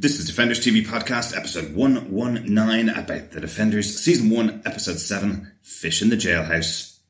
[0.00, 6.00] This is Defenders TV Podcast, episode 119, about the Defenders, season 1, episode 7, Fish
[6.00, 7.00] in the Jailhouse.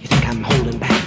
[0.00, 1.04] You think I'm holding back?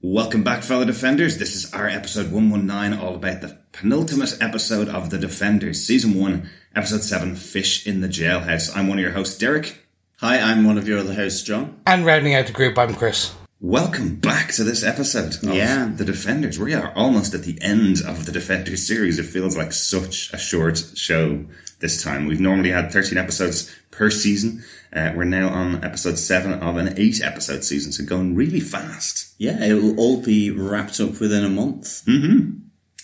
[0.00, 1.36] Welcome back, fellow Defenders.
[1.36, 6.48] This is our episode 119, all about the penultimate episode of The Defenders, season 1,
[6.74, 8.74] episode 7, Fish in the Jailhouse.
[8.76, 9.86] I'm one of your hosts, Derek.
[10.18, 11.80] Hi, I'm one of your other hosts, John.
[11.86, 13.34] And rounding out the group, I'm Chris.
[13.60, 15.92] Welcome back to this episode of Yeah.
[15.94, 16.58] The Defenders.
[16.58, 19.18] We are almost at the end of the Defenders series.
[19.18, 21.44] It feels like such a short show
[21.80, 22.26] this time.
[22.26, 24.64] We've normally had 13 episodes per season.
[24.92, 29.32] Uh, we're now on episode 7 of an 8 episode season, so going really fast.
[29.38, 32.02] Yeah, it will all be wrapped up within a month.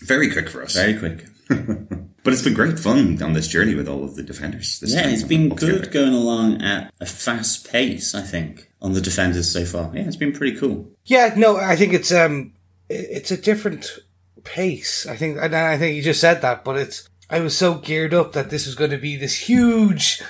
[0.03, 0.75] Very quick for us.
[0.75, 1.27] Very quick.
[2.29, 4.81] But it's been great fun on this journey with all of the Defenders.
[4.81, 5.91] This Yeah, time it's been all good together.
[5.91, 9.91] going along at a fast pace, I think, on the Defenders so far.
[9.95, 10.91] Yeah, it's been pretty cool.
[11.07, 12.53] Yeah, no, I think it's um,
[12.91, 13.99] it's a different
[14.45, 15.07] pace.
[15.07, 17.09] I think, and I think you just said that, but it's.
[17.31, 20.21] I was so geared up that this was going to be this huge,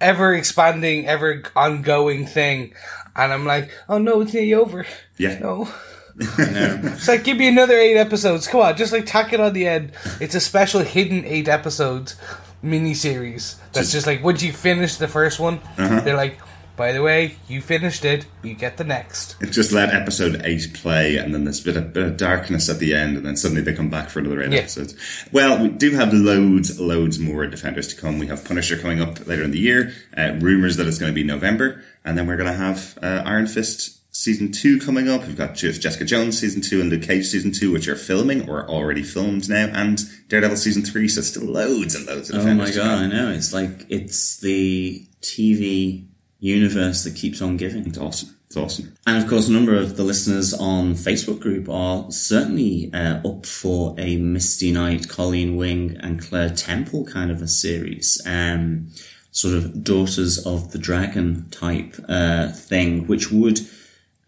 [0.00, 2.74] ever expanding, ever ongoing thing,
[3.14, 4.86] and I'm like, oh no, it's nearly over.
[5.18, 5.38] Yeah.
[5.38, 5.72] No.
[6.38, 8.46] It's like, give me another eight episodes.
[8.46, 9.92] Come on, just like tack it on the end.
[10.20, 12.16] It's a special hidden eight episodes
[12.62, 13.56] mini series.
[13.72, 16.38] That's just, like, once you finish the first one, they're like,
[16.76, 19.36] by the way, you finished it, you get the next.
[19.50, 22.78] Just let episode eight play, and then there's a bit of, bit of darkness at
[22.78, 24.60] the end, and then suddenly they come back for another eight Yeah.
[24.60, 24.94] episodes.
[25.30, 28.18] Well, we do have loads, loads more Defenders to come.
[28.18, 31.14] We have Punisher coming up later in the year, uh, rumours that it's going to
[31.14, 35.26] be November, and then we're going to have uh, Iron Fist season two coming up.
[35.26, 38.68] We've got Jessica Jones season two and Luke Cage season two, which are filming or
[38.68, 42.70] already filmed now, and Daredevil season three, so still loads and loads of oh my
[42.70, 43.30] god, I know.
[43.30, 46.06] It's like, it's the TV
[46.40, 47.86] universe that keeps on giving.
[47.86, 48.36] It's awesome.
[48.46, 48.96] It's awesome.
[49.06, 53.46] And of course, a number of the listeners on Facebook group are certainly uh, up
[53.46, 58.22] for a Misty Knight, Colleen Wing, and Claire Temple kind of a series.
[58.24, 58.90] Um,
[59.32, 63.58] sort of Daughters of the Dragon type uh, thing, which would,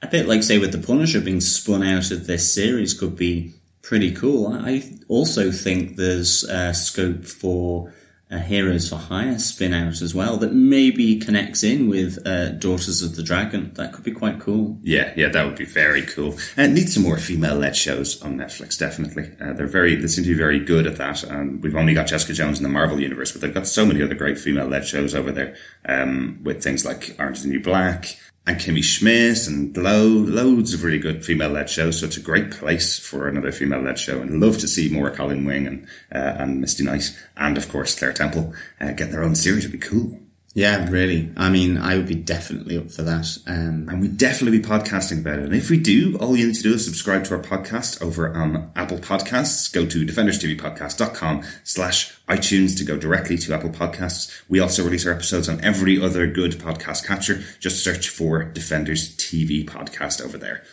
[0.02, 3.54] a bit like, say, with The Punisher being spun out of this series, could be
[3.82, 4.48] pretty cool.
[4.52, 7.92] I also think there's uh, scope for
[8.28, 13.00] a Heroes for Hire spin out as well that maybe connects in with uh, Daughters
[13.00, 13.72] of the Dragon.
[13.74, 14.78] That could be quite cool.
[14.82, 16.36] Yeah, yeah, that would be very cool.
[16.56, 18.76] And need some more female-led shows on Netflix.
[18.76, 19.94] Definitely, uh, they're very.
[19.94, 21.22] They seem to be very good at that.
[21.22, 24.02] And we've only got Jessica Jones in the Marvel universe, but they've got so many
[24.02, 25.54] other great female-led shows over there.
[25.84, 30.84] Um, with things like Orange is the New Black and Kimmy Schmidt and loads of
[30.84, 31.98] really good female-led shows.
[31.98, 34.20] So it's a great place for another female-led show.
[34.20, 37.98] And love to see more Colleen Wing and uh, and Misty Knight, and of course
[37.98, 39.64] Claire Temple uh, get their own series.
[39.64, 40.20] It'd be cool.
[40.56, 41.30] Yeah, really.
[41.36, 43.36] I mean, I would be definitely up for that.
[43.46, 45.44] Um, And we'd definitely be podcasting about it.
[45.44, 48.34] And if we do, all you need to do is subscribe to our podcast over
[48.34, 49.70] on Apple Podcasts.
[49.70, 54.32] Go to defenderstvpodcast.com slash iTunes to go directly to Apple Podcasts.
[54.48, 57.42] We also release our episodes on every other good podcast catcher.
[57.60, 60.64] Just search for Defenders TV podcast over there.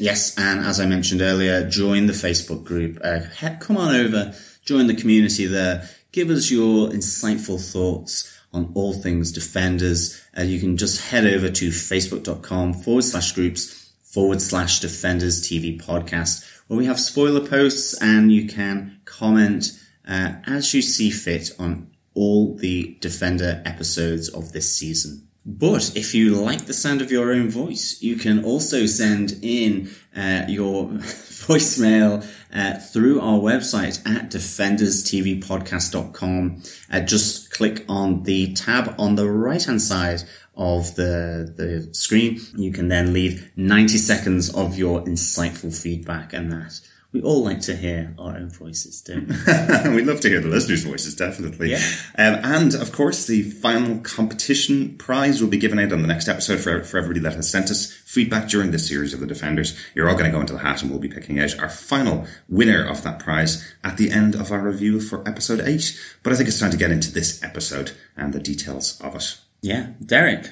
[0.00, 2.98] Yes, and as I mentioned earlier, join the Facebook group.
[3.04, 3.20] Uh,
[3.60, 4.34] come on over,
[4.64, 5.88] join the community there.
[6.10, 10.20] Give us your insightful thoughts on all things Defenders.
[10.36, 15.80] Uh, you can just head over to facebook.com forward slash groups forward slash Defenders TV
[15.80, 21.50] podcast, where we have spoiler posts and you can comment uh, as you see fit
[21.58, 25.28] on all the Defender episodes of this season.
[25.44, 29.90] But if you like the sound of your own voice, you can also send in
[30.14, 36.62] uh, your voicemail uh, through our website at defenderstvpodcast.com.
[36.90, 40.22] Uh, just click on the tab on the right hand side
[40.56, 42.40] of the, the screen.
[42.56, 46.80] You can then leave 90 seconds of your insightful feedback and that.
[47.10, 49.90] We all like to hear our own voices, don't we?
[49.96, 51.70] We'd love to hear the listeners' voices, definitely.
[51.70, 51.80] Yeah.
[52.18, 56.28] Um, and of course, the final competition prize will be given out on the next
[56.28, 59.74] episode for, for everybody that has sent us feedback during this series of the Defenders.
[59.94, 62.26] You're all going to go into the hat and we'll be picking out our final
[62.46, 65.98] winner of that prize at the end of our review for episode 8.
[66.22, 69.38] But I think it's time to get into this episode and the details of it.
[69.62, 69.92] yeah.
[70.04, 70.50] Derek,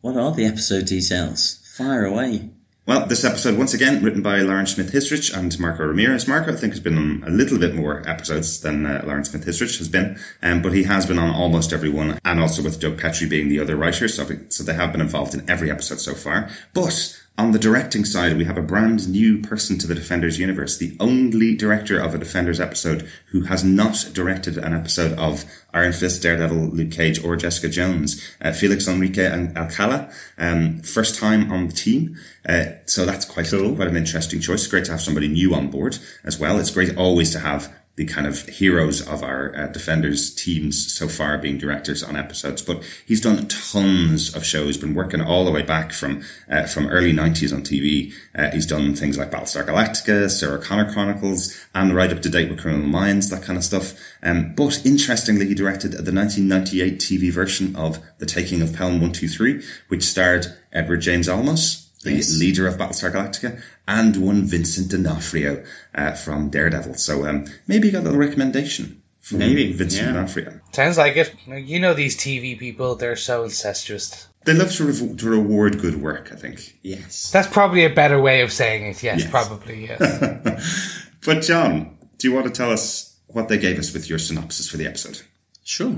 [0.00, 1.60] what are the episode details?
[1.76, 2.53] Fire away.
[2.86, 6.28] Well, this episode, once again, written by Lauren Schmidt Hissrich and Marco Ramirez.
[6.28, 9.44] Marco, I think, has been on a little bit more episodes than uh, Lauren Schmidt
[9.44, 12.78] Hissrich has been, um, but he has been on almost every one, and also with
[12.78, 15.98] Doug Petrie being the other writer, so, so they have been involved in every episode
[15.98, 16.50] so far.
[16.74, 20.78] But On the directing side, we have a brand new person to the Defenders universe,
[20.78, 25.92] the only director of a Defenders episode who has not directed an episode of Iron
[25.92, 28.24] Fist, Daredevil, Luke Cage, or Jessica Jones.
[28.40, 32.16] Uh, Felix Enrique and Alcala, um, first time on the team.
[32.48, 33.74] Uh, so that's quite, cool.
[33.74, 34.62] quite an interesting choice.
[34.62, 36.60] It's great to have somebody new on board as well.
[36.60, 41.06] It's great always to have the kind of heroes of our uh, defenders teams so
[41.06, 45.50] far being directors on episodes but he's done tons of shows been working all the
[45.50, 49.64] way back from uh, from early 90s on tv uh, he's done things like battlestar
[49.64, 53.56] galactica sarah connor chronicles and the right up to date with criminal minds that kind
[53.56, 53.94] of stuff.
[54.22, 59.62] Um, but interestingly he directed the 1998 tv version of the taking of pelham 123
[59.88, 62.38] which starred edward james olmos the yes.
[62.38, 65.64] leader of Battlestar Galactica, and one Vincent D'Onofrio
[65.94, 66.94] uh, from Daredevil.
[66.94, 69.02] So um, maybe you got a little recommendation.
[69.20, 70.12] From maybe Vincent yeah.
[70.12, 70.60] D'Onofrio.
[70.72, 71.34] Sounds like it.
[71.46, 74.28] You know these TV people; they're so incestuous.
[74.44, 76.30] They love to, re- to reward good work.
[76.30, 76.78] I think.
[76.82, 79.02] Yes, that's probably a better way of saying it.
[79.02, 79.30] Yes, yes.
[79.30, 79.86] probably.
[79.86, 81.08] Yes.
[81.24, 84.68] but John, do you want to tell us what they gave us with your synopsis
[84.68, 85.22] for the episode?
[85.62, 85.96] Sure.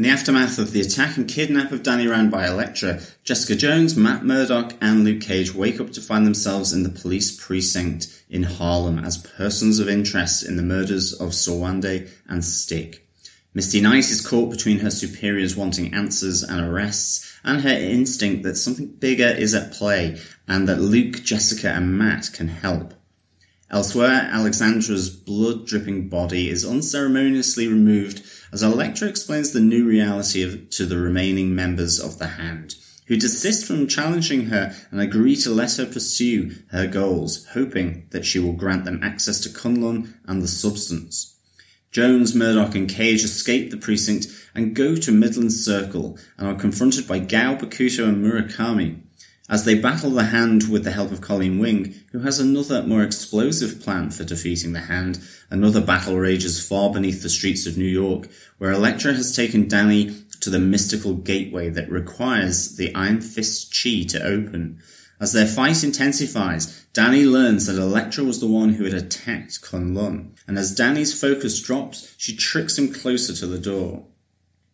[0.00, 3.94] In the aftermath of the attack and kidnap of Danny Rand by Elektra, Jessica Jones,
[3.94, 8.44] Matt Murdock, and Luke Cage wake up to find themselves in the police precinct in
[8.44, 13.06] Harlem as persons of interest in the murders of Sowande and Stick.
[13.52, 18.56] Misty Knight is caught between her superiors wanting answers and arrests, and her instinct that
[18.56, 20.18] something bigger is at play,
[20.48, 22.94] and that Luke, Jessica, and Matt can help.
[23.70, 30.70] Elsewhere, Alexandra's blood dripping body is unceremoniously removed as Elektra explains the new reality of,
[30.70, 32.74] to the remaining members of the Hand,
[33.06, 38.24] who desist from challenging her and agree to let her pursue her goals, hoping that
[38.24, 41.36] she will grant them access to Kunlun and the substance.
[41.90, 47.08] Jones, Murdock, and Cage escape the precinct and go to Midland Circle and are confronted
[47.08, 49.00] by Gao, Bakuto, and Murakami,
[49.50, 53.02] as they battle the Hand with the help of Colleen Wing, who has another more
[53.02, 55.20] explosive plan for defeating the Hand,
[55.50, 60.14] another battle rages far beneath the streets of New York, where Elektra has taken Danny
[60.40, 64.80] to the mystical gateway that requires the Iron Fist chi to open.
[65.18, 70.30] As their fight intensifies, Danny learns that Elektra was the one who had attacked Kunlun,
[70.46, 74.06] and as Danny's focus drops, she tricks him closer to the door.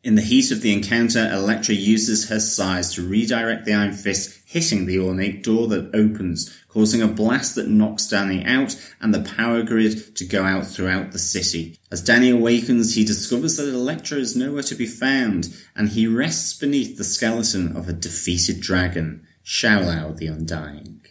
[0.05, 4.36] In the heat of the encounter, Elektra uses her size to redirect the Iron Fist,
[4.47, 9.21] hitting the ornate door that opens, causing a blast that knocks Danny out and the
[9.37, 11.77] power grid to go out throughout the city.
[11.91, 16.57] As Danny awakens, he discovers that Elektra is nowhere to be found, and he rests
[16.57, 21.05] beneath the skeleton of a defeated dragon, Shou-Lao the Undying.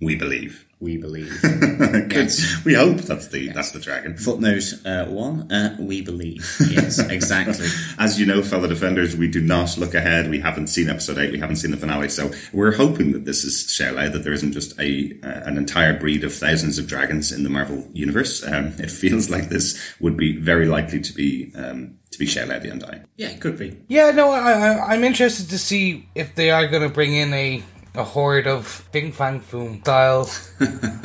[0.00, 1.32] We believe we believe.
[2.10, 2.62] yes.
[2.64, 3.54] We hope that's the yes.
[3.54, 4.16] that's the dragon.
[4.16, 6.56] Footnote uh, one: uh, We believe.
[6.68, 7.68] Yes, exactly.
[7.98, 10.28] As you know, fellow defenders, we do not look ahead.
[10.28, 11.32] We haven't seen episode eight.
[11.32, 14.52] We haven't seen the finale, so we're hoping that this is Shou-Lao, that there isn't
[14.52, 18.44] just a uh, an entire breed of thousands of dragons in the Marvel universe.
[18.44, 21.52] Um, it feels like this would be very likely to be.
[21.54, 23.06] Um, to be Shou-Lao the Undying.
[23.16, 23.74] Yeah, it could be.
[23.88, 27.32] Yeah, no, I, I, I'm interested to see if they are going to bring in
[27.32, 27.62] a
[27.94, 30.28] a horde of Fin Fang Foom style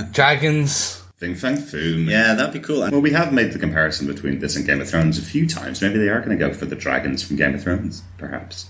[0.12, 1.04] dragons.
[1.18, 2.10] Fin Fang Foom.
[2.10, 2.80] Yeah, that'd be cool.
[2.81, 5.81] Well, we have made the comparison between this and Game of Thrones a few times.
[5.81, 8.68] Maybe they are going to go for the dragons from Game of Thrones, perhaps.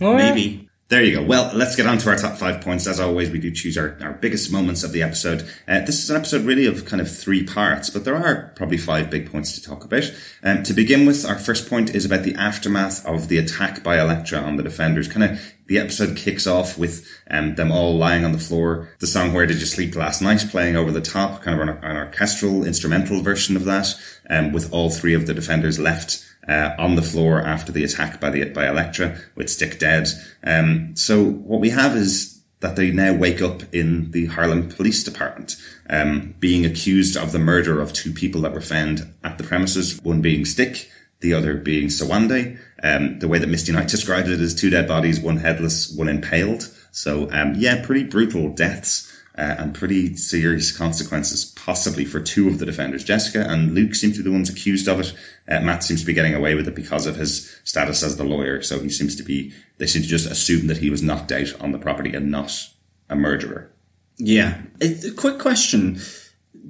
[0.00, 0.68] Oh, Maybe.
[0.92, 1.22] There you go.
[1.22, 2.86] Well, let's get on to our top five points.
[2.86, 5.48] As always, we do choose our, our biggest moments of the episode.
[5.66, 8.76] Uh, this is an episode really of kind of three parts, but there are probably
[8.76, 10.12] five big points to talk about.
[10.42, 13.98] Um, to begin with, our first point is about the aftermath of the attack by
[13.98, 15.08] Elektra on the defenders.
[15.08, 18.90] Kind of the episode kicks off with um, them all lying on the floor.
[18.98, 21.82] The song "Where Did You Sleep Last Night" playing over the top, kind of an,
[21.82, 23.94] an orchestral, instrumental version of that,
[24.28, 28.20] um, with all three of the defenders left uh, on the floor after the attack
[28.20, 30.08] by the by Elektra with Stick dead.
[30.42, 35.02] Um, so what we have is that they now wake up in the Harlem Police
[35.02, 35.56] Department,
[35.90, 40.00] um, being accused of the murder of two people that were found at the premises.
[40.02, 42.58] One being Stick, the other being Sowande.
[42.82, 46.08] Um, the way that Misty Knight described it is two dead bodies, one headless, one
[46.08, 46.74] impaled.
[46.90, 52.58] So um, yeah, pretty brutal deaths uh, and pretty serious consequences, possibly for two of
[52.58, 53.04] the defenders.
[53.04, 55.14] Jessica and Luke seem to be the ones accused of it.
[55.48, 58.24] Uh, Matt seems to be getting away with it because of his status as the
[58.24, 58.62] lawyer.
[58.62, 61.58] So he seems to be, they seem to just assume that he was knocked out
[61.60, 62.68] on the property and not
[63.08, 63.70] a murderer.
[64.18, 64.62] Yeah.
[64.80, 66.00] A quick question.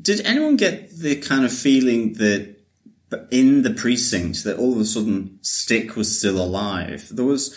[0.00, 2.56] Did anyone get the kind of feeling that
[3.30, 7.08] in the precinct that all of a sudden Stick was still alive?
[7.10, 7.54] There was,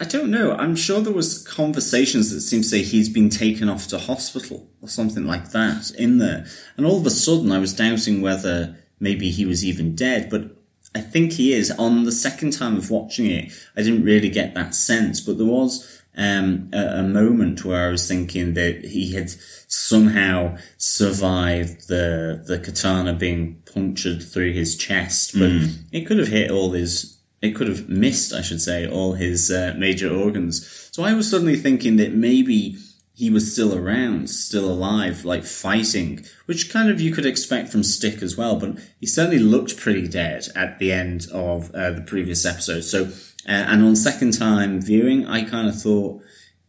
[0.00, 0.54] I don't know.
[0.54, 4.66] I'm sure there was conversations that seemed to say he's been taken off to hospital
[4.80, 6.46] or something like that in there.
[6.76, 10.56] And all of a sudden I was doubting whether maybe he was even dead, but
[10.94, 11.70] I think he is.
[11.72, 15.46] On the second time of watching it, I didn't really get that sense, but there
[15.46, 19.30] was um, a, a, moment where I was thinking that he had
[19.68, 25.76] somehow survived the the katana being punctured through his chest, but mm.
[25.92, 27.16] it could have hit all his.
[27.42, 30.88] It could have missed, I should say, all his uh, major organs.
[30.92, 32.76] So I was suddenly thinking that maybe
[33.14, 37.82] he was still around, still alive, like fighting, which kind of you could expect from
[37.82, 38.56] Stick as well.
[38.56, 42.82] But he certainly looked pretty dead at the end of uh, the previous episode.
[42.82, 43.04] So,
[43.46, 46.22] uh, and on second time viewing, I kind of thought,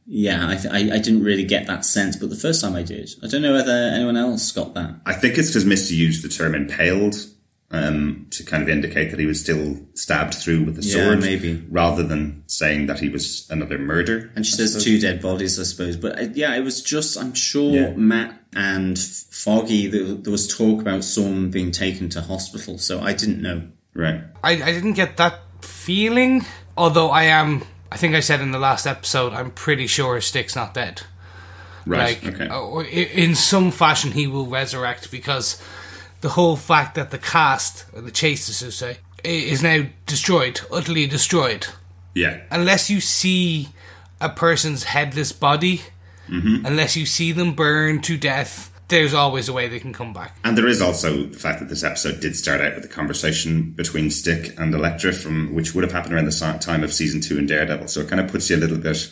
[0.06, 3.10] yeah, I, I, I, didn't really get that sense, but the first time I did.
[3.24, 4.96] I don't know whether anyone else got that.
[5.06, 7.16] I think it's because Misty used the term impaled
[7.72, 11.22] um, to kind of indicate that he was still stabbed through with the yeah, sword,
[11.22, 14.32] maybe, rather than saying that he was another murder.
[14.36, 14.84] And she I says suppose.
[14.84, 15.96] two dead bodies, I suppose.
[15.96, 17.94] But uh, yeah, it was just, I'm sure yeah.
[17.94, 23.14] Matt and Foggy, there, there, was talk about someone being taken to hospital, so I
[23.14, 23.64] didn't know.
[23.94, 24.22] Right.
[24.44, 28.60] I, I didn't get that feeling, although I am, I think I said in the
[28.60, 31.04] last episode, I'm pretty sure Stick's not dead.
[31.86, 32.22] Right.
[32.22, 32.48] Like, okay.
[32.48, 35.62] Uh, in some fashion, he will resurrect because
[36.22, 41.08] the whole fact that the cast, or the chaste, to say, is now destroyed, utterly
[41.08, 41.68] destroyed.
[42.14, 42.42] Yeah.
[42.50, 43.70] Unless you see
[44.20, 45.82] a person's headless body,
[46.28, 46.66] mm-hmm.
[46.66, 50.38] unless you see them burn to death, there's always a way they can come back.
[50.44, 53.72] And there is also the fact that this episode did start out with a conversation
[53.72, 57.38] between Stick and Elektra, from which would have happened around the time of season two
[57.38, 57.88] in Daredevil.
[57.88, 59.10] So it kind of puts you a little bit,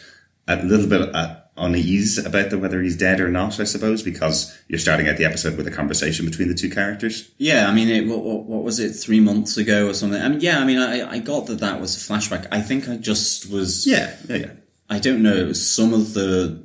[0.47, 4.57] a little bit at unease about the whether he's dead or not, I suppose, because
[4.67, 7.31] you're starting out the episode with a conversation between the two characters.
[7.37, 10.21] Yeah, I mean, it, what, what, was it, three months ago or something?
[10.21, 12.47] I mean, yeah, I mean, I, I got that that was a flashback.
[12.51, 13.85] I think I just was.
[13.85, 14.51] Yeah, yeah, yeah.
[14.89, 15.53] I don't know.
[15.53, 16.63] Some of the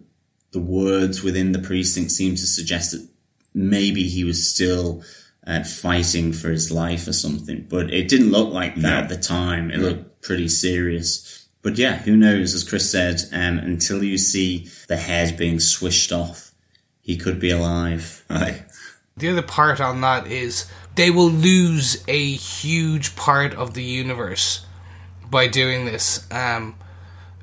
[0.52, 3.06] the words within the precinct seemed to suggest that
[3.52, 5.02] maybe he was still
[5.46, 8.98] uh, fighting for his life or something, but it didn't look like that no.
[8.98, 9.70] at the time.
[9.70, 11.43] It looked pretty serious.
[11.64, 12.54] But yeah, who knows?
[12.54, 16.52] As Chris said, um, until you see the head being swished off,
[17.00, 18.22] he could be alive.
[18.30, 18.66] Aye.
[19.16, 24.66] The other part on that is they will lose a huge part of the universe
[25.30, 26.30] by doing this.
[26.30, 26.76] Um,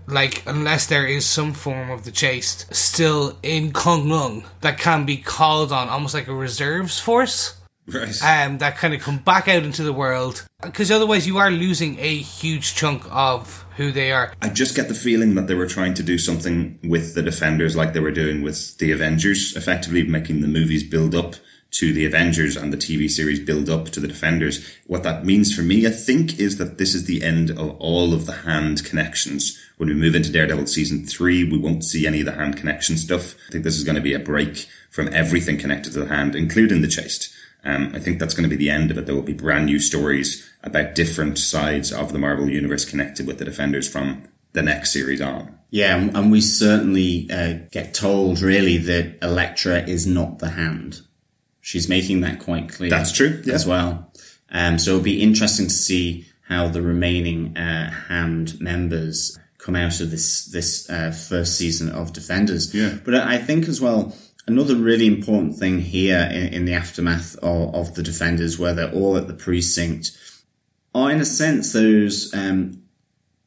[0.06, 5.18] like, unless there is some form of the chaste still in Kunlun that can be
[5.18, 7.60] called on, almost like a reserves force.
[7.88, 8.24] Right.
[8.24, 10.48] Um, that kind of come back out into the world.
[10.62, 14.34] Because otherwise, you are losing a huge chunk of who they are.
[14.42, 17.76] I just get the feeling that they were trying to do something with the Defenders
[17.76, 21.36] like they were doing with the Avengers, effectively making the movies build up
[21.72, 24.76] to the Avengers and the TV series build up to the Defenders.
[24.88, 28.14] What that means for me, I think, is that this is the end of all
[28.14, 29.58] of the hand connections.
[29.78, 32.98] When we move into Daredevil season three, we won't see any of the hand connection
[32.98, 33.36] stuff.
[33.48, 36.36] I think this is going to be a break from everything connected to the hand,
[36.36, 37.34] including the chaste.
[37.64, 39.06] Um, I think that's going to be the end of it.
[39.06, 43.38] There will be brand new stories about different sides of the Marvel universe connected with
[43.38, 45.58] the Defenders from the next series on.
[45.70, 51.02] Yeah, and we certainly uh, get told really that Elektra is not the hand.
[51.62, 52.90] She's making that quite clear.
[52.90, 53.54] That's true yeah.
[53.54, 54.12] as well.
[54.52, 60.02] Um, so it'll be interesting to see how the remaining uh, hand members come out
[60.02, 62.74] of this this uh, first season of Defenders.
[62.74, 64.14] Yeah, but I think as well
[64.48, 68.92] Another really important thing here in, in the aftermath of, of, the defenders, where they're
[68.92, 70.18] all at the precinct,
[70.96, 72.82] are in a sense those um,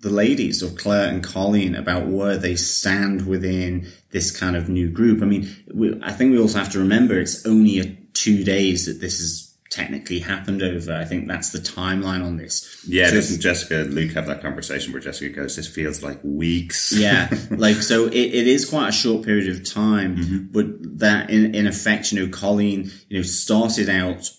[0.05, 4.89] the ladies of Claire and Colleen about where they stand within this kind of new
[4.89, 5.23] group.
[5.23, 8.87] I mean, we, I think we also have to remember it's only a, two days
[8.87, 9.44] that this is
[9.75, 10.95] technically happened over.
[10.95, 12.85] I think that's the timeline on this.
[12.87, 16.21] Yeah, so doesn't Jessica and Luke have that conversation where Jessica goes, "This feels like
[16.23, 20.39] weeks." yeah, like so it, it is quite a short period of time, mm-hmm.
[20.53, 24.31] but that in in effect, you know, Colleen, you know, started out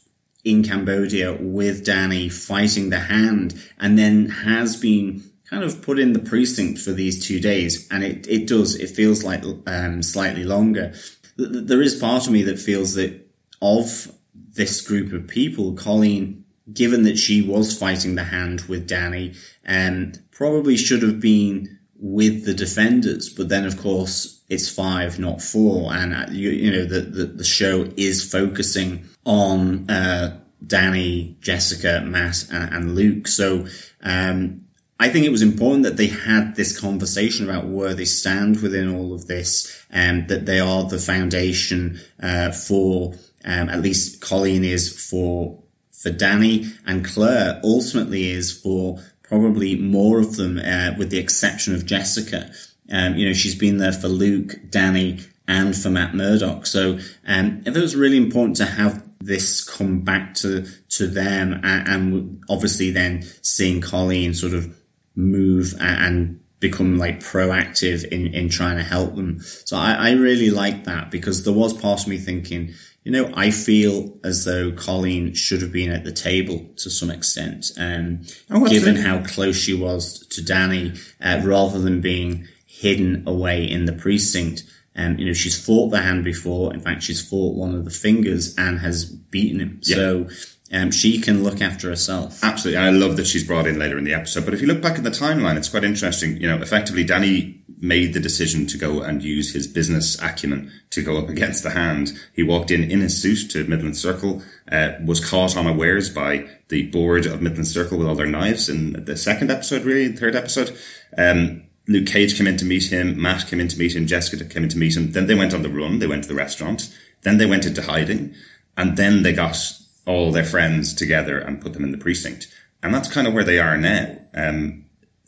[0.44, 6.14] in Cambodia with Danny fighting the hand, and then has been kind of put in
[6.14, 10.46] the precinct for these two days, and it it does it feels like um, slightly
[10.46, 10.94] longer.
[11.38, 13.22] There is part of me that feels that
[13.62, 14.16] of
[14.56, 16.44] this group of people, Colleen,
[16.74, 19.34] given that she was fighting the hand with Danny,
[19.68, 23.30] um, probably should have been with the defenders.
[23.30, 25.94] But then, of course, it's five, not four.
[25.94, 32.02] And, uh, you, you, know, the, the, the, show is focusing on, uh, Danny, Jessica,
[32.06, 33.28] Matt, and, and Luke.
[33.28, 33.68] So,
[34.02, 34.62] um,
[35.00, 38.94] I think it was important that they had this conversation about where they stand within
[38.94, 43.14] all of this and that they are the foundation, uh, for
[43.46, 45.62] um, at least Colleen is for
[45.92, 51.74] for Danny, and Claire ultimately is for probably more of them, uh, with the exception
[51.74, 52.52] of Jessica.
[52.92, 56.66] Um, you know, she's been there for Luke, Danny, and for Matt Murdock.
[56.68, 61.88] So um, it was really important to have this come back to to them, and,
[61.88, 64.76] and obviously then seeing Colleen sort of
[65.16, 69.40] move and, and become like proactive in, in trying to help them.
[69.42, 72.74] So I, I really like that because there was part of me thinking,
[73.06, 77.12] you know, I feel as though Colleen should have been at the table to some
[77.12, 83.24] extent, um, Oh, given how close she was to Danny, uh, rather than being hidden
[83.28, 84.64] away in the precinct.
[84.96, 86.74] Um, you know, she's fought the hand before.
[86.74, 89.80] In fact, she's fought one of the fingers and has beaten him.
[89.84, 90.28] So,
[90.74, 92.44] um, she can look after herself.
[92.44, 92.82] Absolutely.
[92.82, 94.46] I love that she's brought in later in the episode.
[94.46, 96.42] But if you look back in the timeline, it's quite interesting.
[96.42, 101.04] You know, effectively, Danny made the decision to go and use his business acumen to
[101.04, 102.12] go up against the hand.
[102.34, 104.42] He walked in in his suit to Midland Circle,
[104.72, 109.04] uh, was caught unawares by the board of Midland Circle with all their knives in
[109.06, 110.78] the second episode, really, third episode.
[111.18, 113.22] Um, Luke Cage came in to meet him.
[113.22, 114.08] Matt came in to meet him.
[114.08, 115.12] Jessica came in to meet him.
[115.12, 116.00] Then they went on the run.
[116.00, 116.94] They went to the restaurant.
[117.22, 118.34] Then they went into hiding.
[118.78, 119.58] And then they got
[120.06, 122.48] all their friends together and put them in the precinct.
[122.82, 124.18] And that's kind of where they are now.
[124.34, 124.85] Um,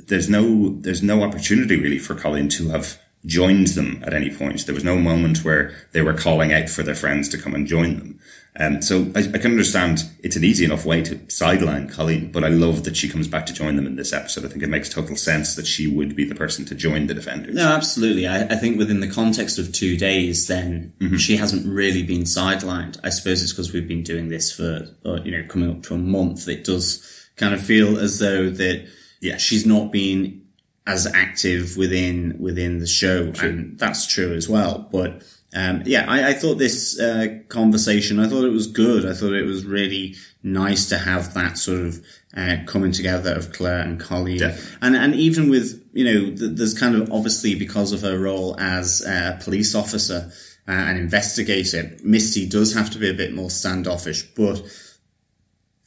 [0.08, 4.66] there's no, there's no opportunity really for Colleen to have joined them at any point.
[4.66, 7.68] There was no moment where they were calling out for their friends to come and
[7.68, 8.20] join them.
[8.60, 12.44] Um, so I, I can understand it's an easy enough way to sideline Colleen, but
[12.44, 14.46] I love that she comes back to join them in this episode.
[14.46, 17.14] I think it makes total sense that she would be the person to join the
[17.14, 17.54] defenders.
[17.54, 18.28] No, absolutely.
[18.28, 22.98] I, I think within the context of two days, then she hasn't really been sidelined.
[23.04, 25.94] I suppose it's because we've been doing this for, uh, you know, coming up to
[25.94, 26.48] a month.
[26.48, 28.88] It does kind of feel as though that,
[29.28, 30.46] yeah, she's not been
[30.86, 33.34] as active within, within the show.
[33.42, 34.88] And that's true as well.
[34.92, 35.22] But,
[35.54, 39.06] um, yeah, I, I thought this, uh, conversation, I thought it was good.
[39.06, 42.06] I thought it was really nice to have that sort of,
[42.36, 44.38] uh, coming together of Claire and Colleen.
[44.38, 44.78] Definitely.
[44.82, 48.56] And and even with you know, th- there's kind of obviously because of her role
[48.60, 50.30] as a police officer
[50.68, 54.22] uh, and investigator, Misty does have to be a bit more standoffish.
[54.36, 54.62] But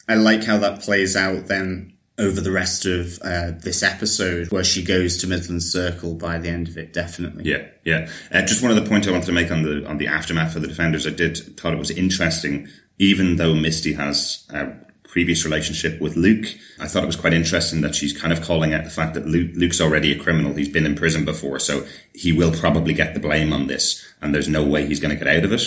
[0.08, 4.64] I like how that plays out then over the rest of uh, this episode, where
[4.64, 6.92] she goes to Midland Circle by the end of it.
[6.92, 7.44] Definitely.
[7.44, 8.10] Yeah, yeah.
[8.30, 10.54] Uh, just one of the points I wanted to make on the on the aftermath
[10.56, 11.06] of the defenders.
[11.06, 14.72] I did thought it was interesting, even though Misty has a
[15.10, 16.46] previous relationship with Luke.
[16.78, 19.26] I thought it was quite interesting that she's kind of calling out the fact that
[19.26, 20.54] Luke, Luke's already a criminal.
[20.54, 24.34] He's been in prison before, so he will probably get the blame on this, and
[24.34, 25.62] there's no way he's going to get out of it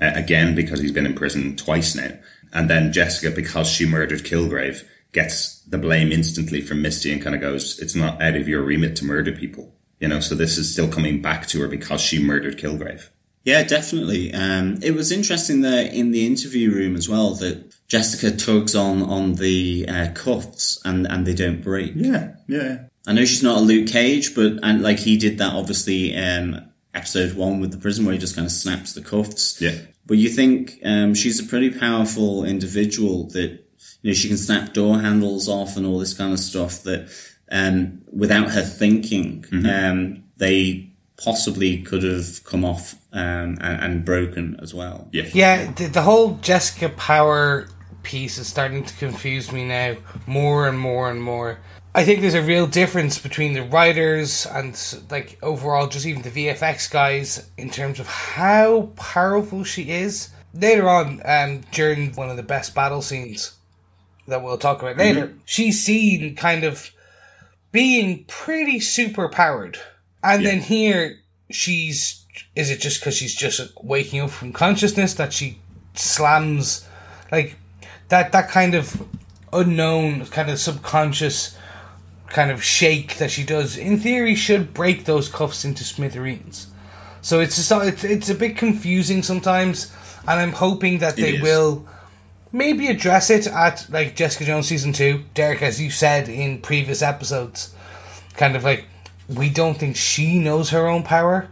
[0.00, 2.12] uh, again because he's been in prison twice now.
[2.52, 4.84] And then Jessica, because she murdered Kilgrave,
[5.16, 8.62] gets the blame instantly from Misty and kind of goes, "It's not out of your
[8.62, 12.02] remit to murder people." You know, so this is still coming back to her because
[12.02, 13.08] she murdered Kilgrave.
[13.42, 14.34] Yeah, definitely.
[14.34, 19.02] Um, it was interesting there in the interview room as well that Jessica tugs on
[19.02, 21.92] on the uh, cuffs and and they don't break.
[21.96, 22.84] Yeah, yeah.
[23.06, 26.60] I know she's not a Luke Cage, but and like he did that obviously um
[26.92, 29.60] episode one with the prison where he just kind of snaps the cuffs.
[29.62, 29.78] Yeah.
[30.04, 33.65] But you think um she's a pretty powerful individual that
[34.06, 37.08] you know she can snap door handles off and all this kind of stuff that
[37.50, 44.56] um without her thinking um they possibly could have come off um and, and broken
[44.62, 45.08] as well.
[45.10, 45.24] Yeah.
[45.32, 47.68] Yeah, the, the whole Jessica Power
[48.04, 51.58] piece is starting to confuse me now more and more and more.
[51.92, 54.78] I think there's a real difference between the writers and
[55.10, 60.28] like overall just even the VFX guys in terms of how powerful she is.
[60.54, 63.55] Later on, um, during one of the best battle scenes
[64.26, 65.38] that we'll talk about later, mm-hmm.
[65.44, 66.90] she's seen kind of
[67.72, 69.78] being pretty super powered.
[70.22, 75.32] And then here she's is it just because she's just waking up from consciousness that
[75.32, 75.58] she
[75.94, 76.86] slams
[77.32, 77.56] like
[78.08, 79.02] that that kind of
[79.52, 81.56] unknown kind of subconscious
[82.28, 86.66] kind of shake that she does in theory should break those cuffs into smithereens
[87.22, 91.42] so it's just it's, it's a bit confusing sometimes and i'm hoping that they is.
[91.42, 91.86] will
[92.56, 97.02] maybe address it at like jessica jones season 2 derek as you said in previous
[97.02, 97.74] episodes
[98.34, 98.84] kind of like
[99.28, 101.48] we don't think she knows her own power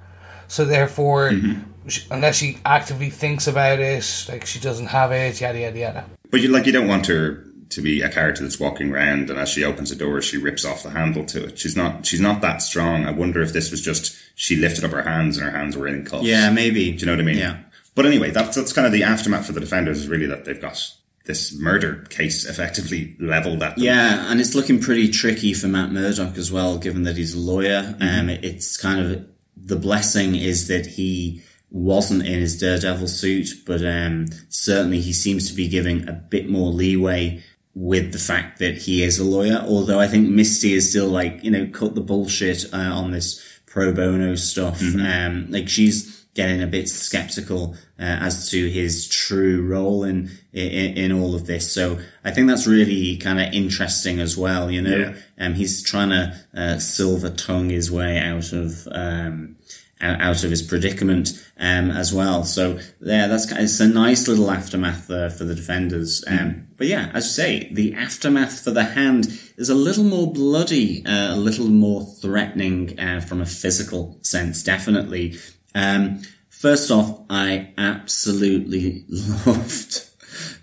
[0.49, 1.89] so therefore mm-hmm.
[1.89, 6.05] sh unless she actively thinks about it like she doesn't have it yada yada yada
[6.31, 9.39] But you like you don't want her to be a character that's walking around and
[9.39, 11.59] as she opens a door she rips off the handle to it.
[11.59, 13.05] She's not she's not that strong.
[13.05, 15.89] I wonder if this was just she lifted up her hands and her hands were
[15.89, 16.25] in cuffs.
[16.25, 16.93] Yeah, maybe.
[16.93, 17.39] Do you know what I mean?
[17.39, 17.59] Yeah.
[17.95, 20.61] But anyway, that's that's kind of the aftermath for the defenders is really that they've
[20.61, 20.79] got
[21.27, 23.85] this murder case effectively leveled at them.
[23.85, 27.39] Yeah, and it's looking pretty tricky for Matt Murdock as well, given that he's a
[27.39, 27.97] lawyer.
[28.01, 33.85] Um, it's kind of the blessing is that he wasn't in his Daredevil suit, but
[33.85, 37.43] um, certainly he seems to be giving a bit more leeway
[37.75, 39.65] with the fact that he is a lawyer.
[39.67, 43.43] Although I think Misty is still like you know cut the bullshit uh, on this
[43.67, 44.83] pro bono stuff.
[44.83, 50.97] Um, like she's getting a bit skeptical uh, as to his true role in, in,
[50.97, 51.73] in all of this.
[51.73, 54.71] So I think that's really kind of interesting as well.
[54.71, 55.15] You know, Yeah.
[55.47, 59.57] um, he's trying to uh, silver tongue his way out of um,
[60.01, 62.45] out of his predicament um, as well.
[62.45, 66.23] So yeah, that's it's a nice little aftermath there for the defenders.
[66.27, 70.31] Um, But yeah, as you say, the aftermath for the hand is a little more
[70.33, 75.39] bloody, uh, a little more threatening uh, from a physical sense, definitely.
[75.75, 80.09] Um, first off, I absolutely loved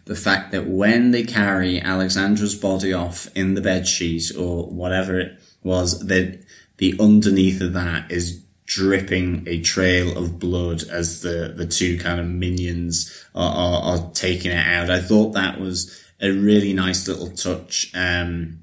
[0.05, 5.19] the fact that when they carry Alexandra's body off in the bed sheet or whatever
[5.19, 6.43] it was, that
[6.77, 12.19] the underneath of that is dripping a trail of blood as the, the two kind
[12.19, 14.89] of minions are, are, are taking it out.
[14.89, 17.91] I thought that was a really nice little touch.
[17.93, 18.60] Um,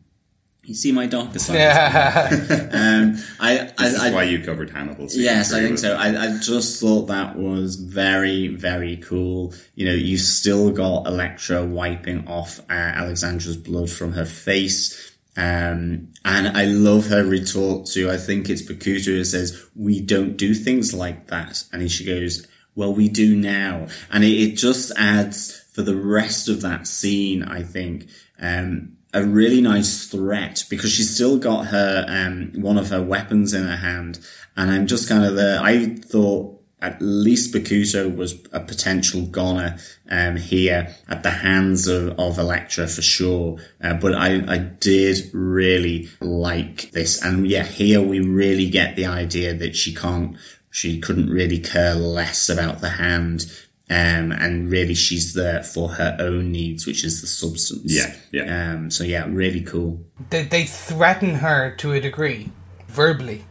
[0.68, 1.54] you see my darker side.
[1.54, 2.68] Yeah.
[2.78, 5.08] Um, I, This I, is I, why you covered Hannibal.
[5.08, 5.96] season Yes, I think so.
[5.96, 9.54] I, I just thought that was very, very cool.
[9.74, 15.12] You know, you still got Elektra wiping off uh, Alexandra's blood from her face.
[15.36, 20.36] Um, and I love her retort to, I think it's Bakuto who says, we don't
[20.36, 21.64] do things like that.
[21.72, 23.88] And she goes, well, we do now.
[24.10, 28.08] And it, it just adds for the rest of that scene, I think,
[28.40, 33.54] um, a really nice threat because she's still got her, um, one of her weapons
[33.54, 34.18] in her hand.
[34.56, 35.60] And I'm just kind of there.
[35.62, 39.78] I thought at least Bakuto was a potential goner,
[40.10, 43.58] um, here at the hands of, of Elektra for sure.
[43.82, 47.22] Uh, but I, I did really like this.
[47.22, 50.36] And yeah, here we really get the idea that she can't,
[50.70, 53.46] she couldn't really care less about the hand.
[53.90, 57.84] Um, and really she's there for her own needs, which is the substance.
[57.86, 58.72] Yeah, yeah.
[58.74, 60.04] Um, so yeah, really cool.
[60.28, 62.50] they, they threaten her to a degree,
[62.86, 63.44] verbally,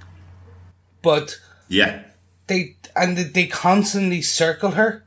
[1.02, 2.04] but Yeah.
[2.47, 5.04] they and they constantly circle her,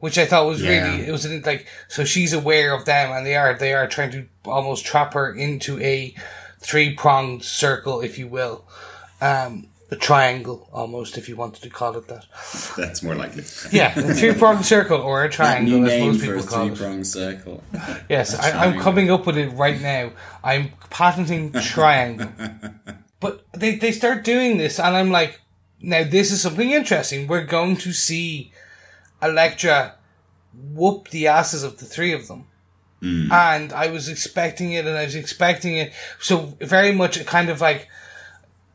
[0.00, 0.70] which I thought was Yeah.
[0.94, 4.10] really it was like so she's aware of them and they are they are trying
[4.12, 6.14] to almost trap her into a
[6.60, 8.64] three pronged circle, if you will,
[9.20, 12.26] um, a triangle almost, if you wanted to call it that.
[12.76, 13.44] That's more likely.
[13.72, 16.66] Yeah, a three pronged circle or a That triangle, new as name most people call
[16.66, 17.64] Three pronged circle.
[18.08, 20.12] Yes, I, I'm coming up with it right now.
[20.44, 22.30] I'm patenting triangle.
[23.20, 25.40] but they, they start doing this, and I'm like,
[25.80, 27.26] now this is something interesting.
[27.26, 28.52] We're going to see
[29.22, 29.94] Elektra
[30.52, 32.46] whoop the asses of the three of them.
[33.00, 33.32] Hmm.
[33.32, 35.92] And I was expecting it, and I was expecting it.
[36.20, 37.88] So very much a kind of like,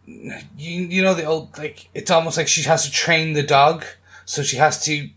[0.06, 3.86] you you know the old like it's almost like she has to train the dog,
[4.26, 5.10] so she has to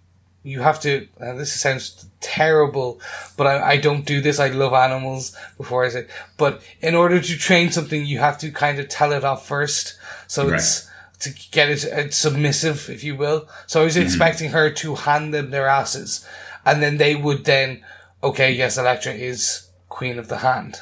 [0.42, 1.08] you have to.
[1.20, 3.00] Uh, this sounds terrible,
[3.36, 4.38] but I, I don't do this.
[4.38, 5.36] I love animals.
[5.56, 9.10] Before I say, but in order to train something, you have to kind of tell
[9.12, 9.98] it off first.
[10.28, 10.54] So Right.
[10.54, 10.88] it's
[11.20, 13.48] to get it uh, submissive, if you will.
[13.66, 16.24] So I was expecting her to hand them their asses,
[16.64, 17.82] and then they would then,
[18.22, 20.80] okay, yes, Elektra is queen of the hand,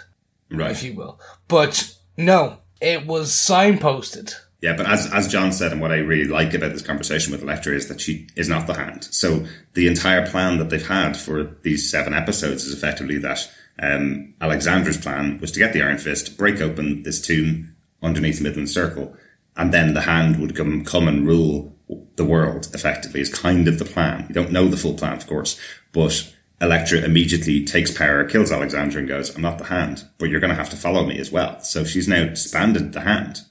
[0.50, 0.72] Right.
[0.72, 1.18] if you will.
[1.48, 4.34] But no, it was signposted.
[4.64, 7.42] Yeah, but as as John said, and what I really like about this conversation with
[7.42, 9.04] Elektra is that she is not the hand.
[9.04, 14.32] So the entire plan that they've had for these seven episodes is effectively that um,
[14.40, 19.14] Alexandra's plan was to get the Iron Fist, break open this tomb underneath Midland Circle,
[19.54, 21.76] and then the hand would come come and rule
[22.16, 22.70] the world.
[22.72, 24.24] Effectively, is kind of the plan.
[24.28, 25.60] You don't know the full plan, of course,
[25.92, 26.32] but
[26.64, 30.50] Elektra immediately takes power, kills Alexandra, and goes, "I'm not the hand, but you're going
[30.50, 33.42] to have to follow me as well." So she's now disbanded the hand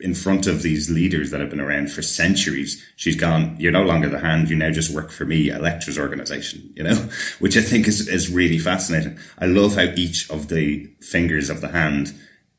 [0.00, 2.82] in front of these leaders that have been around for centuries.
[2.96, 6.72] She's gone, you're no longer the hand, you now just work for me, Elektra's organization,
[6.74, 6.94] you know,
[7.38, 9.18] which I think is, is really fascinating.
[9.38, 12.14] I love how each of the fingers of the hand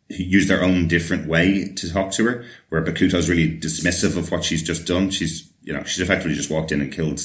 [0.07, 4.43] use their own different way to talk to her, where Bakuto's really dismissive of what
[4.43, 5.09] she's just done.
[5.09, 7.21] She's, you know, she's effectively just walked in and killed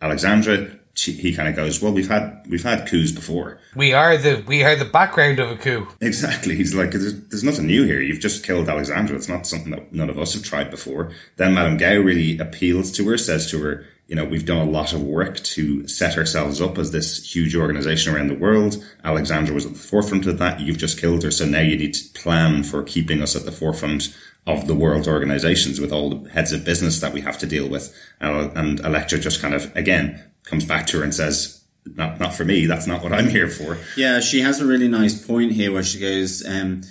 [0.00, 0.70] Alexandra.
[0.96, 3.60] She, he kind of goes, well, we've had, we've had coups before.
[3.74, 5.86] We are the we are the background of a coup.
[6.00, 6.56] Exactly.
[6.56, 8.00] He's like, there's, there's nothing new here.
[8.00, 9.14] You've just killed Alexandra.
[9.14, 11.12] It's not something that none of us have tried before.
[11.36, 14.70] Then Madame Gao really appeals to her, says to her, you know, we've done a
[14.70, 18.82] lot of work to set ourselves up as this huge organization around the world.
[19.04, 20.60] Alexandra was at the forefront of that.
[20.60, 21.30] You've just killed her.
[21.30, 25.08] So now you need to plan for keeping us at the forefront of the world's
[25.08, 27.94] organizations with all the heads of business that we have to deal with.
[28.20, 31.62] Uh, and Elektra just kind of, again, comes back to her and says,
[31.94, 32.66] not, not for me.
[32.66, 33.78] That's not what I'm here for.
[33.96, 36.82] Yeah, she has a really nice point here where she goes, um,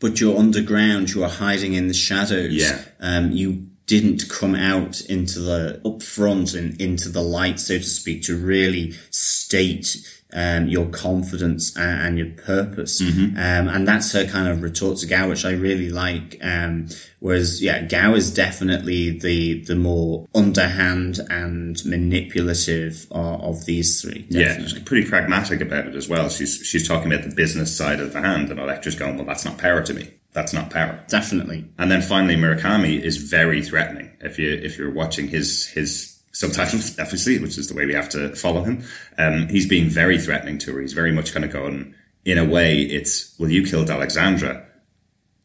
[0.00, 2.52] but you're underground, you are hiding in the shadows.
[2.52, 2.82] Yeah.
[3.00, 7.84] Um, you didn't come out into the up front and into the light, so to
[7.84, 9.96] speak, to really state
[10.34, 13.00] um, your confidence and, and your purpose.
[13.00, 16.38] Um, and that's her kind of retort to Gao, which I really like.
[16.42, 16.88] Um,
[17.20, 24.26] whereas, yeah, Gao is definitely the, the more underhand and manipulative of, of these three.
[24.28, 26.28] Yeah, she's pretty pragmatic about it as well.
[26.28, 29.44] She's she's talking about the business side of the hand, and Elektra's going, "Well, that's
[29.44, 30.10] not power to me.
[30.32, 31.66] That's not power." Definitely.
[31.78, 34.10] And then finally, Murakami is very threatening.
[34.20, 38.10] If you if you're watching his his subtitles, obviously, which is the way we have
[38.10, 38.84] to follow him,
[39.16, 40.80] um, he's being very threatening to her.
[40.80, 41.94] He's very much kind of going,
[42.24, 44.66] in a way, it's well, you killed Alexandra.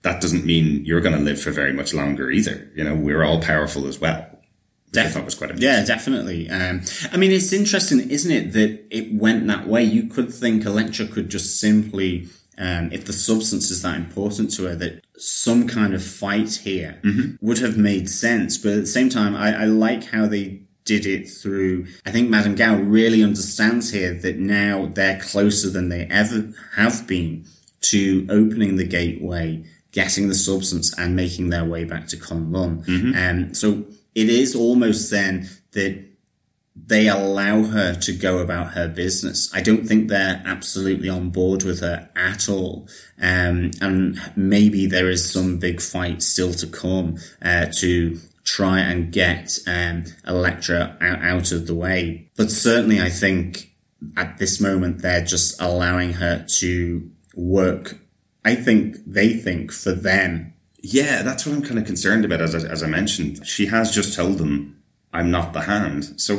[0.02, 2.72] That doesn't mean you're going to live for very much longer either.
[2.76, 4.26] You know, we're all powerful as well.
[5.10, 6.50] Thought was quite Yeah, definitely.
[6.50, 9.84] Um, I mean, it's interesting, isn't it, that it went that way?
[9.84, 14.64] You could think Elektra could just simply, um, if the substance is that important to
[14.64, 17.00] her, that some kind of fight here
[17.40, 18.58] would have made sense.
[18.58, 21.86] But at the same time, I, I like how they did it through.
[22.06, 27.06] I think Madame Gao really understands here that now they're closer than they ever have
[27.08, 27.46] been
[27.82, 32.84] to opening the gateway, getting the substance, and making their way back to Kunlun.
[33.16, 36.06] And so it is almost then that
[36.88, 39.54] they allow her to go about her business.
[39.54, 42.88] I don't think they're absolutely on board with her at all.
[43.22, 49.12] Um, and maybe there is some big fight still to come uh, to try and
[49.12, 52.30] get um, Elektra out, out of the way.
[52.36, 53.76] But certainly, I think
[54.18, 57.98] at this moment they're just allowing her to work.
[58.44, 60.54] I think they think for them.
[60.82, 62.42] Yeah, that's what I'm kind of concerned about.
[62.42, 64.82] As I, as I mentioned, she has just told them,
[65.14, 66.38] "I'm not the hand." So,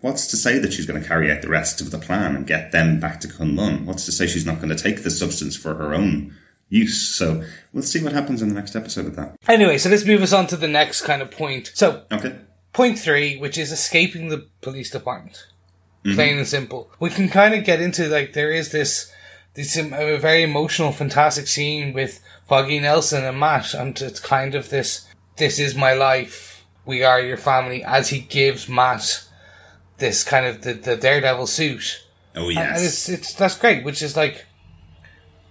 [0.00, 2.46] what's to say that she's going to carry out the rest of the plan and
[2.46, 3.84] get them back to Kunlun?
[3.84, 6.36] What's to say she's not going to take the substance for her own
[6.68, 7.00] use?
[7.16, 9.36] So, we'll see what happens in the next episode with that.
[9.48, 11.70] Anyway, so let's move us on to the next kind of point.
[11.74, 12.34] So, Okay.
[12.72, 15.46] point three, which is escaping the police department.
[16.14, 16.88] Plain and simple.
[17.00, 19.10] We can kind of get into like there is this
[19.54, 24.54] this um, a very emotional, fantastic scene with Foggy Nelson and Matt, and it's kind
[24.54, 25.04] of this
[25.36, 26.64] this is my life.
[26.84, 27.82] We are your family.
[27.82, 29.24] As he gives Matt
[29.98, 32.04] this kind of the, the daredevil suit,
[32.36, 33.82] Oh and- and it's it's that's great.
[33.84, 34.44] Which is like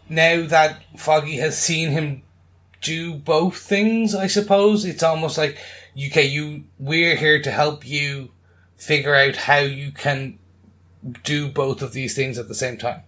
[0.10, 2.24] now that Foggy has seen him
[2.82, 5.58] do both things, I suppose it's almost like
[5.98, 8.32] okay, you we're here to help you
[8.76, 10.38] figure out how you can
[11.24, 13.04] do both of these things at the same time.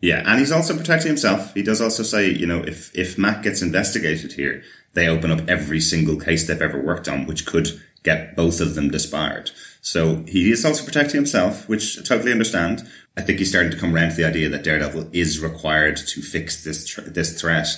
[0.00, 1.54] Yeah, and he's also protecting himself.
[1.54, 4.62] He does also say, you know, if if Matt gets investigated here,
[4.94, 8.74] they open up every single case they've ever worked on, which could get both of
[8.74, 9.50] them disbarred.
[9.86, 12.90] So he is also protecting himself, which I totally understand.
[13.16, 16.20] I think he's starting to come around to the idea that Daredevil is required to
[16.22, 17.68] fix this tr- this threat,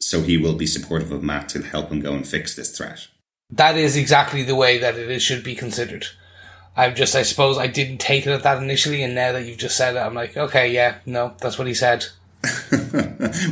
[0.00, 3.06] so he will be supportive of Matt to help him go and fix this threat.
[3.48, 6.06] That is exactly the way that it is, should be considered.
[6.76, 9.58] I'm just, I suppose, I didn't take it at that initially, and now that you've
[9.58, 12.06] just said it, I'm like, okay, yeah, no, that's what he said.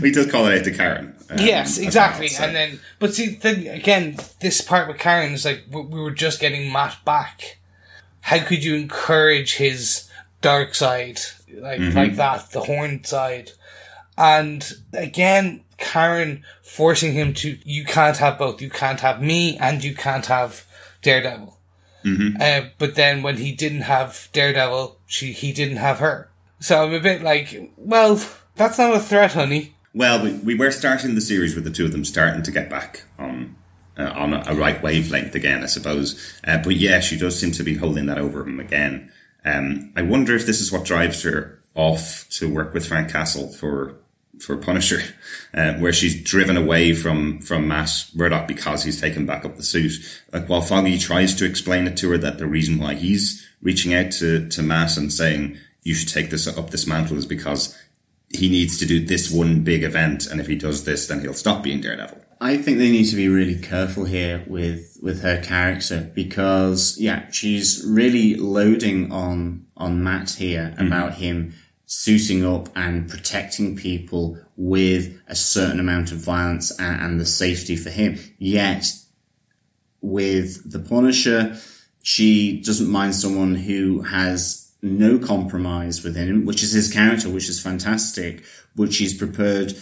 [0.03, 1.15] he does call it out to Karen.
[1.31, 2.25] um, yes, exactly.
[2.27, 5.83] well, so- And then, but see, then again, this part with Karen is like we
[5.83, 7.59] we were just getting Matt back.
[8.21, 10.09] How could you encourage his
[10.41, 11.21] dark side
[11.55, 13.53] like like that, the horned side?
[14.17, 18.61] And again, Karen forcing him to you can't have both.
[18.61, 20.67] You can't have me, and you can't have
[21.03, 21.59] Daredevil.
[22.41, 26.31] Uh, but then when he didn't have Daredevil, she he didn't have her.
[26.61, 28.23] So I'm a bit like, well,
[28.57, 29.75] that's not a threat, honey.
[29.95, 32.71] Well, we, we were starting the series with the two of them starting to get
[32.71, 33.57] back on
[33.99, 36.39] uh, on a, right wavelength again, I suppose.
[36.47, 39.13] Uh, but yeah, she does seem to be holding that over him again.
[39.45, 43.49] Um, I wonder if this is what drives her off to work with Frank Castle
[43.49, 43.97] for
[44.41, 45.03] for Punisher,
[45.55, 49.63] uh, where she's driven away from from Matt Murdock because he's taken back up the
[49.63, 49.93] suit.
[50.33, 53.95] Like while Foggy tries to explain it to her that the reason why he's reaching
[53.95, 57.77] out to to Matt and saying you should take this up this mantle is because
[58.31, 61.35] he needs to do this one big event, and if he does this, then he'll
[61.35, 62.25] stop being Daredevil.
[62.41, 67.31] I think they need to be really careful here with with her character because yeah,
[67.31, 70.87] she's really loading on on Matt here mm-hmm.
[70.87, 77.21] about him suiting up and protecting people with a certain amount of violence and, and
[77.21, 78.19] the safety for him.
[78.39, 78.93] Yet
[80.01, 81.59] with the Punisher,
[82.03, 87.49] she doesn't mind someone who has no compromise within him, which is his character, which
[87.49, 89.75] is fantastic, but she's prepared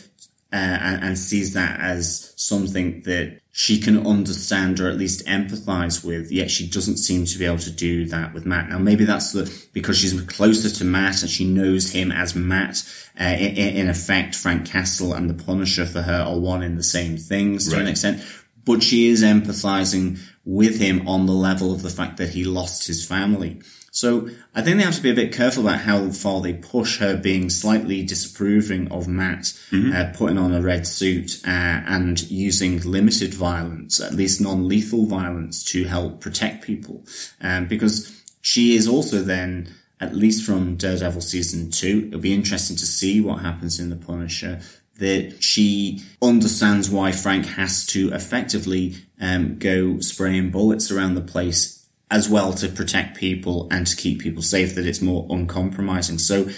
[0.53, 6.05] uh, and, and sees that as something that she can understand or at least empathize
[6.05, 6.31] with.
[6.31, 8.69] Yet she doesn't seem to be able to do that with Matt.
[8.69, 12.83] Now, maybe that's the because she's closer to Matt and she knows him as Matt.
[13.21, 16.85] Uh, in, in effect, Frank Castle and the Punisher for her are one in the
[16.85, 18.23] same things to an extent.
[18.65, 22.87] but she is empathizing with him on the level of the fact that he lost
[22.87, 23.61] his family.
[23.91, 26.99] So I think they have to be a bit careful about how far they push
[26.99, 29.93] her being slightly disapproving of Matt, mm-hmm.
[29.93, 31.51] uh, putting on a red suit uh,
[31.87, 37.05] and using limited violence, at least non-lethal violence to help protect people.
[37.41, 42.77] Um, because she is also then, at least from Daredevil season two, it'll be interesting
[42.77, 44.61] to see what happens in The Punisher
[44.99, 51.78] that she understands why Frank has to effectively um, go spraying bullets around the place
[52.11, 56.19] as well to protect people and to keep people safe, that it's more uncompromising.
[56.19, 56.49] So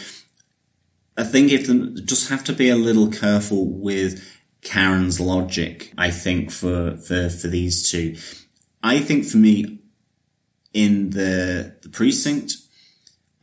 [1.17, 4.25] I think if them just have to be a little careful with
[4.63, 8.17] Karen's logic, I think for, for, for these two.
[8.83, 9.81] I think for me,
[10.73, 12.55] in the, the precinct,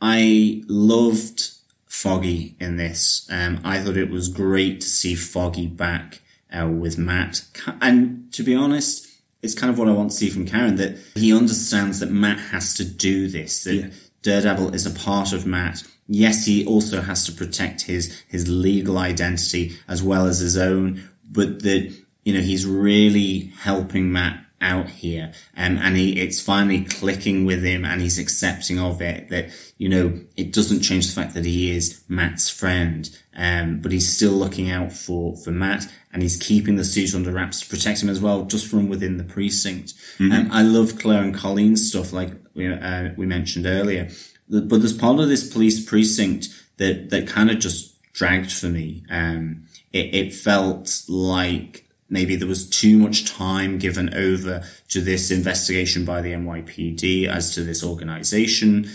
[0.00, 1.50] I loved
[1.86, 3.28] Foggy in this.
[3.30, 6.20] Um, I thought it was great to see Foggy back
[6.52, 7.42] uh, with Matt.
[7.80, 9.07] And to be honest,
[9.42, 12.38] it's kind of what I want to see from Karen that he understands that Matt
[12.50, 13.88] has to do this, that yeah.
[14.22, 15.84] Daredevil is a part of Matt.
[16.08, 21.08] Yes, he also has to protect his, his legal identity as well as his own,
[21.30, 25.32] but that, you know, he's really helping Matt out here.
[25.56, 29.88] Um, and he, it's finally clicking with him and he's accepting of it that, you
[29.88, 33.08] know, it doesn't change the fact that he is Matt's friend.
[33.38, 37.30] Um, but he's still looking out for, for Matt and he's keeping the suit under
[37.30, 39.94] wraps to protect him as well, just from within the precinct.
[40.18, 40.32] Mm-hmm.
[40.32, 44.10] Um, I love Claire and Colleen's stuff, like we, uh, we mentioned earlier.
[44.48, 46.48] But there's part of this police precinct
[46.78, 49.04] that, that kind of just dragged for me.
[49.08, 55.30] Um, it, it felt like maybe there was too much time given over to this
[55.30, 58.90] investigation by the NYPD as to this organization.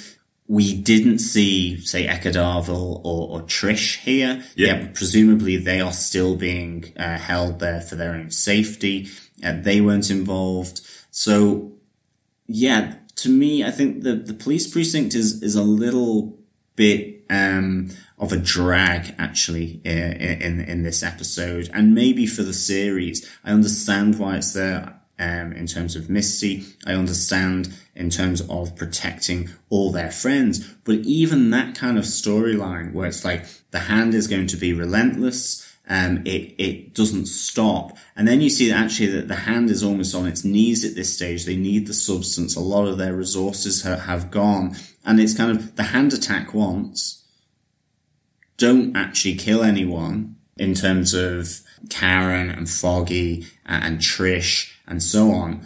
[0.54, 4.44] We didn't see, say, Eckard or, or Trish here.
[4.56, 4.68] Yeah.
[4.68, 9.08] yeah presumably they are still being uh, held there for their own safety.
[9.44, 10.82] Uh, they weren't involved.
[11.10, 11.72] So,
[12.46, 16.38] yeah, to me, I think the, the police precinct is, is a little
[16.76, 17.89] bit, um,
[18.20, 20.13] of a drag actually in,
[20.48, 23.28] in, in this episode and maybe for the series.
[23.44, 25.00] I understand why it's there.
[25.23, 30.95] Um, in terms of Misty, I understand in terms of protecting all their friends, but
[30.95, 35.65] even that kind of storyline where it's like the hand is going to be relentless,
[35.88, 37.97] um, it, it doesn't stop.
[38.17, 40.95] And then you see that actually that the hand is almost on its knees at
[40.95, 41.45] this stage.
[41.45, 42.57] They need the substance.
[42.57, 44.75] A lot of their resources ha- have gone.
[45.05, 47.23] And it's kind of the hand attack once,
[48.57, 55.65] don't actually kill anyone in terms of Karen and Foggy and Trish and so on.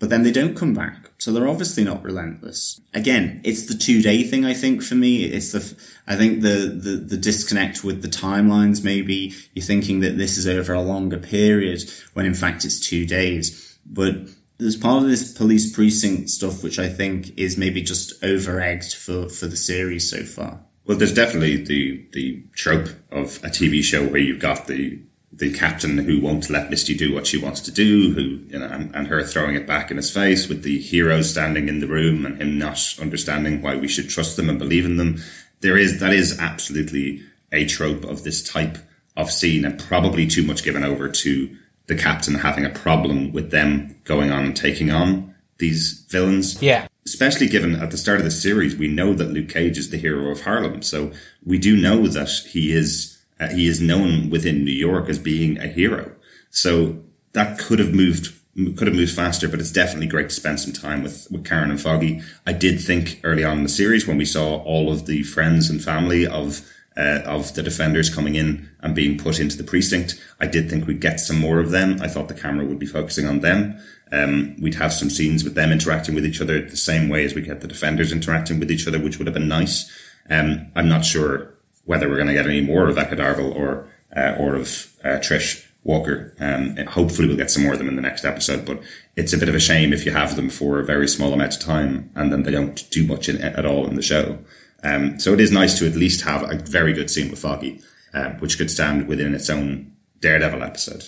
[0.00, 1.10] But then they don't come back.
[1.18, 2.80] So they're obviously not relentless.
[2.92, 5.24] Again, it's the two day thing, I think, for me.
[5.24, 10.18] It's the, I think the, the, the disconnect with the timelines, maybe you're thinking that
[10.18, 13.78] this is over a longer period when in fact it's two days.
[13.86, 14.14] But
[14.58, 18.92] there's part of this police precinct stuff which I think is maybe just over egged
[18.92, 20.60] for, for the series so far.
[20.84, 24.98] Well, there's definitely the the trope of a TV show where you've got the
[25.30, 28.20] the captain who won't let Misty do what she wants to do, who
[28.52, 31.68] you know, and, and her throwing it back in his face, with the hero standing
[31.68, 34.96] in the room and him not understanding why we should trust them and believe in
[34.96, 35.22] them.
[35.60, 38.78] There is that is absolutely a trope of this type
[39.16, 43.50] of scene, and probably too much given over to the captain having a problem with
[43.50, 46.62] them going on and taking on these villains.
[46.62, 49.88] Yeah especially given at the start of the series, we know that Luke Cage is
[49.88, 50.82] the hero of Harlem.
[50.82, 51.10] So
[51.42, 55.58] we do know that he is, uh, he is known within New York as being
[55.58, 56.12] a hero.
[56.50, 56.98] So
[57.32, 58.34] that could have moved,
[58.76, 61.70] could have moved faster, but it's definitely great to spend some time with, with Karen
[61.70, 62.22] and Foggy.
[62.46, 65.70] I did think early on in the series when we saw all of the friends
[65.70, 70.20] and family of, uh, of the defenders coming in and being put into the precinct.
[70.40, 71.98] I did think we'd get some more of them.
[72.00, 73.78] I thought the camera would be focusing on them.
[74.10, 77.34] Um, we'd have some scenes with them interacting with each other the same way as
[77.34, 79.92] we get the defenders interacting with each other, which would have been nice.
[80.30, 81.52] Um, I'm not sure
[81.88, 85.18] whether we're going to get any more of Eckard Darville or uh, or of uh,
[85.20, 86.34] Trish Walker.
[86.38, 88.66] Um, hopefully, we'll get some more of them in the next episode.
[88.66, 88.82] But
[89.16, 91.54] it's a bit of a shame if you have them for a very small amount
[91.54, 94.38] of time and then they don't do much in, at all in the show.
[94.82, 97.80] Um, so it is nice to at least have a very good scene with Foggy,
[98.12, 101.04] uh, which could stand within its own Daredevil episode.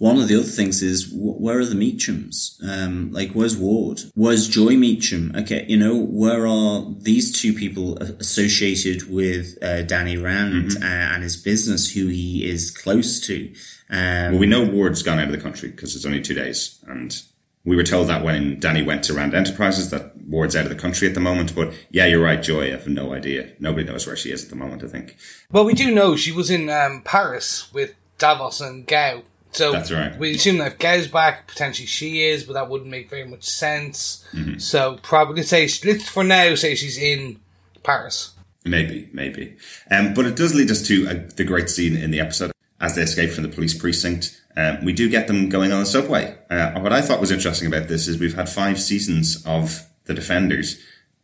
[0.00, 2.56] One of the other things is where are the Meachums?
[2.66, 4.00] Um, like where's Ward?
[4.14, 5.38] Where's Joy Meachum?
[5.42, 10.82] Okay, you know where are these two people associated with uh, Danny Rand mm-hmm.
[10.82, 13.52] uh, and his business, who he is close to?
[13.90, 16.82] Um, well, we know Ward's gone out of the country because it's only two days,
[16.88, 17.20] and
[17.66, 20.80] we were told that when Danny went to Rand Enterprises that Ward's out of the
[20.80, 21.54] country at the moment.
[21.54, 22.68] But yeah, you're right, Joy.
[22.68, 23.50] I have no idea.
[23.60, 24.82] Nobody knows where she is at the moment.
[24.82, 25.18] I think.
[25.52, 29.90] Well, we do know she was in um, Paris with Davos and Gao So That's
[29.90, 30.16] right.
[30.18, 33.44] we assume that if Gao's back, potentially she is, but that wouldn't make very much
[33.44, 34.24] sense.
[34.32, 34.58] Mm-hmm.
[34.58, 37.40] So probably say let's for now say she's in
[37.82, 38.32] Paris.
[38.64, 39.56] Maybe, maybe.
[39.90, 42.94] Um, but it does lead us to uh, the great scene in the episode as
[42.94, 44.40] they escape from the police precinct.
[44.56, 46.36] Um, we do get them going on the subway.
[46.50, 50.14] Uh, what I thought was interesting about this is we've had five seasons of the
[50.14, 50.80] Defenders,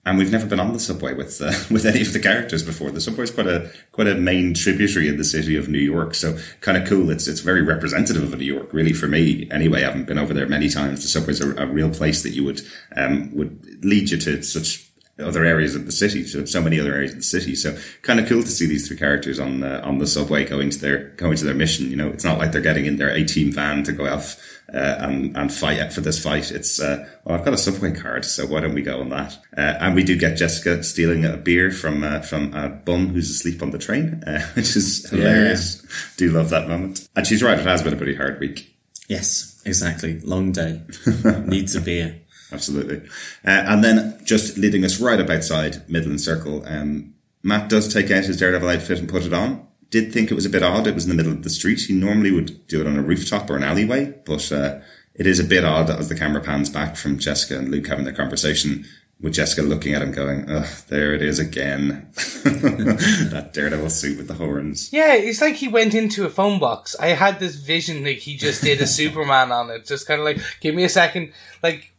[0.06, 2.90] and we've never been on the subway with uh, with any of the characters before.
[2.90, 6.14] The subway is quite a quite a main tributary in the city of New York,
[6.14, 7.10] so kind of cool.
[7.10, 9.48] It's it's very representative of New York, really for me.
[9.50, 11.02] Anyway, I haven't been over there many times.
[11.02, 12.62] The subway's a, a real place that you would
[12.96, 14.85] um, would lead you to such
[15.18, 17.54] other areas of the city, so, so many other areas of the city.
[17.54, 20.70] So kind of cool to see these three characters on uh, on the subway going
[20.70, 21.90] to their going to their mission.
[21.90, 24.38] You know, it's not like they're getting in their A team van to go off
[24.72, 26.50] uh, and and fight for this fight.
[26.50, 29.38] It's uh, well, I've got a subway card, so why don't we go on that?
[29.56, 33.30] Uh, and we do get Jessica stealing a beer from uh, from a bum who's
[33.30, 35.86] asleep on the train, uh, which is hilarious.
[36.16, 37.08] Do love that moment.
[37.16, 38.76] And she's right; it has been a pretty hard week.
[39.08, 40.20] Yes, exactly.
[40.20, 40.82] Long day.
[41.44, 42.20] Needs a beer.
[42.56, 43.06] Absolutely.
[43.44, 48.10] Uh, and then just leading us right up outside Midland Circle, um, Matt does take
[48.10, 49.66] out his Daredevil outfit and put it on.
[49.90, 50.86] Did think it was a bit odd.
[50.86, 51.80] It was in the middle of the street.
[51.80, 54.80] He normally would do it on a rooftop or an alleyway, but uh,
[55.14, 58.06] it is a bit odd as the camera pans back from Jessica and Luke having
[58.06, 58.86] their conversation
[59.20, 60.46] with Jessica looking at him going,
[60.88, 62.10] there it is again.
[62.14, 64.92] that Daredevil suit with the horns.
[64.92, 66.94] Yeah, it's like he went into a phone box.
[67.00, 69.86] I had this vision like he just did a Superman on it.
[69.86, 71.32] Just kind of like, give me a second.
[71.62, 71.92] Like,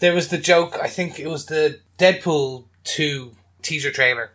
[0.00, 3.32] there was the joke, I think it was the Deadpool 2
[3.62, 4.30] teaser trailer.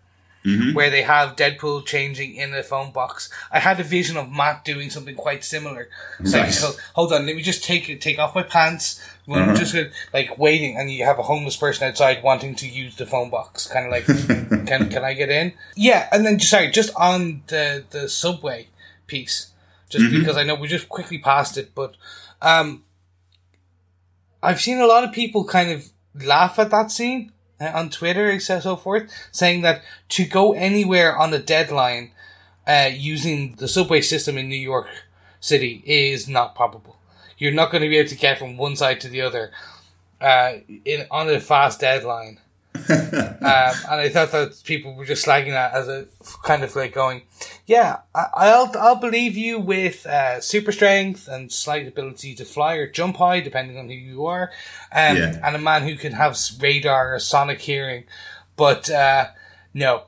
[0.46, 0.74] Mm-hmm.
[0.74, 3.30] Where they have Deadpool changing in a phone box.
[3.52, 5.90] I had a vision of Matt doing something quite similar.
[6.22, 6.64] Like, Nice.
[6.64, 9.02] "Hold- hold on, let me just take take off my pants.
[9.28, 9.56] We're uh-huh.
[9.56, 13.06] just gonna, like waiting, and you have a homeless person outside wanting to use the
[13.06, 14.06] phone box, kind of like,
[14.66, 15.52] can can I get in?
[15.76, 18.70] Yeah, and then sorry, just on the the subway
[19.08, 19.52] piece,
[19.90, 20.20] just mm-hmm.
[20.20, 21.96] because I know we just quickly passed it, but
[22.42, 22.84] um,
[24.42, 28.40] I've seen a lot of people kind of laugh at that scene uh, on Twitter
[28.40, 32.12] so so forth, saying that to go anywhere on a deadline
[32.68, 34.88] uh, using the subway system in New York
[35.40, 36.98] City is not probable.
[37.38, 39.52] You're not going to be able to get from one side to the other
[40.22, 40.54] uh,
[40.86, 42.40] in on a fast deadline.
[42.76, 46.08] um, and I thought that people were just slagging that as a
[46.44, 47.24] kind of like going,
[47.66, 52.76] yeah, I, I'll I'll believe you with uh, super strength and slight ability to fly
[52.76, 54.52] or jump high, depending on who you are,
[54.92, 55.40] um, Yeah.
[55.44, 58.04] and a man who can have radar or sonic hearing.
[58.56, 59.28] But uh,
[59.74, 60.04] no,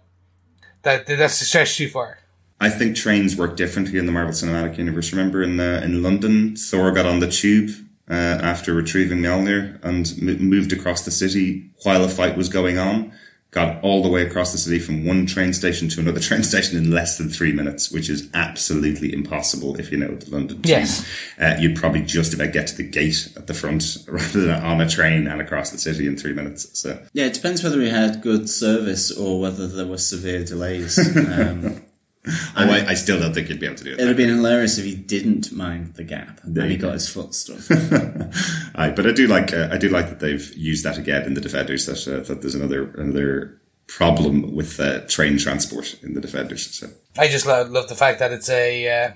[0.84, 2.20] that that's a stretch too far.
[2.60, 5.12] I think trains work differently in the Marvel Cinematic Universe.
[5.12, 7.72] Remember in uh, in London, Thor got on the tube
[8.12, 12.78] uh, after retrieving Mjolnir and m- moved across the city while a fight was going
[12.78, 13.14] on.
[13.52, 16.78] Got all the way across the city from one train station to another train station
[16.78, 20.66] in less than three minutes, which is absolutely impossible if you know the London tube.
[20.68, 21.06] Yes.
[21.38, 24.80] Uh, you'd probably just about get to the gate at the front rather than on
[24.80, 26.80] a train and across the city in three minutes.
[26.80, 30.98] So Yeah, it depends whether we had good service or whether there were severe delays.
[31.32, 31.82] Um,
[32.28, 33.94] oh, I, I still don't think he'd be able to do it.
[33.96, 36.94] it'd have been hilarious if he didn't mind the gap There and he you got
[36.94, 37.60] his foot stuck.
[38.76, 41.34] Aye, but I do like uh, I do like that they've used that again in
[41.34, 41.86] the Defenders.
[41.86, 46.74] That uh, that there's another another problem with uh, train transport in the Defenders.
[46.76, 49.12] So I just love, love the fact that it's a uh,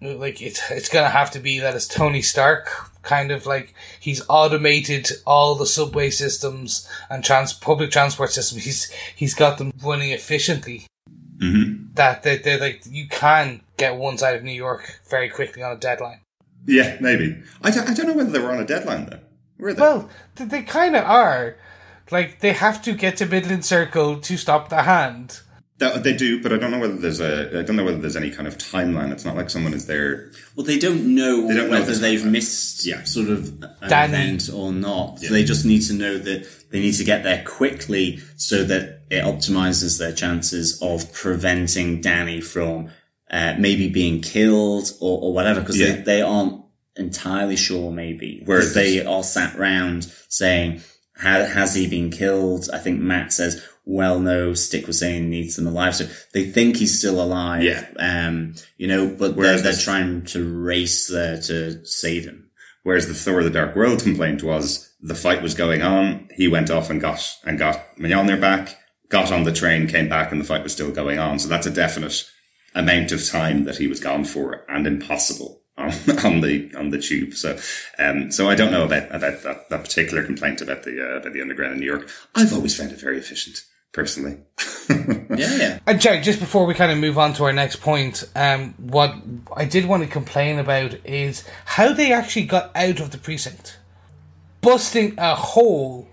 [0.00, 2.68] like it's it's gonna have to be that it's Tony Stark
[3.02, 8.64] kind of like he's automated all the subway systems and trans public transport systems.
[8.64, 10.86] He's he's got them running efficiently.
[11.42, 11.94] Mm-hmm.
[11.94, 15.72] That they they're like you can get one side of New York very quickly on
[15.72, 16.20] a deadline.
[16.66, 19.18] yeah, maybe I don't, I don't know whether they were on a deadline though.
[19.58, 19.80] Were they?
[19.80, 21.56] Well, th- they kind of are.
[22.10, 25.40] Like they have to get to Midland Circle to stop the hand.
[25.78, 28.14] That- they do, but I don't know whether there's a I don't know whether there's
[28.16, 29.10] any kind of timeline.
[29.10, 30.30] It's not like someone is there.
[30.54, 32.30] Well, they don't know They don't know whether this they've time.
[32.32, 33.02] missed Yeah.
[33.04, 33.48] sort of
[33.82, 34.12] an Danny.
[34.14, 35.20] event or not.
[35.20, 39.24] They just need to know that they need to get there quickly so that it
[39.24, 42.90] optimizes their chances of preventing Danny from
[43.30, 45.92] uh, maybe being killed or, or whatever, because Yeah.
[45.96, 46.62] they, they aren't
[46.96, 48.42] entirely sure maybe.
[48.44, 50.82] Whereas they are sat round saying,
[51.20, 52.68] has he been killed?
[52.72, 55.94] I think Matt says, well, no, Stick was saying he needs them alive.
[55.96, 57.62] So they think he's still alive.
[57.62, 57.86] Yeah.
[57.98, 62.50] Um, you know, but they're, Whereas they're this- trying to race there to save him.
[62.82, 66.28] Whereas the Thor: of The Dark World complaint was the fight was going on.
[66.36, 68.78] He went off and got and got Mjolnir back.
[69.08, 71.38] Got on the train, came back, and the fight was still going on.
[71.38, 72.24] So that's a definite
[72.74, 75.92] amount of time that he was gone for, and impossible on,
[76.24, 77.34] on the on the tube.
[77.34, 77.58] So,
[77.98, 81.32] um, so I don't know about about that, that particular complaint about the uh, about
[81.32, 82.08] the underground in New York.
[82.34, 84.38] I've always found it very efficient, personally.
[84.88, 85.78] yeah, yeah.
[85.86, 89.14] And Jack, just before we kind of move on to our next point, um, what
[89.56, 93.78] I did want to complain about is how they actually got out of the precinct,
[94.60, 96.08] busting a hole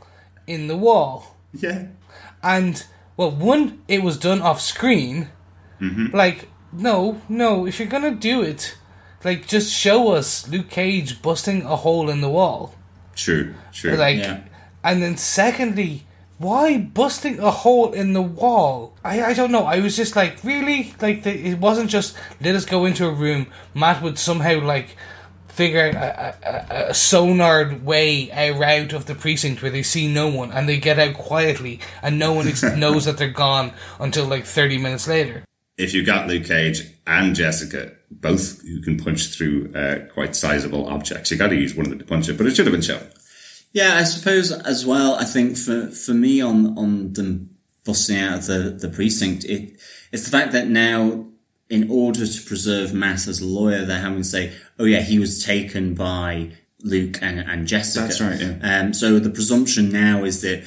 [0.47, 1.37] in the wall.
[1.53, 1.87] Yeah.
[2.43, 2.83] And
[3.17, 5.29] well, one, it was done off screen.
[5.79, 6.15] Mm-hmm.
[6.15, 8.77] Like, no, no, if you're gonna do it,
[9.23, 12.75] like, just show us Luke Cage busting a hole in the wall.
[13.15, 13.53] True.
[13.73, 13.95] True.
[13.95, 14.41] Like, Yeah.
[14.83, 16.05] and then secondly,
[16.37, 18.97] why busting a hole in the wall?
[19.03, 19.65] I, I don't know.
[19.65, 20.95] I was just like, really?
[20.99, 23.45] Like, the, it wasn't just let us go into a room.
[23.75, 24.95] Matt would somehow like
[25.51, 30.11] figure out a, a, a sonar way out, out of the precinct where they see
[30.11, 33.71] no one and they get out quietly and no one ex- knows that they're gone
[33.99, 35.43] until like 30 minutes later.
[35.77, 40.87] if you got Luke Cage and Jessica, both who can punch through uh, quite sizable
[40.87, 42.37] objects, you got to use one of them to punch it.
[42.37, 43.07] But it should have been shown.
[43.73, 45.15] Yeah, I suppose as well.
[45.15, 47.51] I think for for me on on them
[47.85, 49.79] busting out of the the precinct, it
[50.11, 51.25] it's the fact that now,
[51.69, 55.19] in order to preserve Matt as a lawyer, they're having to say, "Oh yeah, he
[55.19, 56.51] was taken by
[56.83, 58.79] Luke and and Jessica." That's right, yeah.
[58.81, 60.63] Um, so the presumption now is that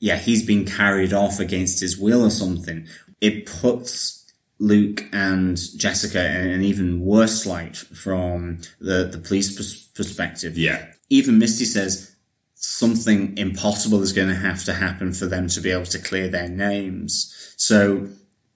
[0.00, 2.86] yeah, he's been carried off against his will or something.
[3.20, 4.24] It puts
[4.60, 10.86] Luke and Jessica in an even worse light from the the police pers- perspective Yeah.
[11.10, 12.14] even Misty says
[12.54, 16.28] something impossible is going to have to happen for them to be able to clear
[16.28, 17.54] their names.
[17.56, 18.08] So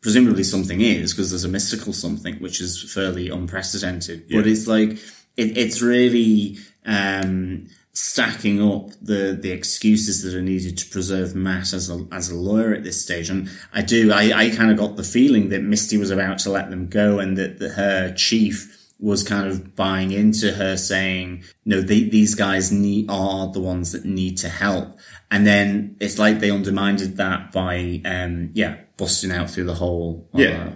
[0.03, 4.27] presumably something is because there's a mystical something which is fairly unprecedented.
[4.31, 4.91] But it's like
[5.37, 11.73] it, it's really um, stacking up the the excuses that are needed to preserve Matt
[11.73, 13.31] as a as a lawyer at this stage.
[13.31, 16.51] And I do I, I kind of got the feeling that Misty was about to
[16.51, 21.43] let them go and that, that her chief was kind of buying into her saying,
[21.65, 24.97] no, they, these guys need, are the ones that need to help.
[25.29, 30.29] And then it's like they undermined that by, um, yeah, busting out through the hole.
[30.35, 30.71] uh, Yeah.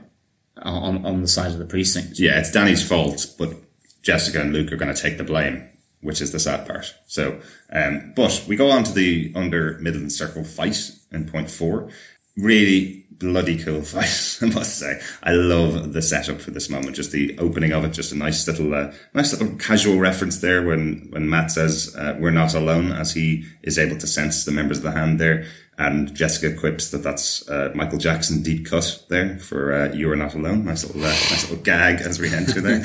[0.62, 2.18] on, on the side of the precinct.
[2.18, 3.52] Yeah, it's Danny's fault, but
[4.02, 5.68] Jessica and Luke are going to take the blame,
[6.00, 6.94] which is the sad part.
[7.06, 7.40] So,
[7.72, 11.90] um, but we go on to the under Midland Circle fight in point four.
[12.36, 15.00] Really bloody cool fight, I must say.
[15.22, 18.46] I love the setup for this moment, just the opening of it, just a nice
[18.46, 22.92] little, uh, nice little casual reference there when, when Matt says, uh, we're not alone
[22.92, 25.46] as he is able to sense the members of the hand there.
[25.78, 30.16] And Jessica quips that that's uh, Michael Jackson deep cut there for uh, "You Are
[30.16, 32.82] Not Alone." Nice little, uh, nice little gag as we enter there.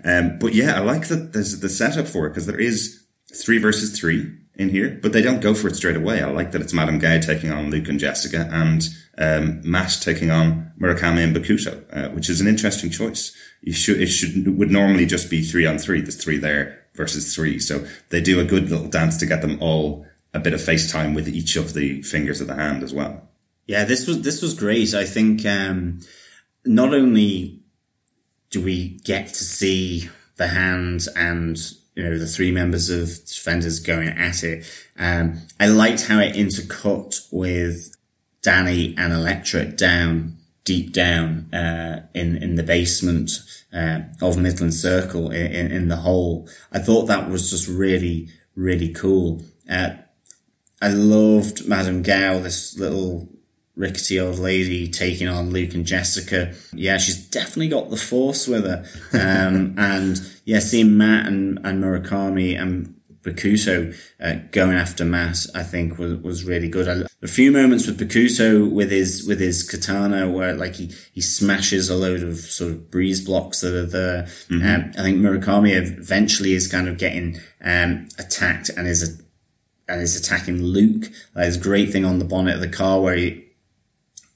[0.04, 3.58] um, but yeah, I like that there's the setup for it because there is three
[3.58, 6.22] versus three in here, but they don't go for it straight away.
[6.22, 8.86] I like that it's Madame Gao taking on Luke and Jessica, and
[9.18, 13.34] um, Matt taking on Murakami and Bakuto, uh, which is an interesting choice.
[13.62, 16.00] You should it should would normally just be three on three.
[16.00, 19.58] There's three there versus three, so they do a good little dance to get them
[19.60, 20.06] all
[20.36, 23.28] a bit of FaceTime with each of the fingers of the hand as well.
[23.66, 24.94] Yeah, this was this was great.
[24.94, 26.00] I think um,
[26.64, 27.60] not only
[28.50, 31.58] do we get to see the hand and
[31.94, 34.64] you know the three members of defenders going at it,
[34.98, 37.96] um, I liked how it intercut with
[38.42, 43.30] Danny and Elektra down deep down uh, in in the basement
[43.72, 46.48] uh, of Midland Circle in, in, in the hole.
[46.70, 49.42] I thought that was just really really cool.
[49.68, 49.94] Uh,
[50.80, 53.28] I loved Madame Gao, this little
[53.76, 56.54] rickety old lady taking on Luke and Jessica.
[56.72, 58.84] Yeah, she's definitely got the force with her.
[59.12, 65.64] Um, and yeah, seeing Matt and, and Murakami and Bakuto uh, going after Matt, I
[65.64, 66.88] think was was really good.
[66.88, 71.20] I, a few moments with Bakuto with his with his katana, where like he he
[71.20, 74.28] smashes a load of sort of breeze blocks that are there.
[74.50, 79.25] Um, I think Murakami eventually is kind of getting um, attacked and is a
[79.88, 81.10] and is attacking Luke.
[81.34, 83.44] There's a great thing on the bonnet of the car where he,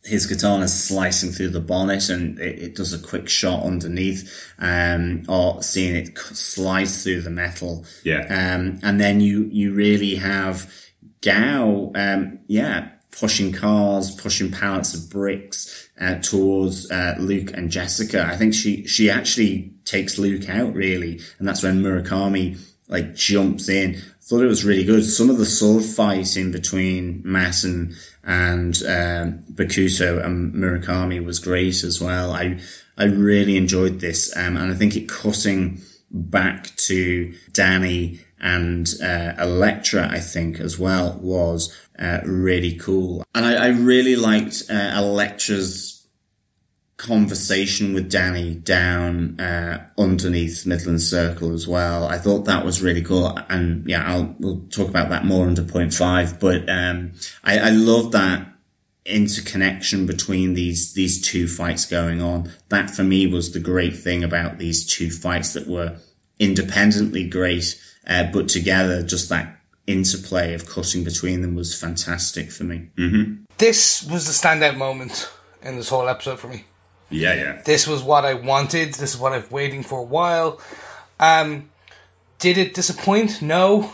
[0.04, 4.52] his katana is slicing through the bonnet and it, it does a quick shot underneath,
[4.58, 7.84] um, or seeing it slice through the metal.
[8.02, 8.22] Yeah.
[8.22, 10.72] Um, and then you, you really have
[11.20, 18.24] Gao, um, yeah, pushing cars, pushing pallets of bricks, uh, towards, uh, Luke and Jessica.
[18.24, 21.20] I think she, she actually takes Luke out really.
[21.38, 24.00] And that's when Murakami, like, jumps in.
[24.30, 25.04] Thought it was really good.
[25.04, 32.00] Some of the sword fighting between and, and, um, Bakuto and Murakami was great as
[32.00, 32.30] well.
[32.30, 32.60] I,
[32.96, 34.32] I really enjoyed this.
[34.36, 35.80] Um, and I think it cutting
[36.12, 43.24] back to Danny and uh, Elektra, I think, as well, was uh, really cool.
[43.34, 45.99] And I, I really liked uh, Elektra's
[47.00, 52.06] conversation with Danny down uh, underneath Midland Circle as well.
[52.06, 53.38] I thought that was really cool.
[53.48, 56.38] And yeah, I'll we'll talk about that more under point five.
[56.38, 58.46] But um, I, I love that
[59.06, 62.52] interconnection between these these two fights going on.
[62.68, 65.96] That for me was the great thing about these two fights that were
[66.38, 72.64] independently great, uh, but together just that interplay of cutting between them was fantastic for
[72.64, 72.90] me.
[72.96, 73.44] Mm-hmm.
[73.56, 75.30] This was the standout moment
[75.62, 76.64] in this whole episode for me.
[77.10, 77.62] Yeah, yeah.
[77.64, 78.94] This was what I wanted.
[78.94, 80.60] This is what I've waiting for a while.
[81.18, 81.70] Um,
[82.38, 83.42] did it disappoint?
[83.42, 83.92] No.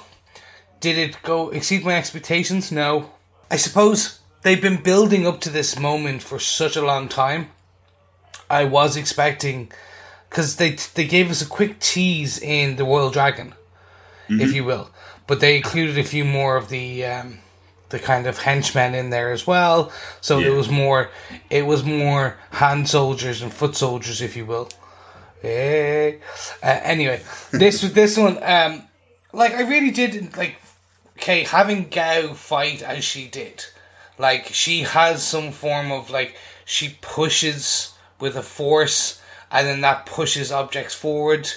[0.80, 2.70] Did it go exceed my expectations?
[2.70, 3.10] No.
[3.50, 7.50] I suppose they've been building up to this moment for such a long time.
[8.48, 9.72] I was expecting
[10.28, 13.54] because they they gave us a quick tease in the Royal Dragon,
[14.28, 14.90] if you will,
[15.26, 17.38] but they included a few more of the um,
[17.90, 19.92] the kind of henchmen in there as well.
[20.20, 20.48] So Yeah.
[20.48, 21.10] it was more
[21.50, 24.68] it was more hand soldiers and foot soldiers, if you will.
[25.42, 26.18] Hey.
[26.62, 27.22] Uh, anyway,
[27.52, 28.82] this this one, um,
[29.32, 30.56] like I really did like.
[31.18, 33.64] Okay, having Gao fight as she did,
[34.18, 39.18] like she has some form of like she pushes with a force,
[39.50, 41.48] and then that pushes objects forward.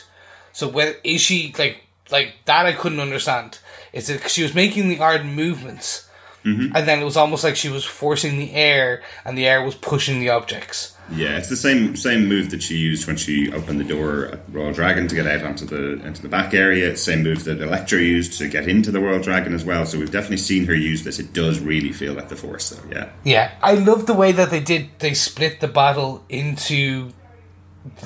[0.54, 2.66] So whether is she like like that?
[2.66, 3.60] I couldn't understand.
[3.92, 6.08] Is it she was making the odd movements,
[6.44, 9.76] and then it was almost like she was forcing the air, and the air was
[9.76, 10.96] pushing the objects.
[11.12, 14.40] Yeah, it's the same same move that she used when she opened the door at
[14.52, 16.96] Royal Dragon to get out onto the into the back area.
[16.96, 19.86] Same move that Elektra used to get into the Royal Dragon as well.
[19.86, 21.18] So we've definitely seen her use this.
[21.20, 22.90] It does really feel like the Force, though.
[22.90, 24.90] Yeah, Yeah, I love the way that they did.
[25.00, 27.12] They split the battle into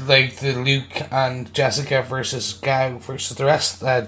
[0.08, 3.84] like the Luke and Jessica versus Gao versus the rest.
[3.84, 4.06] Uh,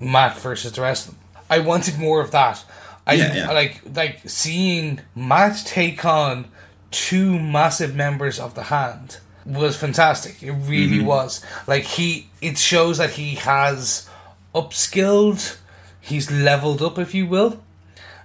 [0.00, 1.08] Matt versus the rest.
[1.08, 1.22] of them.
[1.48, 2.64] I wanted more of that.
[3.06, 3.50] I Yeah, yeah.
[3.52, 6.46] like like seeing Matt take on
[6.90, 10.42] two massive members of the hand was fantastic.
[10.42, 11.06] It really Mm-hmm.
[11.06, 11.44] was.
[11.66, 14.08] Like he, it shows that he has
[14.54, 15.56] upskilled.
[16.00, 17.60] He's leveled up, if you will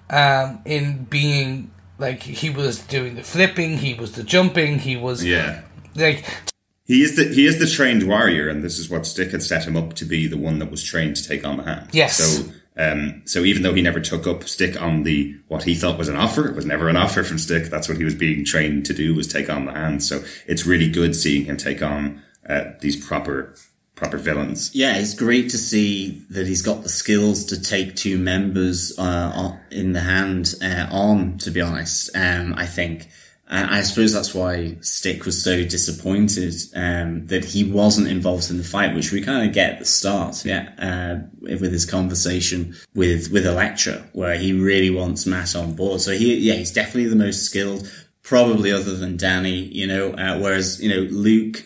[0.09, 5.23] um, in being like he was doing the flipping, he was the jumping, he was
[5.23, 5.61] yeah.
[5.95, 6.25] like
[6.86, 9.65] He is the he is the trained warrior, and this is what Stick had set
[9.65, 11.89] him up to be the one that was trained to take on the hand.
[11.91, 12.17] Yes.
[12.17, 12.51] So.
[12.78, 16.09] Um, so even though he never took up Stick on the what he thought was
[16.09, 17.65] an offer, it was never an offer from Stick.
[17.65, 20.03] That's what he was being trained to do was take on the hand.
[20.03, 23.55] So it's really good seeing him take on uh, these proper
[23.95, 24.75] proper villains.
[24.75, 29.57] Yeah, it's great to see that he's got the skills to take two members uh,
[29.71, 31.39] in the hand uh, on.
[31.39, 33.09] To be honest, um, I think.
[33.50, 38.64] I suppose that's why Stick was so disappointed um, that he wasn't involved in the
[38.64, 43.32] fight, which we kind of get at the start, yeah, uh, with his conversation with
[43.32, 46.02] with Elektra, where he really wants Matt on board.
[46.02, 47.89] So he, yeah, he's definitely the most skilled,
[48.22, 50.12] probably other than Danny, you know.
[50.12, 51.64] Uh, whereas you know Luke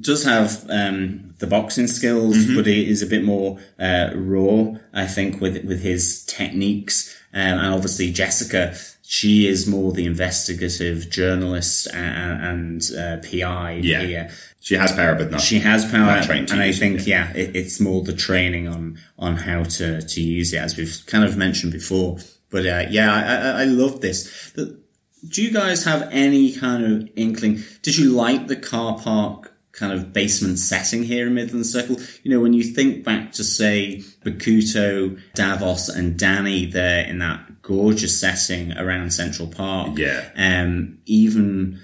[0.00, 5.06] does have um, the boxing skills, but he is a bit more uh, raw, I
[5.06, 7.14] think, with with his techniques.
[7.34, 8.74] Um, and obviously, Jessica,
[9.10, 14.02] she is more the investigative journalist and, and uh, PI Yeah.
[14.02, 14.30] here.
[14.60, 16.80] She has power, but not She has power, Not trained to and I use it,
[16.80, 20.76] think yeah, it, it's more the training on on how to to use it, as
[20.76, 22.18] we've kind of mentioned before.
[22.50, 24.50] But uh, yeah, I, I, I love this.
[24.54, 24.78] The,
[25.26, 27.62] do you guys have any kind of inkling?
[27.80, 31.96] Did you like the car park kind of basement setting here in Midland Circle?
[32.24, 37.47] You know, when you think back to say Bakuto, Davos, and Danny there in that
[37.68, 39.98] gorgeous setting around Central Park.
[39.98, 40.30] Yeah.
[40.36, 41.78] Um, even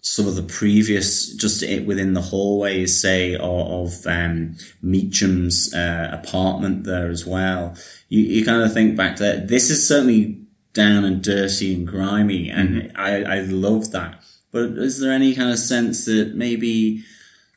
[0.00, 6.08] some of the previous, just it within the hallways, say, of, of um, Meachum's uh,
[6.10, 7.76] apartment there as well.
[8.08, 9.48] You, you kind of think back that.
[9.48, 10.40] This is certainly
[10.72, 14.22] down and dirty and grimy, and I, I love that.
[14.50, 17.04] But is there any kind of sense that maybe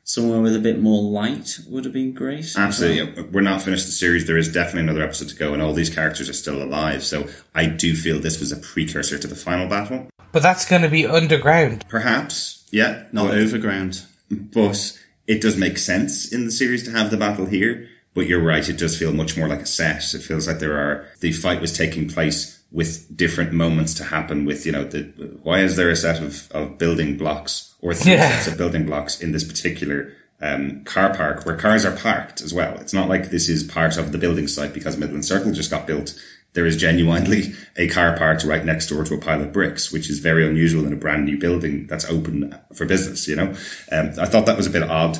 [0.03, 2.53] somewhere with a bit more light would have been great?
[2.57, 3.23] Absolutely.
[3.23, 4.27] We're not finished the series.
[4.27, 7.03] There is definitely another episode to go, and all these characters are still alive.
[7.03, 10.09] So I do feel this was a precursor to the final battle.
[10.31, 11.85] but that's going to be underground.
[11.89, 14.03] Perhaps, yeah, Not but, overground.
[14.29, 14.97] but
[15.27, 17.87] it does make sense in the series to have the battle here.
[18.13, 20.13] But you're right; it does feel much more like a set.
[20.13, 24.45] It feels like there are the fight was taking place with different moments to happen.
[24.45, 25.03] With you know, the
[25.43, 28.29] why is there a set of, of building blocks or three Yeah.
[28.29, 32.53] sets of building blocks in this particular um, car park where cars are parked as
[32.53, 32.75] well?
[32.79, 35.85] It's not like this is part of the building site because Midland Circle just got
[35.85, 36.17] built.
[36.53, 40.09] There is genuinely a car parked right next door to a pile of bricks, which
[40.09, 43.25] is very unusual in a brand new building that's open for business.
[43.27, 43.55] You know,
[43.91, 45.17] um, I thought that was a bit odd.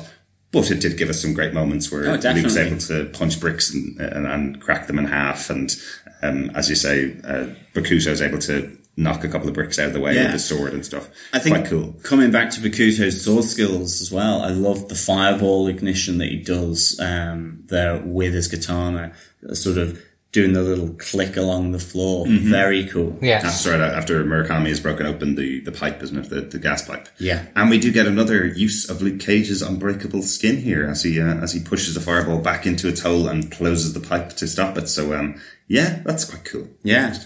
[0.50, 2.60] But it did give us some great moments where Oh, Luke's definitely.
[2.60, 5.48] able to punch bricks and, and, and crack them in half.
[5.48, 5.74] And
[6.22, 9.92] um, as you say, uh, Bakuto's able to knock a couple of bricks out of
[9.94, 10.24] the way Yeah.
[10.24, 11.08] with his sword and stuff.
[11.32, 11.94] I think Quite cool.
[12.02, 16.36] coming back to Bakuto's sword skills as well, I love the fireball ignition that he
[16.36, 19.12] does um, there with his katana,
[19.54, 19.98] sort of
[20.30, 22.26] doing the little click along the floor.
[22.26, 23.18] Very cool.
[23.20, 23.40] Yeah.
[23.42, 23.78] That's right.
[23.80, 26.30] After Murakami has broken open the, the pipe, isn't it?
[26.30, 27.06] The, the gas pipe.
[27.18, 27.46] Yeah.
[27.54, 31.34] And we do get another use of Luke Cage's unbreakable skin here as he uh,
[31.42, 34.78] as he pushes the fireball back into its hole and closes the pipe to stop
[34.78, 34.88] it.
[34.88, 35.38] So um,
[35.68, 36.68] yeah, that's quite cool.
[36.82, 37.16] Yeah.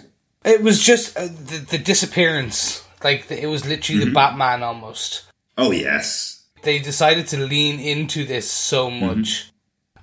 [0.44, 2.84] It was just uh, the, the disappearance.
[3.02, 5.24] Like, the, it was literally the Batman almost.
[5.58, 6.44] Oh yes.
[6.62, 9.50] They decided to lean into this so much.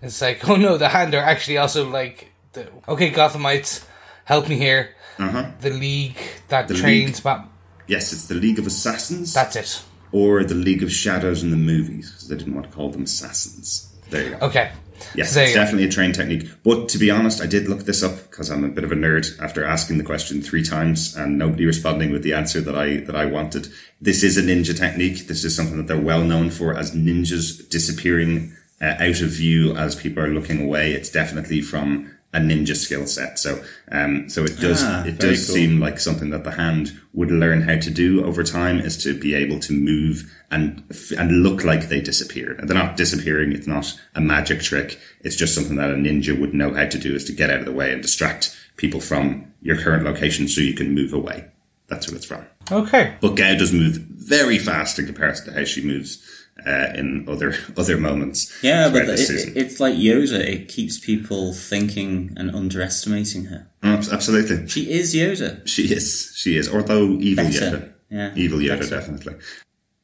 [0.01, 3.85] It's like, oh no, the hand are actually also like, the, okay, Gothamites,
[4.25, 4.95] help me here.
[5.19, 5.51] Uh-huh.
[5.61, 6.17] The League
[6.49, 7.23] that The trains League.
[7.23, 7.47] Bat.
[7.87, 9.33] Yes, it's the League of Assassins.
[9.33, 9.81] That's it.
[10.11, 13.03] or the League of Shadows in the movies because they didn't want to call them
[13.03, 13.93] assassins.
[14.09, 14.45] There you go.
[14.47, 14.71] Okay.
[15.15, 16.49] Yes, There it's definitely a trained technique.
[16.63, 18.95] But to be honest, I did look this up because I'm a bit of a
[18.95, 22.97] nerd after asking the question three times and nobody responding with the answer that I
[22.97, 23.67] that I wanted.
[24.01, 25.27] This is a ninja technique.
[25.27, 29.75] This is something that they're well known for as ninjas disappearing uh, out of view
[29.75, 30.93] as people are looking away.
[30.93, 33.37] It's definitely from a ninja skill set.
[33.37, 35.55] So, um, so it does Ah, it does cool.
[35.55, 39.17] seem like something that the hand would learn how to do over time is to
[39.17, 40.83] be able to move and
[41.17, 42.53] and look like they disappear.
[42.53, 43.51] And they're not disappearing.
[43.53, 44.99] It's not a magic trick.
[45.21, 47.59] It's just something that a ninja would know how to do is to get out
[47.59, 51.45] of the way and distract people from your current location so you can move away.
[51.87, 52.45] That's what it's from.
[52.71, 53.15] Okay.
[53.21, 56.17] But Gao does move very fast in comparison to how she moves
[56.65, 58.51] uh, in other other moments.
[58.63, 59.19] Yeah, but it,
[59.57, 60.39] it's like Yoda.
[60.39, 63.67] It keeps people thinking and underestimating her.
[63.81, 64.67] Abs- Absolutely.
[64.67, 65.67] She is Yoda.
[65.67, 66.31] She is.
[66.35, 66.73] She is.
[66.73, 67.59] Although evil Better.
[67.77, 67.89] Yoda.
[68.09, 69.35] Yeah, Evil Yoda, definitely.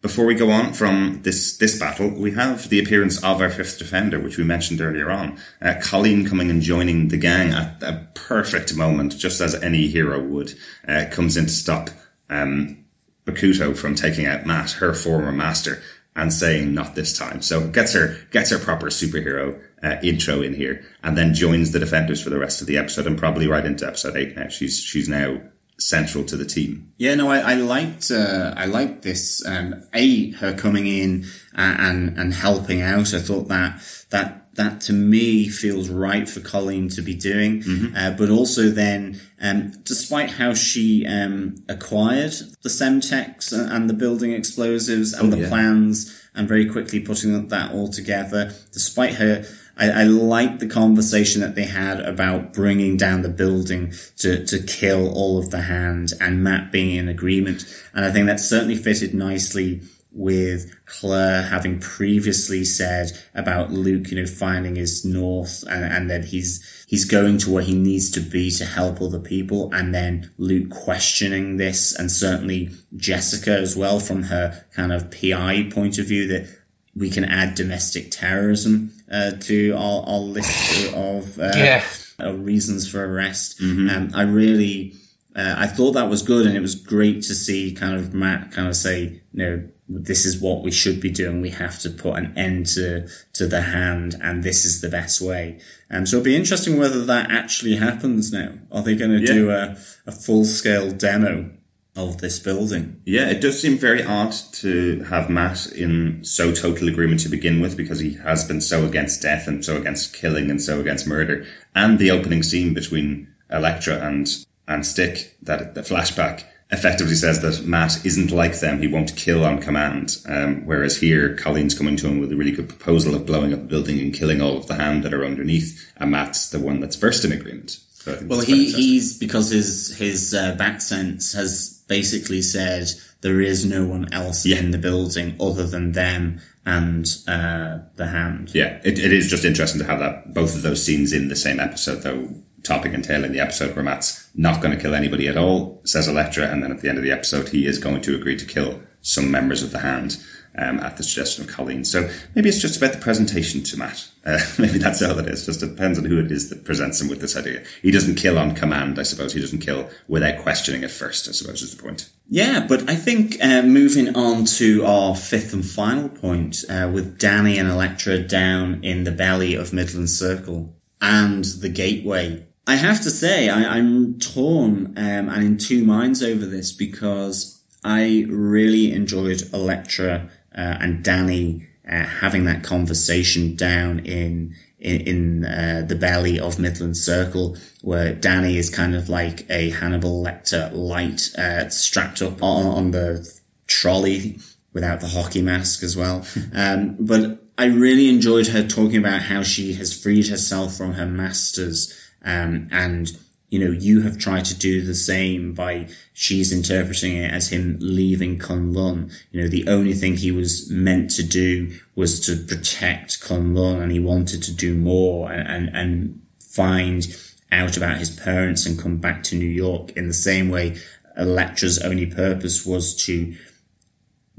[0.02, 3.78] Before we go on from this this battle, we have the appearance of our fifth
[3.78, 5.38] defender, which we mentioned earlier on.
[5.62, 10.20] Uh, Colleen coming and joining the gang at a perfect moment, just as any hero
[10.24, 10.54] would,
[10.88, 11.90] uh, comes in to stop
[12.30, 12.84] um,
[13.26, 15.82] Bakuto from taking out Matt, her former master,
[16.20, 17.42] and saying not this time.
[17.42, 21.80] So gets her gets her proper superhero uh, intro in here, and then joins the
[21.80, 24.36] defenders for the rest of the episode, and probably right into episode eight.
[24.36, 25.42] Now she's she's now
[25.78, 26.92] central to the team.
[26.98, 29.46] Yeah, no, I, I liked uh, I liked this.
[29.46, 33.14] Um, a her coming in and, and and helping out.
[33.14, 37.64] I thought that that that to me feels right for Colleen to be doing.
[37.96, 44.34] Uh, but also then, um, despite how she um, acquired the Semtex and, the building
[44.34, 45.48] explosives and the yeah.
[45.48, 49.46] plans, and very quickly putting that all together, despite her.
[49.78, 54.62] I, I like the conversation that they had about bringing down the building to, to
[54.62, 57.64] kill all of the hand and Matt being in agreement.
[57.94, 59.82] And I think that certainly fitted nicely
[60.12, 66.26] with Claire having previously said about Luke, you know, finding his north and, and that
[66.26, 69.72] he's, he's going to where he needs to be to help other people.
[69.74, 75.70] And then Luke questioning this and certainly Jessica as well from her kind of PI
[75.72, 76.48] point of view that
[76.96, 81.84] we can add domestic terrorism uh, to our, our list of uh, Yeah.
[82.20, 83.62] uh, reasons for arrest.
[83.62, 84.96] Um, I really,
[85.36, 88.52] uh, I thought that was good, and it was great to see kind of Matt
[88.52, 91.42] kind of say, you know, this is what we should be doing.
[91.42, 95.20] We have to put an end to to the hand, and this is the best
[95.20, 95.60] way.
[95.90, 98.54] Um, so it'll be interesting whether that actually happens now.
[98.72, 99.34] Are they going to Yeah.
[99.34, 101.50] do a, a full scale demo
[101.96, 103.02] of this building?
[103.06, 107.60] Yeah, it does seem very odd to have Matt in so total agreement to begin
[107.60, 111.08] with because he has been so against death and so against killing and so against
[111.08, 111.46] murder.
[111.74, 114.28] And the opening scene between Elektra and
[114.68, 118.80] and Stick, that the flashback effectively says that Matt isn't like them.
[118.82, 120.18] He won't kill on command.
[120.28, 123.62] Um, whereas here, Colleen's coming to him with a really good proposal of blowing up
[123.62, 125.92] the building and killing all of the hand that are underneath.
[125.98, 127.80] And Matt's the one that's first in agreement.
[127.94, 132.88] So I think Well, he, he's because his his uh, back sense has basically said
[133.22, 134.60] there is no one else Yeah.
[134.60, 138.52] in the building other than them and uh, the hand.
[138.54, 141.36] Yeah, it, it is just interesting to have that both of those scenes in the
[141.36, 142.30] same episode, though
[142.70, 145.82] topic and tail in the episode where Matt's not going to kill anybody at all,
[145.84, 148.38] says Elektra, and then at the end of the episode he is going to agree
[148.38, 150.24] to kill some members of the hand
[150.56, 151.84] um, at the suggestion of Colleen.
[151.84, 154.06] So maybe it's just about the presentation to Matt.
[154.26, 155.46] Uh, maybe that's all it is.
[155.46, 157.64] Just depends on who it is that presents him with this idea.
[157.82, 159.34] He doesn't kill on command, I suppose.
[159.34, 162.10] He doesn't kill without questioning it first, I suppose is the point.
[162.28, 167.18] Yeah, but I think uh, moving on to our fifth and final point uh, with
[167.18, 172.46] Danny and Elektra down in the belly of Midland Circle and the gateway.
[172.70, 177.60] I have to say, I, I'm torn um, and in two minds over this because
[177.84, 185.46] I really enjoyed Elektra uh, and Danny uh, having that conversation down in in, in
[185.46, 190.72] uh, the belly of Midland Circle, where Danny is kind of like a Hannibal Lecter
[190.72, 193.28] light, uh, strapped up on, on the
[193.66, 194.38] trolley
[194.74, 196.24] without the hockey mask as well.
[196.54, 201.06] Um, but I really enjoyed her talking about how she has freed herself from her
[201.06, 201.94] masters
[202.24, 203.18] Um, and,
[203.50, 207.78] you know, you have tried to do the same by she's interpreting it as him
[207.80, 209.12] leaving Kunlun.
[209.32, 213.92] You know, the only thing he was meant to do was to protect Kunlun and
[213.92, 217.08] he wanted to do more and, and, and find
[217.52, 220.78] out about his parents and come back to New York in the same way
[221.18, 223.36] Elektra's only purpose was to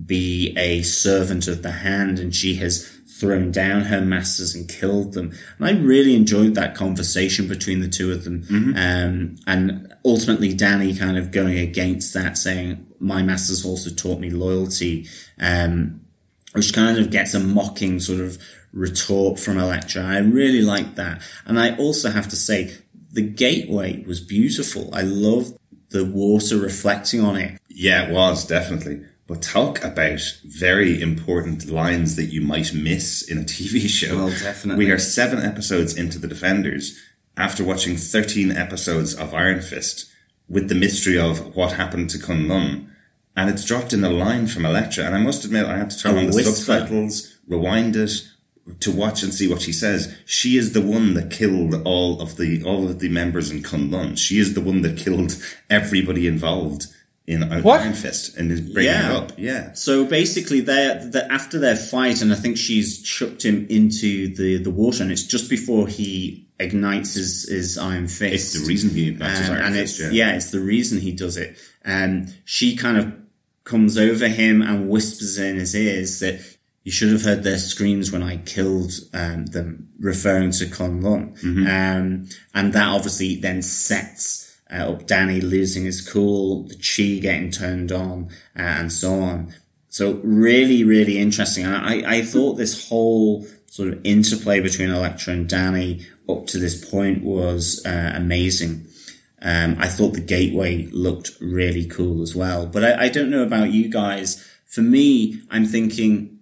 [0.04, 5.12] be a servant of the hand and she has thrown down her masters and killed
[5.12, 5.32] them.
[5.58, 8.42] And I really enjoyed that conversation between the two of them.
[8.44, 8.72] Mm-hmm.
[8.76, 14.30] Um, and ultimately Danny kind of going against that saying, my masters also taught me
[14.30, 15.06] loyalty.
[15.38, 16.00] Um,
[16.52, 18.36] which kind of gets a mocking sort of
[18.72, 20.02] retort from Elektra.
[20.02, 21.22] I really like that.
[21.46, 22.76] And I also have to say,
[23.12, 24.92] the gateway was beautiful.
[24.94, 25.56] I love
[25.90, 27.60] the water reflecting on it.
[27.68, 29.04] Yeah, it was definitely.
[29.30, 34.16] But talk about very important lines that you might miss in a TV show.
[34.16, 34.84] Well, definitely.
[34.84, 36.98] We are seven episodes into The Defenders
[37.36, 40.10] after watching 13 episodes of Iron Fist
[40.48, 42.88] with the mystery of what happened to Kunlun.
[43.36, 45.04] And it's dropped in a line from Elektra.
[45.04, 48.10] And I must admit, I had to turn on the subtitles, rewind it
[48.80, 50.12] to watch and see what she says.
[50.26, 54.18] She is the one that killed all of the all of the members in Kunlun.
[54.18, 56.88] She is the one that killed everybody involved
[57.30, 57.80] in What?
[57.80, 59.10] Iron Fist and is bringing Yeah.
[59.10, 59.32] it up.
[59.38, 59.72] Yeah.
[59.74, 64.58] So basically, they they after their fight, and I think she's chucked him into the,
[64.58, 68.34] the water, and it's just before he ignites his, his iron fist.
[68.34, 70.32] It's the reason he ignites Um, Iron and Fist, it's yeah.
[70.34, 71.56] it's the reason he does it.
[71.84, 73.14] And she kind of
[73.64, 76.40] comes over him and whispers in his ears that
[76.82, 81.38] you should have heard their screams when I killed um, them, referring to Kunlun.
[81.40, 81.66] Mm-hmm.
[81.66, 87.50] Um, and that obviously then sets uh, up Danny losing his cool, the chi getting
[87.50, 89.54] turned on, uh, and so on.
[89.88, 91.64] So really, really interesting.
[91.64, 96.58] And I, I thought this whole sort of interplay between Elektra and Danny up to
[96.58, 98.86] this point was uh, amazing.
[99.42, 102.66] Um, I thought the gateway looked really cool as well.
[102.66, 104.46] But I, I don't know about you guys.
[104.66, 106.39] For me, I'm thinking,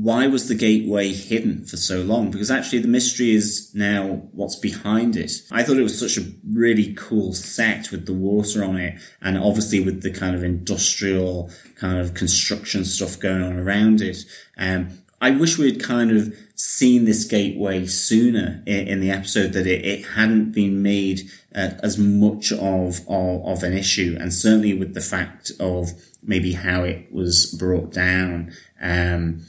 [0.00, 2.30] why was the gateway hidden for so long?
[2.30, 5.32] Because actually the mystery is now what's behind it.
[5.50, 9.36] I thought it was such a really cool set with the water on it and
[9.36, 14.18] obviously with the kind of industrial kind of construction stuff going on around it.
[14.56, 19.52] Um, I wish we had kind of seen this gateway sooner in, in the episode
[19.54, 24.32] that it, it hadn't been made uh, as much of, of of an issue, and
[24.32, 25.90] certainly with the fact of
[26.22, 28.52] maybe how it was brought down.
[28.80, 29.42] Um,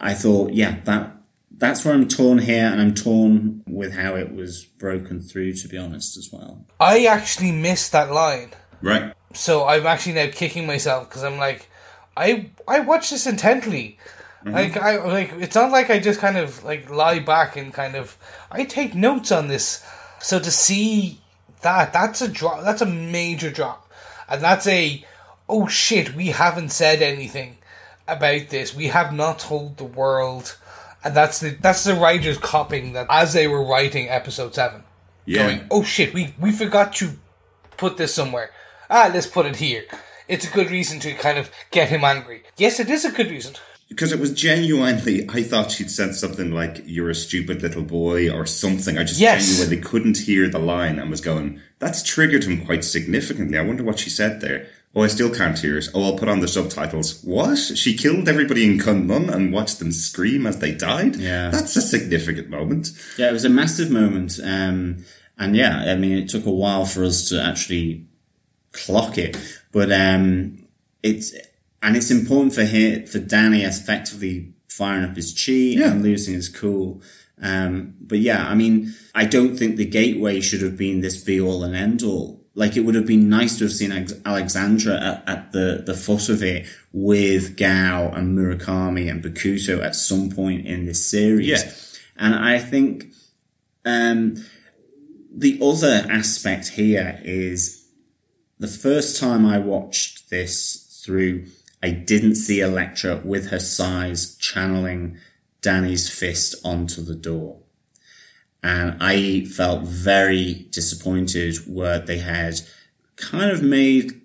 [0.00, 1.16] I thought, yeah, that
[1.56, 5.54] that's where I'm torn here, and I'm torn with how it was broken through.
[5.54, 6.66] To be honest, as well.
[6.80, 8.50] I actually missed that line.
[8.82, 9.14] Right.
[9.32, 11.68] So I'm actually now kicking myself because I'm like,
[12.16, 13.98] I I watched this intently.
[14.44, 14.54] Mm-hmm.
[14.54, 17.94] Like I like it's not like I just kind of like lie back and kind
[17.94, 18.16] of
[18.50, 19.84] I take notes on this.
[20.20, 21.20] So to see
[21.62, 23.90] that that's a drop that's a major drop.
[24.28, 25.04] And that's a
[25.48, 27.58] oh shit, we haven't said anything
[28.06, 28.74] about this.
[28.74, 30.56] We have not told the world
[31.04, 34.82] and that's the that's the writers copying that as they were writing episode seven.
[35.26, 35.46] Yeah.
[35.46, 37.10] Going, oh shit, we we forgot to
[37.76, 38.50] put this somewhere.
[38.90, 39.84] Ah, let's put it here.
[40.28, 42.42] It's a good reason to kind of get him angry.
[42.56, 43.54] Yes, it is a good reason.
[43.90, 48.30] Because it was genuinely, I thought she'd said something like, you're a stupid little boy
[48.30, 48.96] or something.
[48.96, 49.46] I just Yes.
[49.46, 53.58] genuinely couldn't hear the line and was going, that's triggered him quite significantly.
[53.58, 54.66] I wonder what she said there.
[54.96, 55.88] Oh, I still can't hear it.
[55.92, 57.20] Oh, I'll put on the subtitles.
[57.24, 57.56] What?
[57.58, 61.16] She killed everybody in Kunlun and watched them scream as they died?
[61.16, 61.50] Yeah.
[61.50, 62.90] That's a significant moment.
[63.18, 64.38] Yeah, it was a massive moment.
[64.42, 65.04] Um,
[65.36, 68.06] and yeah, I mean, it took a while for us to actually
[68.72, 69.36] clock it,
[69.72, 70.58] but, um,
[71.02, 71.34] it's,
[71.82, 75.90] and it's important for here, for Danny effectively firing up his chi Yeah.
[75.90, 77.02] and losing his cool.
[77.42, 81.40] Um, but yeah, I mean, I don't think the gateway should have been this be
[81.40, 82.43] all and end all.
[82.54, 83.92] Like it would have been nice to have seen
[84.24, 89.96] Alexandra at, at the, the foot of it with Gao and Murakami and Bakuto at
[89.96, 91.48] some point in this series.
[91.48, 91.72] Yeah.
[92.16, 93.06] And I think,
[93.84, 94.44] um,
[95.36, 97.86] the other aspect here is
[98.60, 101.46] the first time I watched this through,
[101.82, 105.18] I didn't see Elektra with her sais channeling
[105.60, 107.63] Danny's fist onto the door.
[108.64, 112.62] And I felt very disappointed where they had
[113.16, 114.22] kind of made,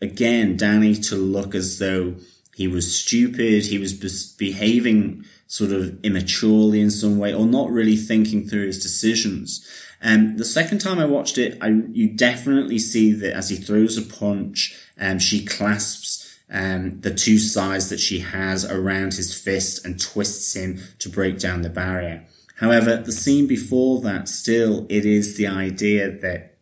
[0.00, 2.14] again, Danny to look as though
[2.54, 3.92] he was stupid, he was
[4.38, 9.68] behaving sort of immaturely in some way, or not really thinking through his decisions.
[10.00, 13.98] Um, the second time I watched it, I, you definitely see that as he throws
[13.98, 19.84] a punch, um, she clasps um, the two sides that she has around his fist
[19.84, 22.26] and twists him to break down the barrier.
[22.56, 26.56] However, the scene before that, still, it is the idea that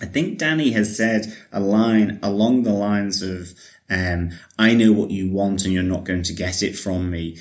[0.00, 3.54] I think Danny has said a line along the lines of,
[3.88, 7.38] um, I know what you want and you're not going to get it from me.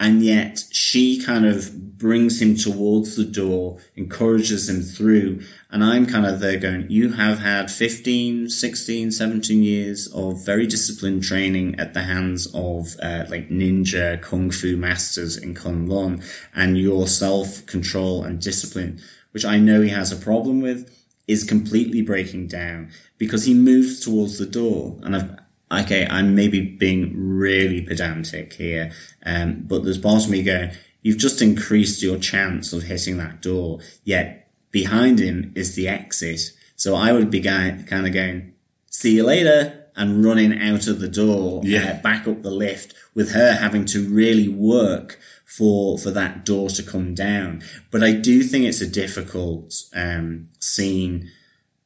[0.00, 5.42] And yet she kind of brings him towards the door, encourages him through.
[5.70, 10.66] And I'm kind of there going, you have had 15, 16, 17 years of very
[10.66, 16.24] disciplined training at the hands of uh, like ninja kung fu masters in Kunlun
[16.54, 20.90] and your self control and discipline, which I know he has a problem with,
[21.28, 24.98] is completely breaking down because he moves towards the door.
[25.02, 25.38] And I've,
[25.70, 28.92] okay, I'm maybe being really pedantic here,
[29.24, 33.40] um, but there's parts of me going, you've just increased your chance of hitting that
[33.40, 36.52] door, yet behind him is the exit.
[36.76, 38.52] So I would be kind of going,
[38.90, 41.90] see you later, and running out of the door, Yeah.
[41.98, 46.68] uh, back up the lift, with her having to really work for for that door
[46.70, 47.62] to come down.
[47.90, 51.30] But I do think it's a difficult um, scene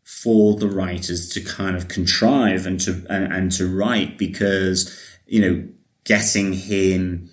[0.05, 4.97] for the writers to kind of contrive and to and, and to write because
[5.27, 5.69] you know
[6.05, 7.31] getting him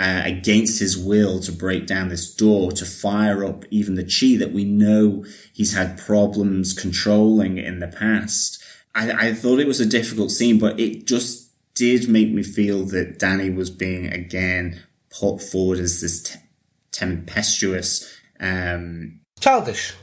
[0.00, 4.36] uh, against his will to break down this door to fire up even the chi
[4.36, 8.62] that we know he's had problems controlling in the past.
[8.94, 12.84] I, I thought it was a difficult scene, but it just did make me feel
[12.86, 16.38] that Danny was being again put forward as this te-
[16.90, 19.94] tempestuous um, Childish.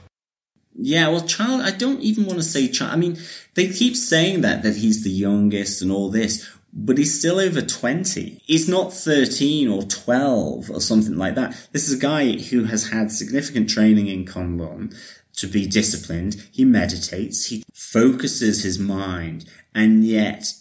[0.76, 2.94] Yeah, well, child, I don't even want to say child.
[2.94, 3.18] I mean,
[3.56, 7.62] they keep saying that, that he's the youngest and all this, but he's still over
[7.62, 8.42] 20.
[8.46, 11.70] He's not 13 or 12 or something like that.
[11.72, 14.96] This is a guy who has had significant training in Kunlun
[15.38, 16.48] to be disciplined.
[16.52, 19.46] He meditates, he focuses his mind,
[19.76, 20.54] and yet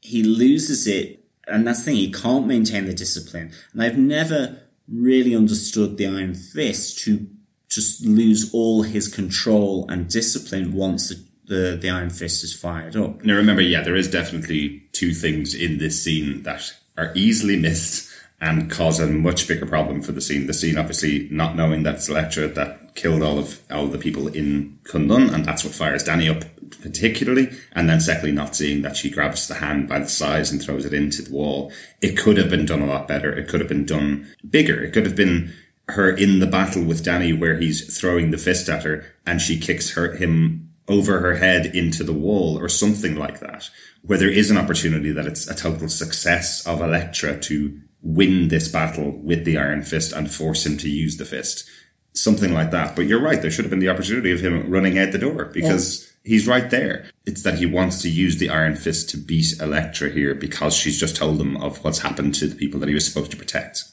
[0.00, 1.20] he loses it.
[1.46, 3.52] And that's the thing, he can't maintain the discipline.
[3.72, 7.26] And I've never really understood the Iron Fist to
[7.74, 12.96] just lose all his control and discipline once the, the, the Iron Fist is fired
[12.96, 13.24] up.
[13.24, 18.10] Now remember, yeah, there is definitely two things in this scene that are easily missed
[18.40, 20.46] and cause a much bigger problem for the scene.
[20.46, 24.28] The scene, obviously, not knowing that it's Elektra that killed all of all the people
[24.28, 26.44] in Kunlun, and that's what fires Danny up
[26.82, 27.50] particularly.
[27.72, 30.84] And then secondly, not seeing that she grabs the hand by the sides and throws
[30.84, 31.72] it into the wall.
[32.00, 33.32] It could have been done a lot better.
[33.32, 34.82] It could have been done bigger.
[34.82, 35.52] It could have been
[35.88, 39.58] her in the battle with Danny where he's throwing the fist at her and she
[39.58, 43.70] kicks her him over her head into the wall or something like that.
[44.02, 48.68] Where there is an opportunity that it's a total success of Elektra to win this
[48.68, 51.68] battle with the Iron Fist and force him to use the fist.
[52.12, 52.94] Something like that.
[52.94, 55.46] But you're right, there should have been the opportunity of him running out the door
[55.46, 57.10] because he's right there.
[57.24, 61.00] It's that he wants to use the Iron Fist to beat Elektra here because she's
[61.00, 63.84] just told him of what's happened to the people that he was supposed to protect.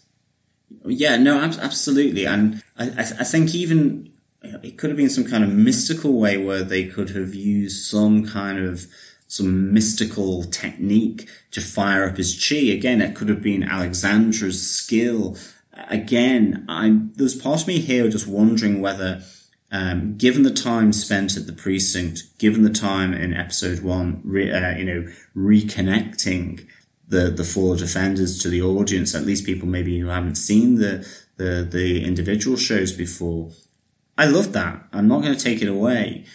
[0.86, 2.26] Yeah, no, ab- absolutely.
[2.26, 4.12] And I, I, I think even
[4.42, 8.26] it could have been some kind of mystical way where they could have used some
[8.26, 8.86] kind of
[9.28, 12.56] some mystical technique to fire up his chi.
[12.56, 15.38] Again, it could have been Alexandra's skill.
[15.88, 19.22] Again, I'm, there's part of me here just wondering whether,
[19.72, 24.52] um, given the time spent at the precinct, given the time in episode one, re,
[24.52, 26.68] uh, you know, reconnecting
[27.12, 31.06] the, the four defenders to the audience, at least people maybe who haven't seen the,
[31.36, 33.52] the, the individual shows before.
[34.18, 34.88] I love that.
[34.94, 36.26] I'm not going to take it away,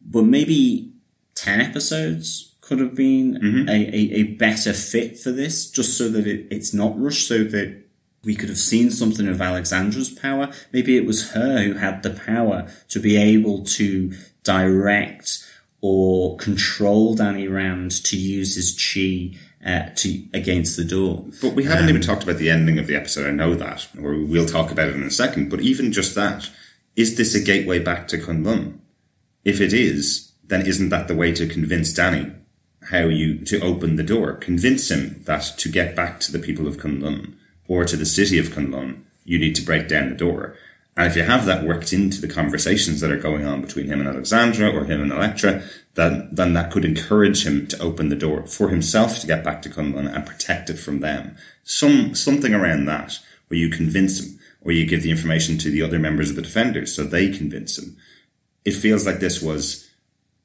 [0.00, 0.92] but maybe
[1.34, 3.68] 10 episodes could have been mm-hmm.
[3.68, 7.42] a, a, a better fit for this, just so that it, it's not rushed, so
[7.42, 7.82] that
[8.22, 10.52] we could have seen something of Alexandra's power.
[10.72, 14.12] Maybe it was her who had the power to be able to
[14.44, 15.44] direct
[15.80, 21.24] or control Danny Rand to use his chi uh, to against the door.
[21.40, 23.26] But we haven't even talked about the ending of the episode.
[23.26, 25.50] I know that, or we'll talk about it in a second.
[25.50, 26.50] But even just that,
[26.96, 28.78] is this a gateway back to Kunlun?
[29.44, 32.32] If it is, then isn't that the way to convince Danny
[32.90, 34.34] how you to open the door?
[34.34, 37.34] Convince him that to get back to the people of Kunlun
[37.68, 40.56] or to the city of Kunlun, you need to break down the door.
[40.96, 44.00] And if you have that worked into the conversations that are going on between him
[44.00, 45.62] and Alexandra or him and Elektra,
[45.94, 49.62] then, then that could encourage him to open the door for himself to get back
[49.62, 51.36] to Kunlun and protect it from them.
[51.64, 53.18] Some, something around that
[53.48, 56.42] where you convince him or you give the information to the other members of the
[56.42, 57.96] defenders so they convince him.
[58.64, 59.88] It feels like this was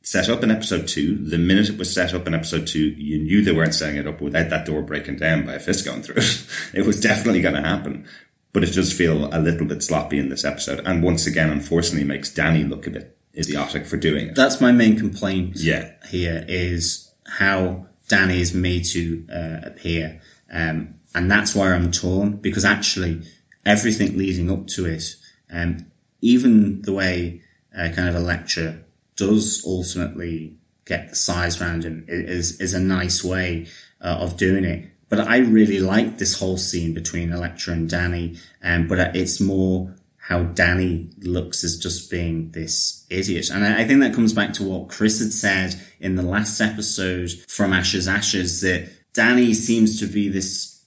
[0.02, 1.18] set up in episode two.
[1.18, 4.08] The minute it was set up in episode two, you knew they weren't setting it
[4.08, 6.48] up without that door breaking down by a fist going through it.
[6.74, 8.08] it was definitely going to happen.
[8.54, 10.82] But it does feel a little bit sloppy in this episode.
[10.86, 14.36] And once again, unfortunately, makes Danny look a bit idiotic for doing it.
[14.36, 15.91] That's my main complaint Yeah.
[16.10, 20.22] here is how Danny is made to uh, appear.
[20.52, 23.22] Um, and that's where I'm torn because actually
[23.66, 25.04] everything leading up to it,
[25.52, 25.91] um,
[26.22, 27.41] even the way
[27.78, 28.80] uh, kind of Elektra
[29.16, 33.68] does ultimately get the sais around him is is a nice way
[34.02, 34.89] uh, of doing it.
[35.10, 39.95] But I really like this whole scene between Elektra and Danny, um, but it's more
[40.28, 43.49] how Danny looks as just being this idiot.
[43.49, 46.60] And I, I, think that comes back to what Chris had said in the last
[46.60, 50.84] episode from Ashes Ashes that Danny seems to be this,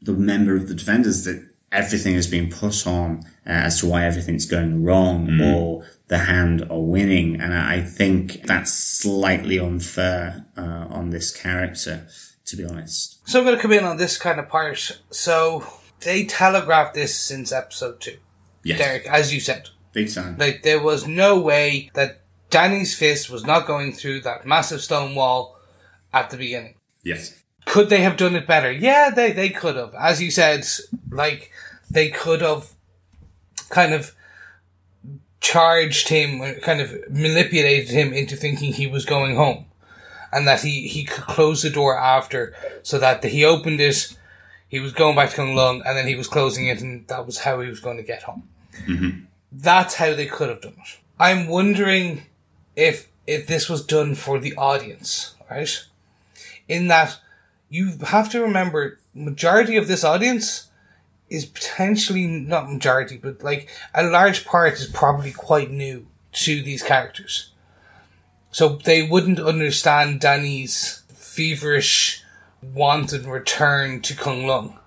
[0.00, 4.04] the member of the defenders that everything is being put on uh, as to why
[4.04, 5.54] everything's going wrong mm.
[5.54, 7.40] or the hand are winning.
[7.40, 12.06] And I think that's slightly unfair uh, on this character,
[12.46, 13.26] to be honest.
[13.28, 15.00] So I'm going to come in on this kind of part.
[15.10, 15.66] So
[16.00, 18.18] they telegraphed this since episode two.
[18.62, 18.78] Yes.
[18.78, 19.68] Derek, as you said.
[19.92, 20.36] Big time.
[20.38, 25.14] Like, there was no way that Danny's fist was not going through that massive stone
[25.14, 25.58] wall
[26.12, 26.76] at the beginning.
[27.02, 27.42] Yes.
[27.64, 28.70] Could they have done it better?
[28.70, 29.94] Yeah, they, they could have.
[29.94, 30.66] As you said,
[31.10, 31.50] like,
[31.90, 32.72] they could have
[33.70, 34.14] kind of
[35.40, 39.66] charged him, kind of manipulated him into thinking he was going home.
[40.34, 44.16] And that he, he could close the door after, so that he opened it,
[44.68, 47.24] he was going back to Kung Lung, and then he was closing it, and that
[47.24, 48.48] was how he was going to get home.
[48.88, 49.26] Mm-hmm.
[49.52, 50.98] That's how they could have done it.
[51.18, 52.26] I'm wondering
[52.74, 55.84] if if this was done for the audience, right?
[56.68, 57.18] In that
[57.68, 60.68] you have to remember majority of this audience
[61.30, 66.82] is potentially not majority, but like a large part is probably quite new to these
[66.82, 67.52] characters.
[68.54, 72.22] So they wouldn't understand Danny's feverish
[72.62, 74.78] wanted return to Kung Lung.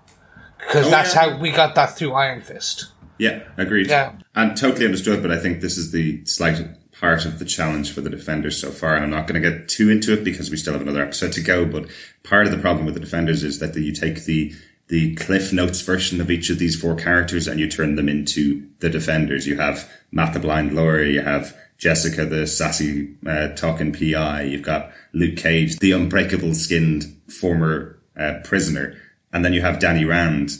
[0.56, 1.32] Because oh, that's yeah.
[1.32, 2.86] how we got that through Iron Fist.
[3.18, 3.88] Yeah, agreed.
[3.88, 4.12] Yeah.
[4.34, 6.66] And totally understood, but I think this is the slight
[6.98, 8.94] part of the challenge for the defenders so far.
[8.94, 11.32] And I'm not going to get too into it because we still have another episode
[11.32, 11.66] to go.
[11.66, 11.90] But
[12.22, 14.54] part of the problem with the defenders is that you take the
[14.86, 18.66] the Cliff Notes version of each of these four characters and you turn them into
[18.78, 19.46] the defenders.
[19.46, 24.62] You have Matt the Blind Lawyer, you have Jessica the sassy uh, talking PI, you've
[24.62, 29.00] got Luke Cage, the unbreakable skinned former uh, prisoner,
[29.32, 30.58] and then you have Danny Rand,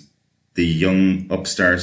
[0.55, 1.83] the young upstart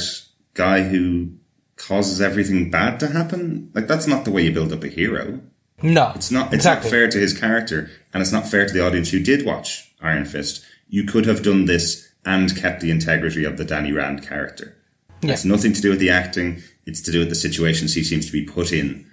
[0.54, 1.32] guy who
[1.76, 3.70] causes everything bad to happen.
[3.74, 5.40] Like that's not the way you build up a hero.
[5.82, 6.46] No, it's not.
[6.46, 6.88] It's exactly.
[6.88, 9.92] not fair to his character, and it's not fair to the audience who did watch
[10.00, 10.64] Iron Fist.
[10.88, 14.74] You could have done this and kept the integrity of the Danny Rand character.
[15.20, 15.32] Yeah.
[15.32, 16.62] It's nothing to do with the acting.
[16.86, 19.06] It's to do with the situations he seems to be put in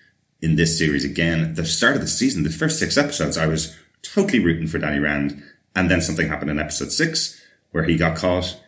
[0.43, 1.41] in this series again.
[1.41, 4.77] At the start of the season, the first six episodes, I was totally rooting for
[4.77, 5.41] Danny Rand,
[5.73, 7.41] and then something happened in episode six
[7.71, 8.59] where he got caught,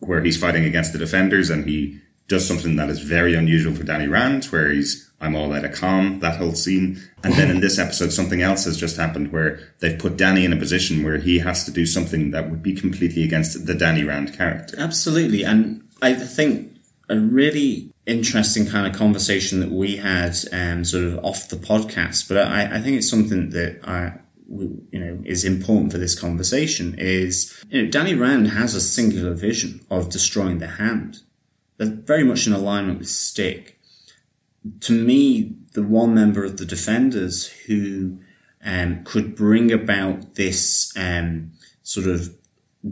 [0.00, 1.98] where he's fighting against the defenders, and he
[2.28, 5.72] does something that is very unusual for Danny Rand, where he's I'm all out of
[5.72, 7.00] calm, that whole scene.
[7.22, 10.52] And then in this episode, something else has just happened where they've put Danny in
[10.52, 14.04] a position where he has to do something that would be completely against the Danny
[14.04, 14.78] Rand character.
[14.78, 15.42] Absolutely.
[15.42, 16.76] And I think
[17.08, 22.28] a really interesting kind of conversation that we had um, sort of off the podcast,
[22.28, 26.94] but I, I think it's something that I, you know, is important for this conversation
[26.98, 31.20] is, you know, Danny Rand has a singular vision of destroying the hand.
[31.78, 33.80] They're very much in alignment with Stick.
[34.80, 38.18] To me, the one member of the Defenders who
[38.64, 41.52] um, could bring about this um,
[41.82, 42.34] sort of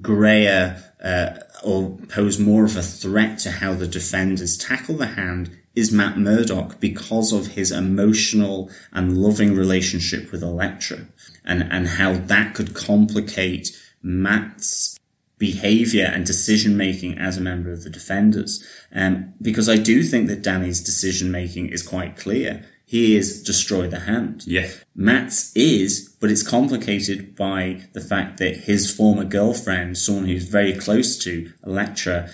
[0.00, 5.56] grayer uh, or pose more of a threat to how the Defenders tackle the hand
[5.74, 11.06] is Matt Murdock because of his emotional and loving relationship with Elektra
[11.44, 13.70] and, and how that could complicate
[14.02, 14.98] Matt's
[15.38, 18.64] behavior and decision making as a member of the defenders.
[18.94, 22.64] Um, because I do think that Danny's decision making is quite clear.
[22.92, 24.46] He is destroy the hand.
[24.46, 24.68] Yeah.
[24.94, 30.74] Matt's is, but it's complicated by the fact that his former girlfriend, someone who's very
[30.74, 32.28] close to Elektra,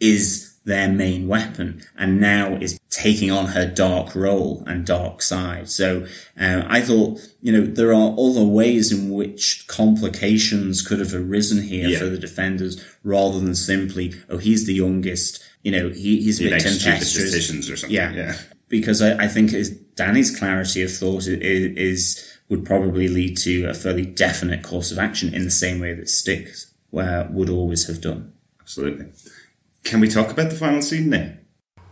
[0.00, 5.70] is their main weapon and now is taking on her dark role and dark side.
[5.70, 11.14] So uh, I thought, you know, there are other ways in which complications could have
[11.14, 12.00] arisen here yeah.
[12.00, 16.50] for the defenders rather than simply, oh, he's the youngest, you know, he, he's a
[16.50, 17.12] bit tempestuous.
[17.12, 17.94] decisions or something.
[17.94, 18.12] Yeah.
[18.12, 18.36] yeah.
[18.72, 19.52] Because I, I think
[19.96, 24.98] Danny's clarity of thought is, is, would probably lead to a fairly definite course of
[24.98, 28.32] action in the same way that Sticks where would always have done.
[28.62, 29.06] Absolutely.
[29.84, 31.44] Can we talk about the final scene then?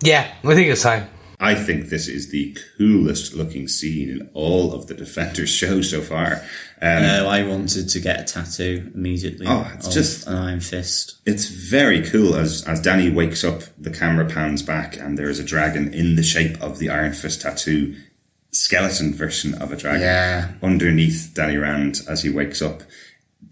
[0.02, 1.06] Yeah, I think it's time.
[1.42, 6.02] I think this is the coolest looking scene in all of the Defenders show so
[6.02, 6.42] far.
[6.82, 9.46] Um, uh, I wanted to get a tattoo immediately.
[9.48, 11.18] Oh, it's just an iron fist.
[11.24, 15.38] It's very cool as as Danny wakes up, the camera pans back, and there is
[15.38, 17.96] a dragon in the shape of the iron fist tattoo,
[18.50, 20.52] skeleton version of a dragon yeah.
[20.62, 22.82] underneath Danny Rand as he wakes up.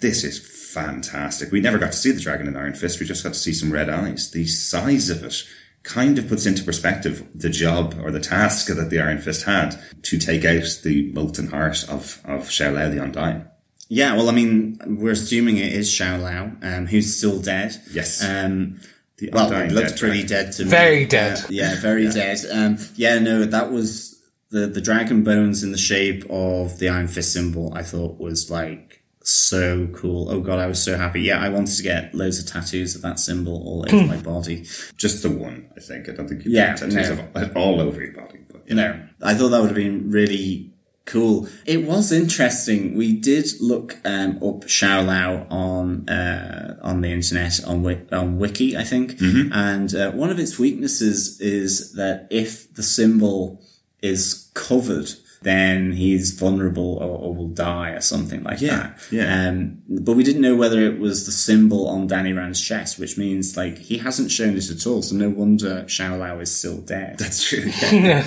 [0.00, 0.38] this is
[0.74, 1.50] fantastic.
[1.50, 3.00] We never got to see the dragon in Iron Fist.
[3.00, 4.30] We just got to see some red eyes.
[4.30, 5.42] The size of it
[5.88, 9.74] kind of puts into perspective the job or the task that the Iron Fist had
[10.02, 13.44] to take out the molten heart of, of Shou-Lao the Undying.
[13.88, 17.74] Yeah, well, I mean, we're assuming it is Shou-Lao, um, who's still dead.
[17.90, 18.22] Yes.
[18.22, 18.80] Um,
[19.16, 20.44] The well, Undying it looks dead pretty dragon.
[20.46, 20.70] dead to me.
[20.70, 21.38] Very dead.
[21.38, 22.38] Uh, yeah, very dead.
[22.52, 24.14] Um, yeah, no, that was
[24.50, 27.72] the the dragon bones in the shape of the Iron Fist symbol.
[27.74, 28.87] I thought was like
[29.30, 30.28] so cool.
[30.30, 31.20] Oh god, I was so happy.
[31.22, 34.64] Yeah, I wanted to get loads of tattoos of that symbol all over my body.
[34.96, 36.08] Just the one, I think.
[36.08, 37.42] I don't think you Yeah, get tattoos no.
[37.42, 38.40] of all over your body.
[38.50, 40.72] But, You know, I thought that would have been really
[41.06, 41.48] cool.
[41.64, 42.94] It was interesting.
[42.94, 48.76] We did look um, up Shou-Lao on uh, on the internet on Wi- on Wiki,
[48.76, 53.62] I think, and uh, one of its weaknesses is that if the symbol
[54.02, 55.10] is covered.
[55.42, 59.00] Then he's vulnerable or, or will die or something like Yeah, that.
[59.12, 59.48] yeah.
[59.48, 63.16] Um, but we didn't know whether it was the symbol on Danny Rand's chest, which
[63.16, 65.00] means like he hasn't shown this at all.
[65.02, 67.18] So no wonder Shou-Lao is still dead.
[67.18, 67.70] That's true.
[67.92, 68.24] Yeah.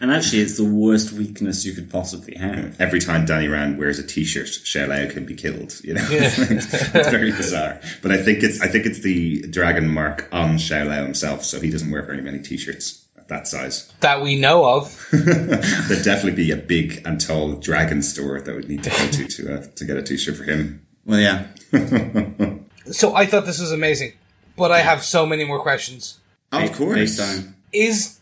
[0.00, 2.78] And actually, it's the worst weakness you could possibly have.
[2.80, 5.80] Every time Danny Rand wears a T-shirt, Shou-Lao can be killed.
[5.82, 7.80] You know, it's very bizarre.
[8.02, 11.70] But I think it's I think it's the dragon mark on Shou-Lao himself, so he
[11.70, 13.90] doesn't wear very many T-shirts at that size.
[14.00, 15.08] that we know of.
[15.12, 19.26] There'd definitely be a big and tall dragon store that would need to go to
[19.26, 20.86] to uh, to get a T-shirt for him.
[21.04, 21.46] Well, yeah.
[22.92, 24.14] So I thought this was amazing,
[24.56, 26.18] but I have so many more questions.
[26.50, 26.94] Of course.
[26.96, 28.18] Based on, Is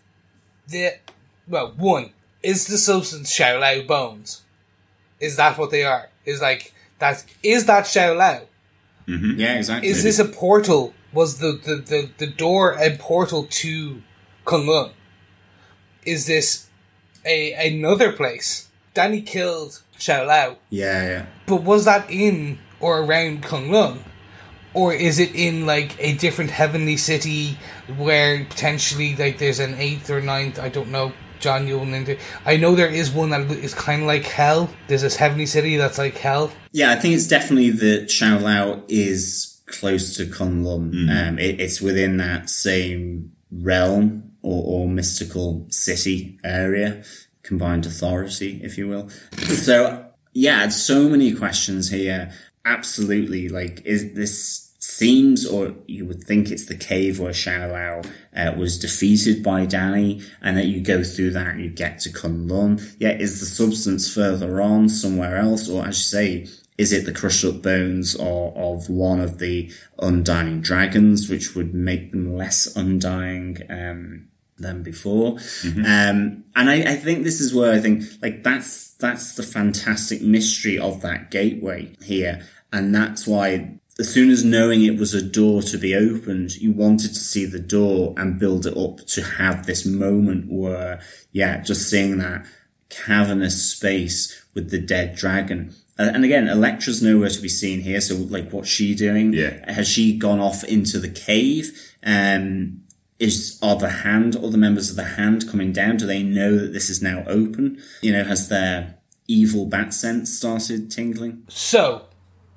[0.69, 0.99] the
[1.49, 2.13] well one
[2.43, 4.43] is the substance Shou-Lao bones?
[5.21, 6.11] Is that what they are?
[6.27, 7.25] Is like that?
[7.43, 8.43] Is that Shou-Lao?
[9.07, 9.89] yeah, exactly.
[9.89, 10.93] Is this a portal?
[11.15, 14.03] Was the, the, the, the door a portal to
[14.45, 14.93] Kunlun?
[16.09, 16.69] Is this
[17.25, 18.69] a another place?
[18.95, 21.27] Danny killed Shou-Lao, Yeah, yeah.
[21.47, 23.99] but was that in or around Kunlun?
[24.75, 27.59] Or is it in like a different heavenly city
[27.97, 32.57] where potentially like there's an eighth or ninth, I don't know, John you'll into I
[32.57, 34.71] know there is one that is kind of like hell.
[34.89, 36.53] There's this heavenly city that's like hell.
[36.73, 41.09] Yeah, I think it's definitely that Shou-Lao is close to Kunlun.
[41.11, 47.03] Um, it, it's within that same realm or, or mystical city area,
[47.43, 49.09] combined authority, if you will.
[49.39, 52.33] So, yeah, so many questions here.
[52.65, 53.49] Absolutely.
[53.49, 58.03] Like, is this seems, or you would think it's the cave where Shou-Lao
[58.35, 62.11] uh, was defeated by Danny, and that you go through that and you get to
[62.11, 62.97] Kunlun.
[62.99, 66.49] Yeah, is the substance further on somewhere else, or as you say,
[66.79, 71.75] is it the crushed up bones or of one of the undying dragons, which would
[71.75, 73.59] make them less undying?
[73.69, 74.29] Um,
[74.59, 75.39] than before.
[75.65, 80.21] Um, and I, I think this is where I think like that's that's the fantastic
[80.21, 82.47] mystery of that gateway here.
[82.73, 86.73] And that's why as soon as knowing it was a door to be opened, you
[86.73, 91.01] wanted to see the door and build it up to have this moment where,
[91.33, 92.47] yeah, just seeing that
[92.91, 95.75] cavernous space with the dead dragon.
[95.99, 98.01] And again, Elektra's nowhere to be seen here.
[98.01, 99.33] So, like, what's she doing?
[99.33, 99.71] Yeah.
[99.71, 101.77] Has she gone off into the cave?
[102.05, 102.83] Um,
[103.19, 105.97] is are the hand or the members of the hand coming down?
[105.97, 107.83] Do they know that this is now open?
[108.01, 111.43] You know, has their evil bat sense started tingling?
[111.49, 112.07] So,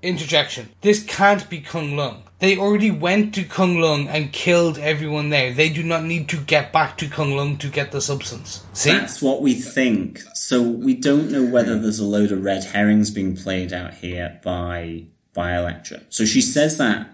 [0.04, 0.70] interjection.
[0.82, 2.24] This can't be Kung Lung.
[2.42, 5.54] They already went to Kung Lung and killed everyone there.
[5.54, 8.66] They do not need to get back to Kung Lung to get the substance.
[8.74, 8.92] See?
[8.92, 10.22] That's what we think.
[10.34, 14.40] So we don't know whether there's a load of red herrings being played out here
[14.44, 15.06] by
[15.36, 16.02] by Elektra.
[16.10, 17.12] So she says that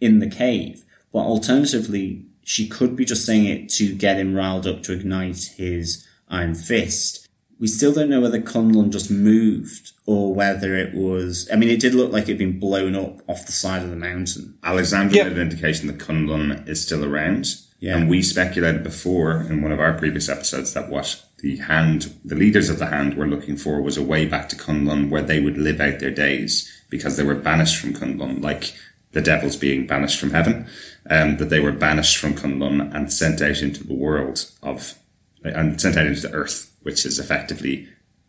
[0.00, 4.66] in the cave, but alternatively, she could be just saying it to get him riled
[4.66, 7.28] up to ignite his Iron Fist.
[7.58, 11.46] We still don't know whether Kunlun just moved or whether it was.
[11.52, 13.96] I mean, it did look like it'd been blown up off the side of the
[13.96, 14.54] mountain.
[14.64, 15.24] Alexandra Yeah.
[15.24, 17.56] had an indication that Kunlun is still around.
[17.78, 17.94] Yeah.
[17.98, 22.34] And we speculated before in one of our previous episodes that what the hand, the
[22.34, 25.40] leaders of the hand were looking for was a way back to Kunlun where they
[25.40, 28.72] would live out their days because they were banished from Kunlun, like
[29.12, 30.66] the devils being banished from heaven,
[31.10, 34.94] um, that they were banished from Kunlun and sent out into the world of,
[35.44, 37.88] and sent out into the earth, which is effectively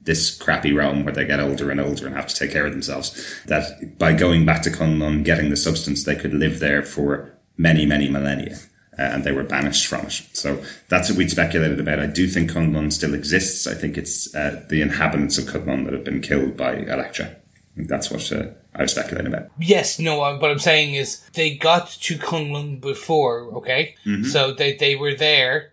[0.10, 2.72] this crappy realm where they get older and older and have to take care of
[2.72, 3.08] themselves.
[3.46, 7.86] That by going back to Kunlun, getting the substance, they could live there for many,
[7.86, 8.58] many millennia.
[8.98, 10.24] Uh, and they were banished from it.
[10.34, 12.00] So that's what we'd speculated about.
[12.00, 13.68] I do think Kunlun still exists.
[13.68, 17.36] I think it's uh, the inhabitants of Kunlun that have been killed by Elektra.
[17.78, 19.52] That's what uh, I was speculating about.
[19.60, 23.96] Yes, no, uh, what I'm saying is they got to Kung Lung before, okay?
[24.26, 25.72] So they, they were there,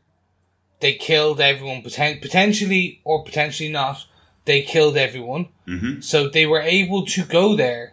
[0.81, 4.05] they killed everyone, poten- potentially or potentially not,
[4.47, 5.49] they killed everyone.
[5.69, 6.01] Mm-hmm.
[6.01, 7.93] So they were able to go there.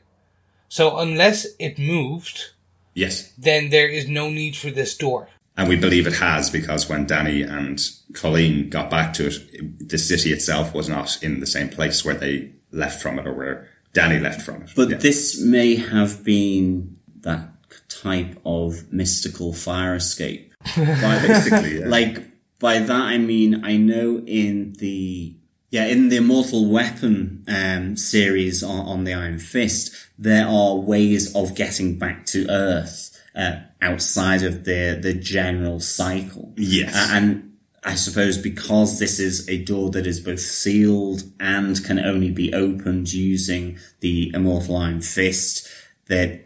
[0.70, 2.52] So unless it moved,
[2.96, 3.32] Yes.
[3.38, 5.30] then there is no need for this door.
[5.58, 7.80] And we believe it has because when Danny and
[8.14, 12.16] Colleen got back to it, the city itself was not in the same place where
[12.16, 14.72] they left from it or where Danny left from it.
[14.76, 14.98] But Yeah.
[14.98, 17.50] this may have been that
[17.88, 20.52] type of mystical fire escape.
[20.76, 21.88] By Basically, yeah.
[21.88, 22.24] like
[22.60, 25.36] by that I mean I know in the
[25.74, 31.36] yeah in the Immortal Weapon um, series on, on the Iron Fist there are ways
[31.36, 36.54] of getting back to Earth uh, outside of the the general cycle.
[36.56, 36.96] Yes.
[36.96, 42.00] A- and I suppose because this is a door that is both sealed and can
[42.00, 45.68] only be opened using the Immortal Iron Fist,
[46.08, 46.46] that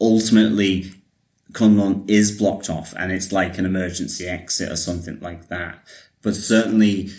[0.00, 0.92] ultimately
[1.52, 5.86] Kunlun is blocked off and it's like an emergency exit or something like that.
[6.22, 7.10] But certainly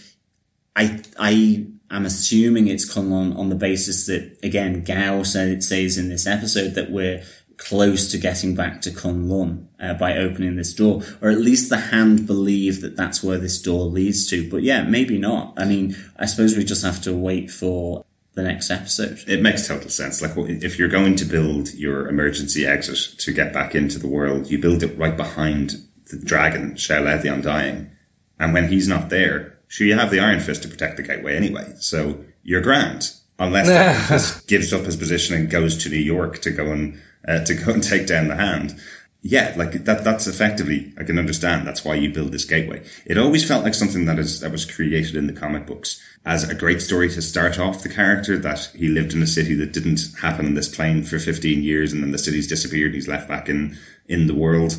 [0.76, 6.10] I I am assuming it's Kunlun on the basis that again Gao said, says in
[6.10, 7.23] this episode that we're
[7.57, 11.77] close to getting back to Kunlun uh, by opening this door, or at least the
[11.77, 14.49] hand believe that that's where this door leads to.
[14.49, 15.53] But yeah, maybe not.
[15.57, 18.03] I mean, I suppose we just have to wait for
[18.34, 19.23] the next episode.
[19.27, 20.22] It makes total sense.
[20.22, 24.52] Like, if you're going to build your emergency exit to get back into the world,
[24.52, 25.76] you build it right behind
[26.11, 27.91] the dragon, Shao the Undying.
[28.38, 31.36] And when he's not there, sure, you have the Iron Fist to protect the gateway
[31.36, 31.74] anyway.
[31.78, 33.12] So you're grand.
[33.38, 36.72] Unless the Iron Fist gives up his position and goes to New York to go
[36.72, 38.80] and, uh, to go and take down the hand.
[39.28, 41.66] Yeah, like that, that's effectively, I can understand.
[41.66, 42.86] That's why you build this gateway.
[43.08, 46.48] It always felt like something that is, that was created in the comic books as
[46.48, 49.72] a great story to start off the character that he lived in a city that
[49.72, 52.94] didn't happen on this plane for 15 years and then the city's disappeared.
[52.94, 53.78] He's left back in,
[54.08, 54.78] in the world.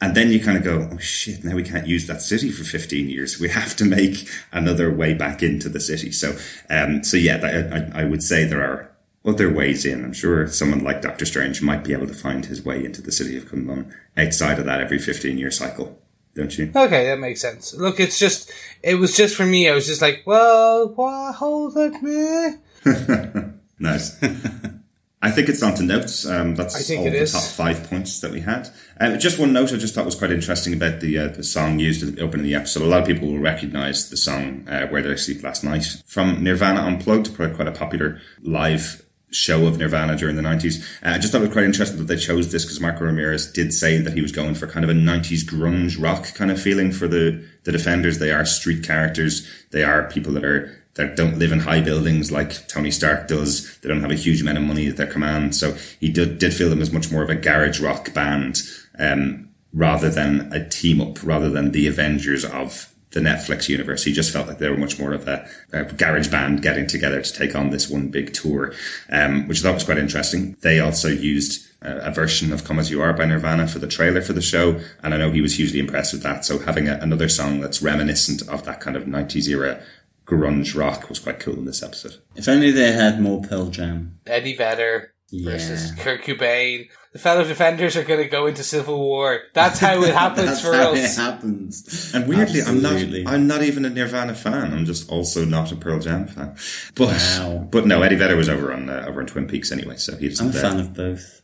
[0.00, 2.62] And then you kind of go, oh shit, now we can't use that city for
[2.62, 3.40] 15 years.
[3.40, 6.12] We have to make another way back into the city.
[6.12, 6.36] So,
[6.70, 8.92] um, so yeah, that, I, I would say there are
[9.24, 10.04] other ways in.
[10.04, 13.10] I'm sure someone like Doctor Strange might be able to find his way into the
[13.10, 16.00] city of Kunlun outside of that every 15 year cycle.
[16.34, 16.70] Don't you?
[16.74, 17.74] Okay, that makes sense.
[17.74, 18.52] Look, it's just,
[18.84, 23.54] it was just for me, I was just like, well, what, hold it, me?
[23.78, 24.20] Nice.
[25.20, 26.24] I think it's on to notes.
[26.26, 27.32] Um, that's I think all it the is.
[27.32, 28.68] top five points that we had.
[29.00, 31.80] Uh, just one note I just thought was quite interesting about the uh, the song
[31.80, 32.82] used at the opening of the episode.
[32.82, 36.02] A lot of people will recognise the song uh, "Where Did I Sleep Last Night"
[36.06, 40.82] from Nirvana Unplugged, quite quite a popular live show of Nirvana during the 90s.
[41.04, 43.52] Uh, I just thought it was quite interesting that they chose this because Marco Ramirez
[43.52, 46.58] did say that he was going for kind of a 90s grunge rock kind of
[46.60, 48.18] feeling for the, the Defenders.
[48.18, 49.46] They are street characters.
[49.70, 53.78] They are people that are that don't live in high buildings like Tony Stark does.
[53.78, 55.54] They don't have a huge amount of money at their command.
[55.54, 58.62] So he did, did feel them as much more of a garage rock band,
[58.98, 64.04] um, rather than a team up, rather than the Avengers of the Netflix universe.
[64.04, 67.22] He just felt like they were much more of a, a garage band getting together
[67.22, 68.74] to take on this one big tour,
[69.08, 70.56] um, which I thought was quite interesting.
[70.62, 73.86] They also used a, a version of Come As You Are by Nirvana for the
[73.86, 74.80] trailer for the show.
[75.02, 76.44] And I know he was hugely impressed with that.
[76.44, 79.80] So having a, another song that's reminiscent of that kind of 90s era
[80.28, 82.16] grunge rock was quite cool in this episode.
[82.36, 84.18] If only they had more Pearl Jam.
[84.26, 86.88] Eddie Vedder versus Kurt Cobain.
[87.14, 89.40] The fellow defenders are going to go into civil war.
[89.54, 91.16] That's how it happens That's for how us.
[91.16, 92.12] it happens.
[92.14, 93.20] And weirdly, Absolutely.
[93.20, 93.32] I'm not.
[93.34, 94.74] I'm not even a Nirvana fan.
[94.74, 96.54] I'm just also not a Pearl Jam fan.
[96.94, 97.66] But Wow.
[97.70, 100.26] but no, Eddie Vedder was over on uh, over on Twin Peaks anyway, so he
[100.26, 100.56] I'm a doesn't.
[100.56, 101.42] uh, fan of both.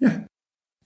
[0.00, 0.20] Yeah.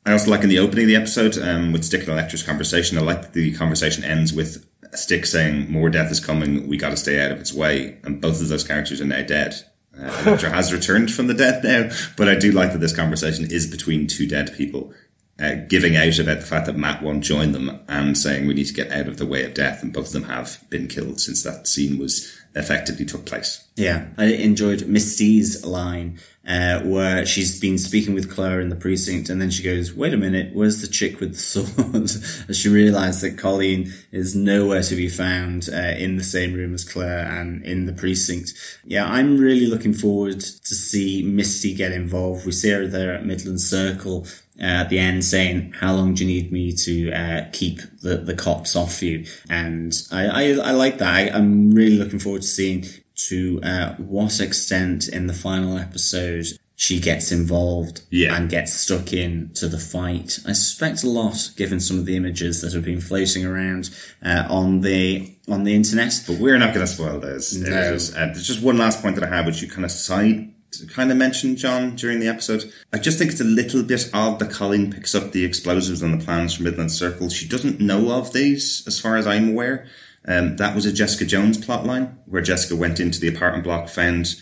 [0.05, 2.99] I also like in the opening of the episode um, with Stick and Elektra's conversation.
[2.99, 6.69] I like that the conversation ends with Stick saying, "More death is coming.
[6.69, 9.23] We got to stay out of its way." And both of those characters are now
[9.23, 9.55] dead.
[9.99, 13.67] Uh, has returned from the dead now, but I do like that this conversation is
[13.67, 14.95] between two dead people,
[15.39, 18.69] uh, giving out about the fact that Matt won't join them and saying we need
[18.69, 19.83] to get out of the way of death.
[19.83, 23.69] And both of them have been killed since that scene was effectively took place.
[23.77, 29.29] Yeah, I enjoyed Misty's line uh, where she's been speaking with Claire in the precinct,
[29.29, 32.03] and then she goes, "Wait a minute, where's the chick with the sword?"
[32.49, 36.75] As she realised that Colleen is nowhere to be found uh, in the same room
[36.75, 38.53] as Claire and in the precinct.
[38.85, 42.45] Yeah, I'm really looking forward to see Misty get involved.
[42.45, 44.27] We see her there at Midland Circle.
[44.61, 48.19] Uh, at the end saying, how long do you need me to uh, keep the,
[48.19, 49.25] the cops off you?
[49.49, 51.09] And I, I, I like that.
[51.09, 52.85] I, I'm really looking forward to seeing
[53.15, 58.35] to uh, what extent in the final episode she gets involved Yeah.
[58.35, 60.41] and gets stuck in to the fight.
[60.47, 63.91] I suspect a lot, given some of the images that have been floating around
[64.25, 66.13] uh, on the on the internet.
[66.27, 67.57] But we're not going to spoil those.
[67.57, 67.69] No.
[67.71, 70.49] Uh, there's just one last point that I have, which you kind of side
[70.95, 72.73] kind of mentioned, John, during the episode.
[72.93, 76.19] I just think it's a little bit odd that Colleen picks up the explosives and
[76.19, 77.29] the plans from Midland Circle.
[77.29, 79.87] She doesn't know of these, as far as I'm aware.
[80.27, 84.37] Um, that was a Jessica Jones plotline, where Jessica went into the apartment block, found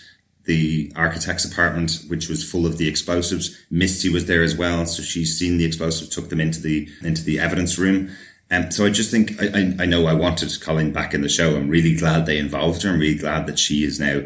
[0.44, 3.58] the architect's apartment, which was full of the explosives.
[3.70, 7.22] Misty was there as well, so she's seen the explosives, took them into the into
[7.22, 8.10] the evidence room.
[8.50, 11.28] Um, so I just think I, I, I know I wanted Colleen back in the
[11.28, 11.56] show.
[11.56, 12.90] I'm really glad they involved her.
[12.90, 14.22] I'm really glad that she is now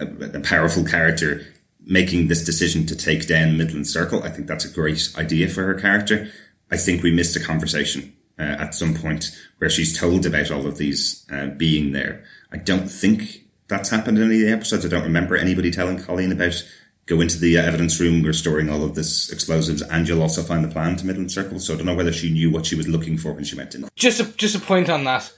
[0.00, 1.46] a, a powerful character
[1.84, 4.22] making this decision to take down Midland Circle.
[4.22, 6.30] I think that's a great idea for her character.
[6.70, 10.66] I think we missed a conversation uh, at some point where she's told about all
[10.66, 12.24] of these uh, being there.
[12.52, 14.84] I don't think that's happened in any of the episodes.
[14.84, 16.62] I don't remember anybody telling Colleen about
[17.06, 18.22] go into the uh, evidence room.
[18.22, 21.58] We're storing all of this explosives, and you'll also find the plan to Midland Circle.
[21.58, 23.74] So I don't know whether she knew what she was looking for when she went
[23.74, 23.88] in.
[23.96, 25.32] Just a, just a point on that.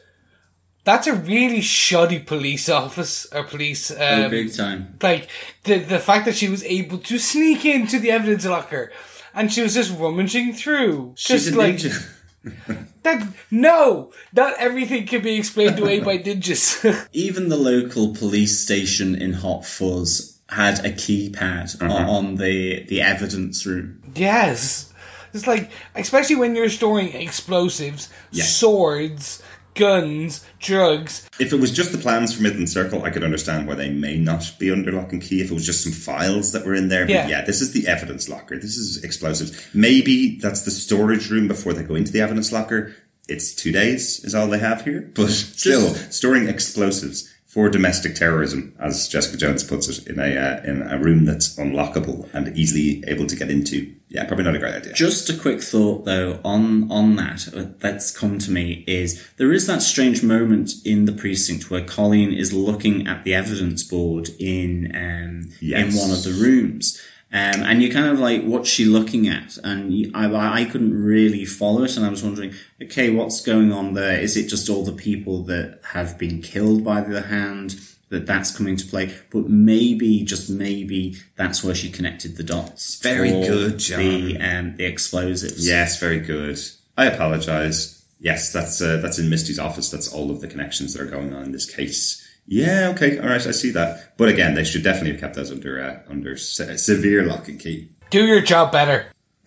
[0.84, 3.90] That's a really shoddy police office or police.
[3.90, 4.98] Um, oh, big time.
[5.02, 5.28] Like
[5.64, 8.90] the the fact that she was able to sneak into the evidence locker,
[9.34, 12.86] and she was just rummaging through, She's just a like ninja.
[13.02, 13.26] that.
[13.50, 17.08] No, not everything can be explained away by ninjas.
[17.12, 21.92] Even the local police station in Hot Fuzz had a keypad Uh-huh.
[21.94, 24.02] on, on the the evidence room.
[24.14, 24.92] yes,
[25.32, 28.44] it's like especially when you're storing explosives, Yeah.
[28.44, 29.42] swords,
[29.80, 31.28] guns, drugs.
[31.40, 34.18] If it was just the plans for Midland Circle, I could understand why they may
[34.18, 35.40] not be under lock and key.
[35.40, 37.22] If it was just some files that were in there, Yeah.
[37.22, 38.56] but yeah, this is the evidence locker.
[38.56, 39.52] This is explosives.
[39.72, 42.94] Maybe that's the storage room before they go into the evidence locker.
[43.28, 48.72] It's two days is all they have here, but still storing explosives for domestic terrorism,
[48.78, 53.02] as Jessica Jones puts it, in a uh, in a room that's unlockable and easily
[53.08, 53.92] able to get into.
[54.08, 54.92] Yeah, probably not a great idea.
[54.92, 59.52] Just a quick thought though on on that uh, that's come to me is there
[59.52, 64.28] is that strange moment in the precinct where Colleen is looking at the evidence board
[64.38, 65.92] in um, Yes.
[65.92, 67.00] in one of the rooms.
[67.32, 69.56] Um, and you're kind of like, what's she looking at?
[69.62, 73.94] And I, I couldn't really follow it, and I was wondering, okay, what's going on
[73.94, 74.18] there?
[74.18, 78.56] Is it just all the people that have been killed by the hand that that's
[78.56, 79.14] coming to play?
[79.30, 83.00] But maybe, just maybe, that's where she connected the dots.
[83.00, 84.00] Very good, John.
[84.00, 85.68] The um, the explosives.
[85.68, 86.58] Yes, very good.
[86.98, 88.04] I apologize.
[88.18, 89.88] Yes, that's uh, that's in Misty's office.
[89.88, 92.19] That's all of the connections that are going on in this case.
[92.52, 94.16] Yeah, okay, all right, I see that.
[94.18, 97.60] But again, they should definitely have kept those under uh, under se- severe lock and
[97.60, 97.88] key.
[98.10, 99.06] Do your job better.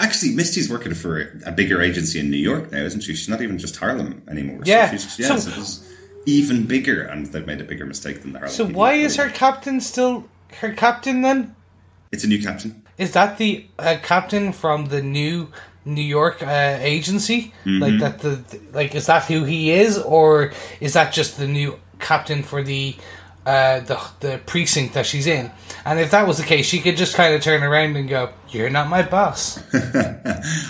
[0.00, 3.14] Actually, Misty's working for a bigger agency in New York now, isn't she?
[3.14, 4.60] She's not even just Harlem anymore.
[4.64, 4.86] Yeah.
[4.90, 5.86] so she's, yeah, So- so,
[6.24, 8.54] even bigger, and they've made a bigger mistake than the Harlem.
[8.54, 10.28] So why is her captain still
[10.60, 11.54] her captain then?
[12.12, 12.82] It's a new captain.
[12.96, 15.48] Is that the uh, captain from the new
[15.84, 17.52] New York uh, agency?
[17.66, 18.42] Like that the
[18.72, 22.94] like is that who he is, or is that just the new captain for the
[23.46, 25.50] uh, the the precinct that she's in?
[25.84, 28.30] And if that was the case, she could just kind of turn around and go,
[28.50, 29.58] "You're not my boss."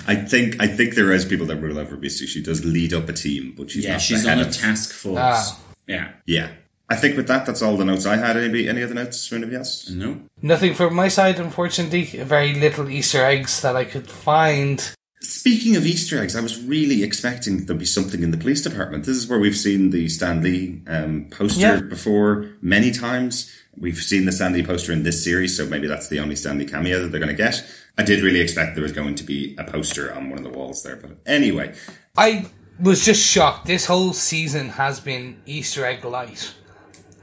[0.07, 2.27] I think I think there is people that rule over Misty.
[2.27, 4.51] She does lead up a team, but she's Yeah, not she's the head on a
[4.53, 5.19] task force.
[5.21, 5.59] Ah.
[5.87, 6.13] Yeah.
[6.27, 6.49] Yeah.
[6.89, 8.37] I think with that, that's all the notes I had.
[8.37, 9.89] Any, any other notes from anybody else?
[9.89, 10.21] No.
[10.43, 12.05] Nothing from my side, unfortunately.
[12.05, 14.95] Very little Easter eggs that I could find.
[15.33, 19.07] Speaking of Easter eggs, I was really expecting there'd be something in the police department.
[19.07, 21.81] This is where we've seen the Stan Lee um, poster Yeah.
[21.81, 23.51] before many times.
[23.75, 26.59] We've seen the Stan Lee poster in this series, so maybe that's the only Stan
[26.59, 27.65] Lee cameo that they're going to get.
[27.97, 30.51] I did really expect there was going to be a poster on one of the
[30.51, 31.75] walls there, but anyway,
[32.15, 33.67] I was just shocked.
[33.67, 36.53] This whole season has been Easter egg light.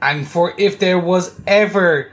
[0.02, 2.10] And for if there was ever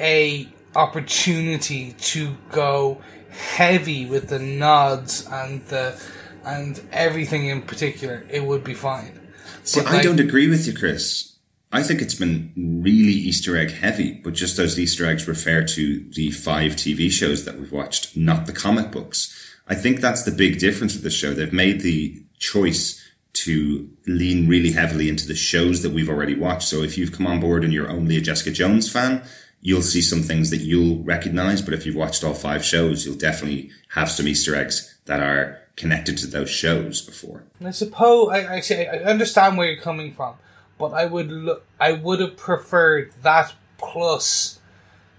[0.00, 3.00] a opportunity to go
[3.36, 6.00] heavy with the nods and the
[6.44, 9.18] and everything in particular, it would be fine.
[9.64, 11.32] See, But, I like- don't agree with you, Chris.
[11.72, 16.04] I think it's been really Easter egg heavy, but just those Easter eggs refer to
[16.14, 19.34] the five TV shows that we've watched, not the comic books.
[19.66, 21.34] I think that's the big difference with the show.
[21.34, 23.02] They've made the choice
[23.32, 26.68] to lean really heavily into the shows that we've already watched.
[26.68, 29.22] So if you've come on board and you're only a Jessica Jones fan,
[29.60, 31.62] you'll see some things that you'll recognize.
[31.62, 35.60] But if you've watched all five shows, you'll definitely have some Easter eggs that are
[35.76, 37.44] connected to those shows before.
[37.64, 40.34] I suppose I, I say I understand where you're coming from,
[40.78, 41.64] but I would look.
[41.78, 44.60] I would have preferred that plus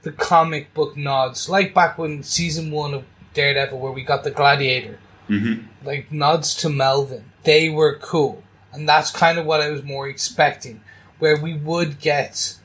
[0.02, 4.32] the comic book nods, like back when season one of Daredevil, where we got the
[4.32, 5.00] Gladiator,
[5.30, 5.68] mm-hmm.
[5.86, 7.26] like nods to Melvin.
[7.44, 8.44] They were cool,
[8.74, 10.82] and that's kind of what I was more expecting,
[11.20, 12.57] where we would get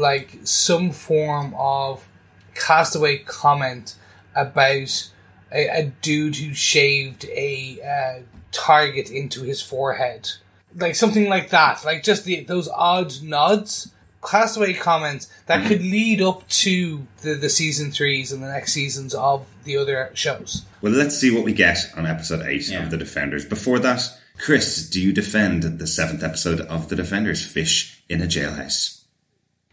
[0.00, 2.08] like some form of
[2.54, 3.94] castaway comment
[4.34, 5.10] about
[5.52, 8.22] a, a dude who shaved a uh,
[8.52, 10.28] target into his forehead,
[10.76, 13.92] like something like that, like just the those odd nods,
[14.24, 19.14] castaway comments that could lead up to the, the season threes and the next seasons
[19.14, 20.64] of the other shows.
[20.80, 22.84] Well, let's see what we get on episode eight Yeah.
[22.84, 23.44] of The Defenders.
[23.44, 24.02] Before that,
[24.38, 28.99] Chris, do you defend the seventh episode of The Defenders, Fish in a Jailhouse?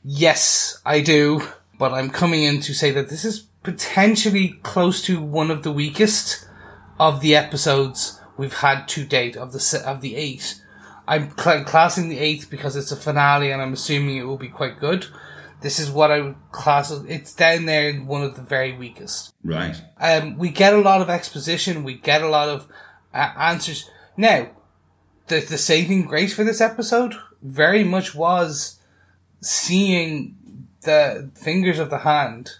[0.09, 1.41] Yes, I do,
[1.77, 5.71] but I'm coming in to say that this is potentially close to one of the
[5.71, 6.47] weakest
[6.97, 10.61] of the episodes we've had to date of the of the eight.
[11.09, 14.47] I'm cl- classing the eighth because it's a finale, and I'm assuming it will be
[14.47, 15.07] quite good.
[15.59, 16.89] This is what I would class.
[16.89, 19.33] It's down there in one of the very weakest.
[19.43, 19.75] Right.
[19.99, 21.83] Um, we get a lot of exposition.
[21.83, 22.69] We get a lot of
[23.13, 23.89] uh, answers.
[24.15, 24.51] Now,
[25.27, 28.76] the the saving grace for this episode very much was
[29.41, 30.35] seeing
[30.81, 32.53] the fingers of the hand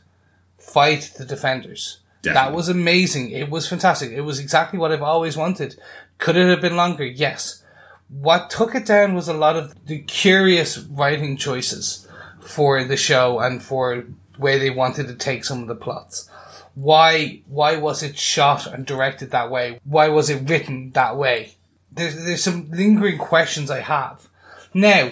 [0.57, 1.99] fight the defenders.
[2.21, 2.49] Definitely.
[2.49, 3.31] That was amazing.
[3.31, 4.11] It was fantastic.
[4.11, 5.79] It was exactly what I've always wanted.
[6.17, 7.05] Could it have been longer?
[7.05, 7.63] Yes.
[8.09, 12.07] What took it down was a lot of the curious writing choices
[12.39, 14.05] for the show and for
[14.37, 16.29] where they wanted to take some of the plots.
[16.75, 19.79] Why why was it shot and directed that way?
[19.83, 21.55] Why was it written that way?
[21.91, 24.27] There's there's some lingering questions I have.
[24.73, 25.11] Now,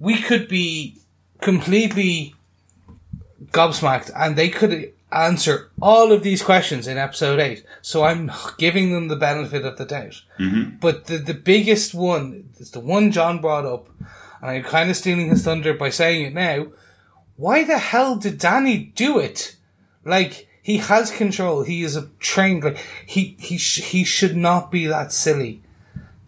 [0.00, 0.96] we could be
[1.40, 2.34] completely
[3.52, 8.92] gobsmacked and they could answer all of these questions in episode 8 so i'm giving
[8.92, 10.22] them the benefit of the doubt.
[10.38, 10.76] Mm-hmm.
[10.80, 13.88] but the, the biggest one is the one john brought up
[14.42, 16.68] and i'm kind of stealing his thunder by saying it now.
[17.36, 19.56] Why the hell did danny do it?
[20.04, 21.62] Like he has control.
[21.62, 25.62] He is a trained like he he, sh- he should not be that silly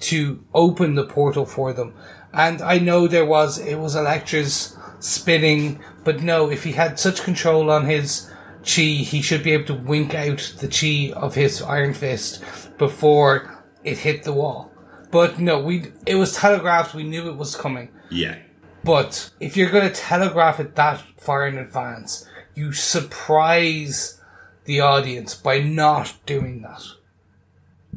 [0.01, 1.95] to open the portal for them
[2.33, 7.23] and i know there was it was elektra's spinning but no if he had such
[7.23, 8.31] control on his
[8.65, 12.45] chi, he should be able to wink out the chi of his Iron Fist
[12.79, 14.73] before it hit the wall.
[15.11, 16.95] But no, we it was telegraphed.
[16.95, 17.91] We knew it was coming.
[18.11, 18.39] Yeah.
[18.85, 24.21] But if you're going to telegraph it that far in advance, you surprise
[24.65, 26.83] the audience by not doing that.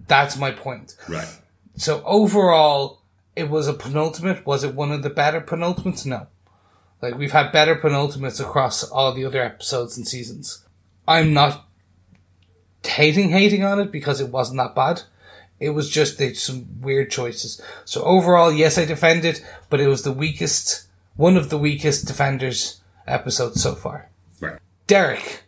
[0.08, 0.98] That's my point.
[1.08, 1.40] Right.
[1.76, 3.03] So overall,
[3.36, 4.46] it was a penultimate.
[4.46, 6.06] Was it one of the better penultimates?
[6.06, 6.28] No.
[7.02, 10.66] Like we've had better penultimates across all the other episodes and seasons.
[11.08, 11.68] I'm not
[12.86, 15.04] hating hating on it because it wasn't that bad.
[15.60, 17.62] It was just they, some weird choices.
[17.86, 22.06] So overall, yes, I defend it, but it was the weakest, one of the weakest
[22.06, 24.10] defenders episodes so far.
[24.40, 24.60] Right.
[24.88, 25.44] Derek,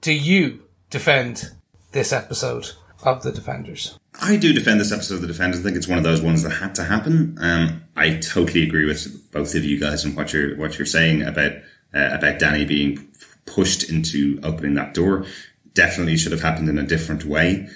[0.00, 1.50] do you defend
[1.92, 2.72] this episode
[3.02, 3.98] of the Defenders?
[4.20, 5.60] I do defend this episode of The Defenders.
[5.60, 7.36] I think it's one of those ones that had to happen.
[7.40, 11.22] Um, I totally agree with both of you guys and what you're what you're saying
[11.22, 11.52] about
[11.94, 13.08] uh, about Danny being
[13.44, 15.26] pushed into opening that door.
[15.74, 17.68] Definitely should have happened in a different way.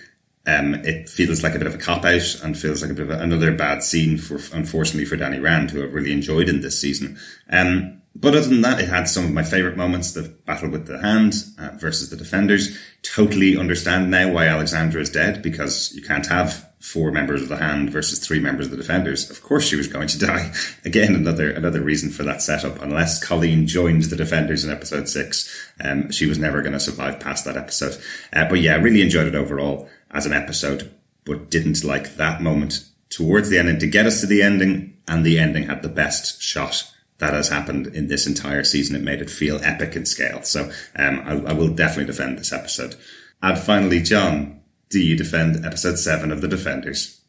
[0.47, 3.09] Um, it feels like a bit of a cop out and feels like a bit
[3.09, 6.63] of a, another bad scene for unfortunately for Danny Rand, who I've really enjoyed in
[6.63, 7.19] this season.
[7.51, 10.13] Um, but other than that, it had some of my favorite moments.
[10.13, 12.79] The battle with the hand uh, versus the defenders.
[13.03, 17.57] Totally understand now why Alexandra is dead because you can't have four members of the
[17.57, 19.31] hand versus three members of the defenders.
[19.31, 20.53] Of course, she was going to die.
[20.85, 22.83] Again, another another reason for that setup.
[22.83, 27.21] Unless Colleen joins the defenders in episode six, um, she was never going to survive
[27.21, 27.97] past that episode.
[28.35, 30.93] Uh, but yeah, really enjoyed it overall as an episode,
[31.25, 34.99] but didn't like that moment towards the ending to get us to the ending.
[35.09, 36.90] And the ending had the best shot
[37.21, 38.97] that has happened in this entire season.
[38.97, 40.43] It made it feel epic in scale.
[40.43, 42.97] So um, I, I, will definitely defend this episode.
[43.43, 47.21] And finally, John, do you defend episode seven of The Defenders?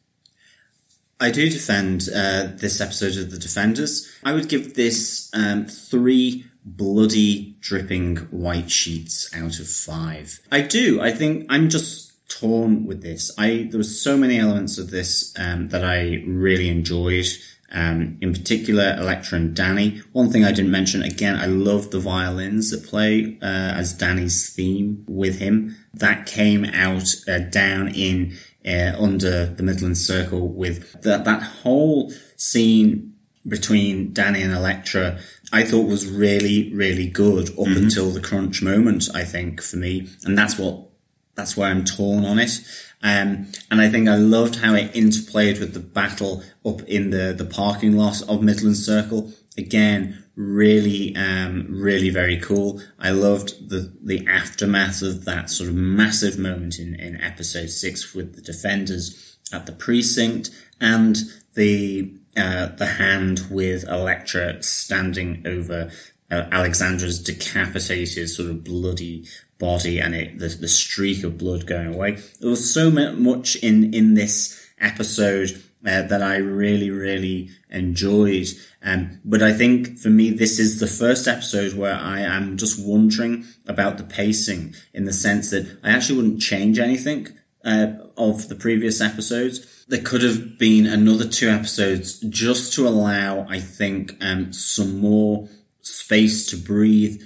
[1.20, 4.10] I do defend uh, this episode of The Defenders.
[4.24, 10.40] I would give this um, three bloody, dripping white sheets out of five.
[10.50, 11.00] I do.
[11.00, 13.30] I think I'm just torn with this.
[13.38, 17.26] I there was so many elements of this um, that I really enjoyed.
[17.72, 20.02] Um, in particular, Elektra and Danny.
[20.12, 24.52] One thing I didn't mention again, I love the violins that play uh, as Danny's
[24.52, 25.76] theme with him.
[25.94, 28.36] That came out uh, down in
[28.66, 33.14] uh, under the Midland Circle with that that whole scene
[33.48, 35.18] between Danny and Elektra.
[35.52, 37.84] I thought was really really good up mm-hmm.
[37.84, 39.08] until the crunch moment.
[39.14, 40.88] I think for me, and that's what
[41.34, 42.60] that's why I'm torn on it.
[43.02, 47.34] Um, and I think I loved how it interplayed with the battle up in the,
[47.36, 49.32] the parking lot of Midland Circle.
[49.58, 52.80] Again, really, um, really very cool.
[52.98, 58.14] I loved the, the aftermath of that sort of massive moment in, in episode six
[58.14, 60.50] with the defenders at the precinct
[60.80, 61.16] and
[61.54, 65.90] the, uh, the hand with Elektra standing over
[66.32, 69.24] uh, Alexandra's decapitated, sort of bloody
[69.58, 72.18] body and it, the, the streak of blood going away.
[72.40, 78.48] There was so much in, in this episode uh, that I really, really enjoyed.
[78.82, 82.84] Um, but I think for me, this is the first episode where I am just
[82.84, 87.28] wondering about the pacing in the sense that I actually wouldn't change anything
[87.64, 89.84] uh, of the previous episodes.
[89.86, 95.48] There could have been another two episodes just to allow, I think, um, some more
[95.82, 97.22] space to breathe,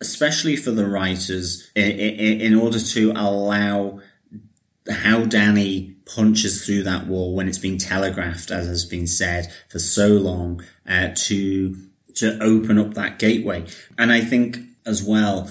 [0.00, 4.00] especially for the writers, in, in, in order to allow
[4.90, 9.78] how Danny punches through that wall when it's been telegraphed, as has been said for
[9.78, 11.76] so long, uh, to
[12.14, 13.64] to open up that gateway.
[13.96, 15.50] And I think as well,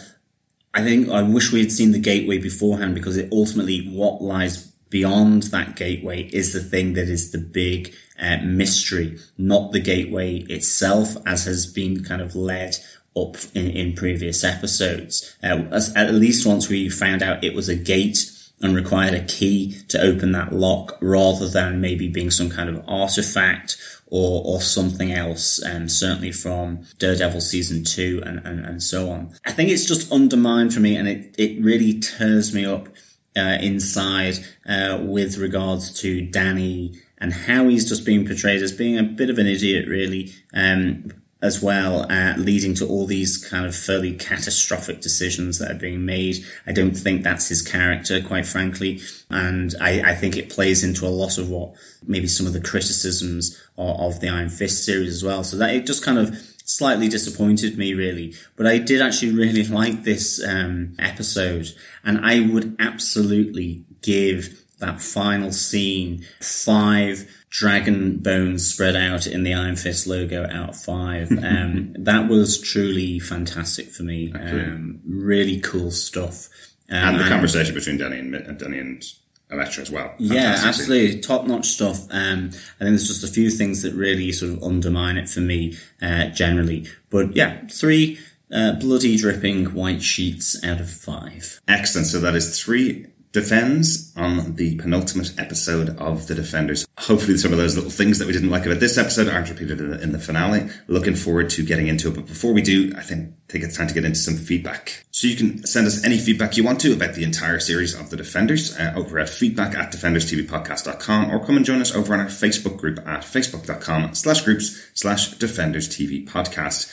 [0.73, 4.70] I think I wish we had seen the gateway beforehand because it ultimately what lies
[4.91, 10.38] beyond that gateway is the thing that is the big uh, mystery, not the gateway
[10.41, 12.76] itself, as has been kind of led
[13.15, 15.35] up in, in previous episodes.
[15.41, 18.31] Uh, as, at least once we found out it was a gate
[18.61, 22.88] and required a key to open that lock rather than maybe being some kind of
[22.88, 23.77] artifact
[24.07, 29.34] or, or something else, um, certainly from Daredevil season two and, and, and so on.
[29.45, 32.89] I think it's just undermined for me and it, it really tears me up
[33.35, 38.97] uh, inside uh, with regards to Danny and how he's just being portrayed as being
[38.97, 43.65] a bit of an idiot, really, um, as well, uh, leading to all these kind
[43.65, 46.45] of fairly catastrophic decisions that are being made.
[46.67, 51.05] I don't think that's his character, quite frankly, and I, I think it plays into
[51.05, 51.73] a lot of what
[52.05, 55.43] maybe some of the criticisms of, of the Iron Fist series as well.
[55.43, 59.64] So that it just kind of slightly disappointed me really, but I did actually really
[59.81, 61.73] like this um, episode,
[62.03, 69.53] and I would absolutely give that final scene five dragon bones spread out in the
[69.53, 71.30] Iron Fist logo out of five.
[71.41, 74.31] Um, that was truly fantastic for me.
[74.31, 76.48] Um, really cool stuff.
[76.89, 79.03] Um, and the conversation between Danny and Danny and
[79.52, 80.14] Elektra as well.
[80.18, 81.19] Yeah, absolutely.
[81.19, 82.07] Top notch stuff.
[82.10, 85.41] Um, I think there's just a few things that really sort of undermine it for
[85.41, 86.88] me, uh, generally.
[87.10, 88.18] But yeah, three,
[88.52, 91.60] uh, bloody dripping white sheets out of five.
[91.68, 92.07] Excellent.
[92.07, 96.85] So that is three defends on the penultimate episode of The Defenders.
[96.99, 99.79] Hopefully some of those little things that we didn't like about this episode aren't repeated
[99.79, 100.69] in the finale.
[100.87, 102.15] Looking forward to getting into it.
[102.15, 105.05] But before we do, I think, think it's time to get into some feedback.
[105.11, 108.09] So you can send us any feedback you want to about the entire series of
[108.09, 112.19] The Defenders uh, over at feedback at defenderstvpodcast.com or come and join us over on
[112.19, 116.91] our Facebook group at facebook.com slash groups slash defenders TV podcast.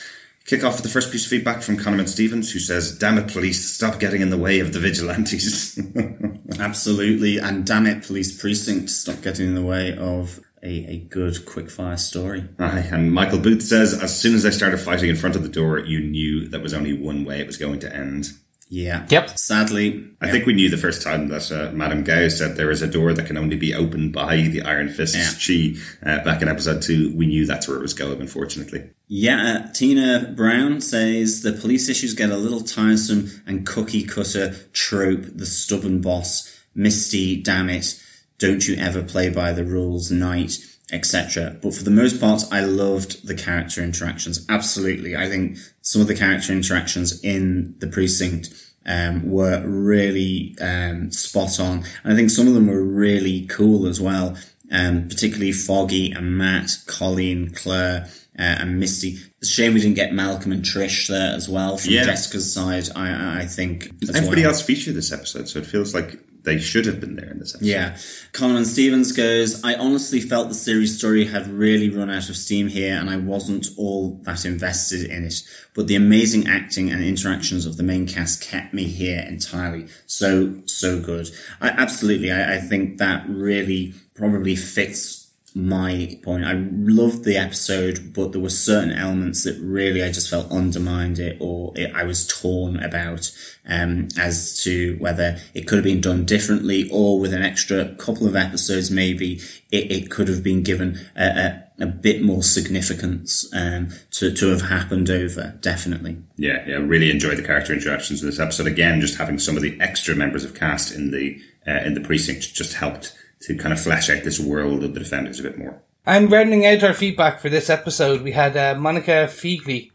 [0.49, 3.31] Kick off with the first piece of feedback from Conor Stevens, who says, Damn it,
[3.31, 5.79] police, stop getting in the way of the vigilantes.
[6.59, 7.37] Absolutely.
[7.37, 11.99] And damn it, police precinct, stop getting in the way of a, a good quickfire
[11.99, 12.49] story.
[12.59, 15.51] Aye, and Michael Booth says, As soon as I started fighting in front of the
[15.51, 18.29] door, you knew there was only one way it was going to end.
[18.69, 19.07] Yeah.
[19.09, 19.39] Yep.
[19.39, 20.05] Sadly.
[20.20, 20.32] I yeah.
[20.32, 23.12] think we knew the first time that uh, Madame Gao said there is a door
[23.15, 25.16] that can only be opened by the Iron Fist.
[25.16, 25.31] Yeah.
[25.39, 28.90] She, uh, back in episode two, we knew that's where it was going, unfortunately.
[29.07, 34.55] Yeah, uh, Tina Brown says the police issues get a little tiresome and cookie cutter
[34.73, 38.01] trope, the stubborn boss, Misty, damn it,
[38.39, 40.59] don't you ever play by the rules, Knight,
[40.93, 41.56] etc.
[41.62, 44.44] But for the most part, I loved the character interactions.
[44.48, 45.16] Absolutely.
[45.16, 48.48] I think some of the character interactions in the precinct
[48.86, 51.85] um, were really um, spot on.
[52.05, 54.36] And I think some of them were really cool as well,
[54.73, 58.09] um, particularly Foggy and Matt, Colleen, Claire,
[58.39, 59.19] uh, and Misty.
[59.40, 62.05] It's a shame we didn't get Malcolm and Trish there as well from Yeah.
[62.05, 62.89] Jessica's side.
[62.97, 66.19] I, I think Everybody else featured this episode, so it feels like
[66.49, 67.66] they should have been there in this episode.
[67.69, 67.97] Yeah.
[68.33, 72.69] Colin Stevens goes, I honestly felt the series story had really run out of steam
[72.69, 75.43] here and I wasn't all that invested in it.
[75.75, 79.89] But the amazing acting and interactions of the main cast kept me here entirely.
[80.07, 81.29] So, so good.
[81.61, 85.18] I absolutely, I, I think that really probably fits
[85.59, 86.45] my point.
[86.45, 91.19] I loved the episode, but there were certain elements that really I just felt undermined
[91.19, 93.33] it or it, I was torn about
[93.67, 98.29] um, as to whether it could have been done differently or with an extra couple
[98.29, 99.41] of episodes, maybe
[99.73, 104.51] it, it could have been given a, a, a bit more significance um, to, to
[104.51, 106.19] have happened over, definitely.
[106.37, 108.69] Yeah, yeah, really enjoyed the character interactions in this episode.
[108.69, 112.01] Again, just having some of the extra members of cast in the uh, in the
[112.01, 115.59] precinct just helped to kind of flesh out this world of the defenders a bit
[115.59, 115.81] more.
[116.05, 119.90] And rounding out our feedback for this episode, we had uh, Monica Fegley,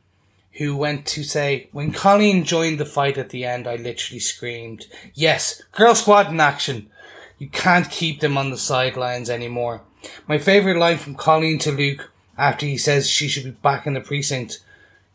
[0.54, 4.86] who went to say, When Colleen joined the fight at the end, I literally screamed,
[5.14, 6.90] Yes, Girl Squad in action!
[7.40, 9.82] You can't keep them on the sidelines anymore.
[10.28, 13.94] My favourite line from Colleen to Luke after he says she should be back in
[13.94, 14.60] the precinct,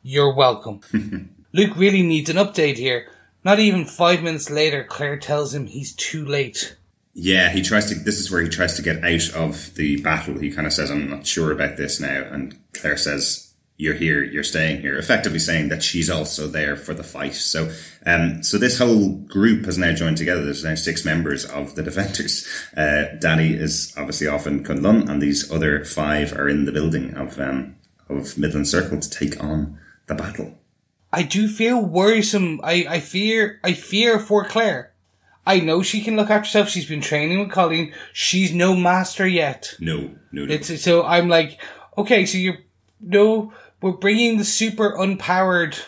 [0.03, 0.81] You're welcome.
[1.53, 3.09] Luke really needs an update here.
[3.45, 6.77] Not even five minutes later, Claire tells him he's too late.
[7.21, 7.97] Yeah, he tries to.
[7.97, 10.39] This is where he tries to get out of the battle.
[10.39, 14.23] He kind of says, "I'm not sure about this now," and Claire says, "You're here.
[14.23, 17.35] You're staying here." Effectively saying that she's also there for the fight.
[17.35, 17.73] So,
[18.07, 20.45] um, so this whole group has now joined together.
[20.45, 22.47] There's now six members of the defenders.
[22.77, 27.15] Uh, Danny is obviously off in Kunlun, and these other five are in the building
[27.15, 27.75] of um,
[28.09, 29.77] of Midland Circle to take on
[30.07, 30.57] the battle.
[31.13, 32.61] I do feel worrisome.
[32.63, 34.93] I, I fear I fear for Claire.
[35.49, 36.69] I know she can look after herself.
[36.69, 37.95] She's been training with Colleen.
[38.13, 39.75] She's no master yet.
[39.81, 40.53] No, no, no.
[40.53, 41.59] It's so I'm like,
[41.97, 42.59] okay, so you're
[43.01, 45.79] no, we're bringing the super unpowered,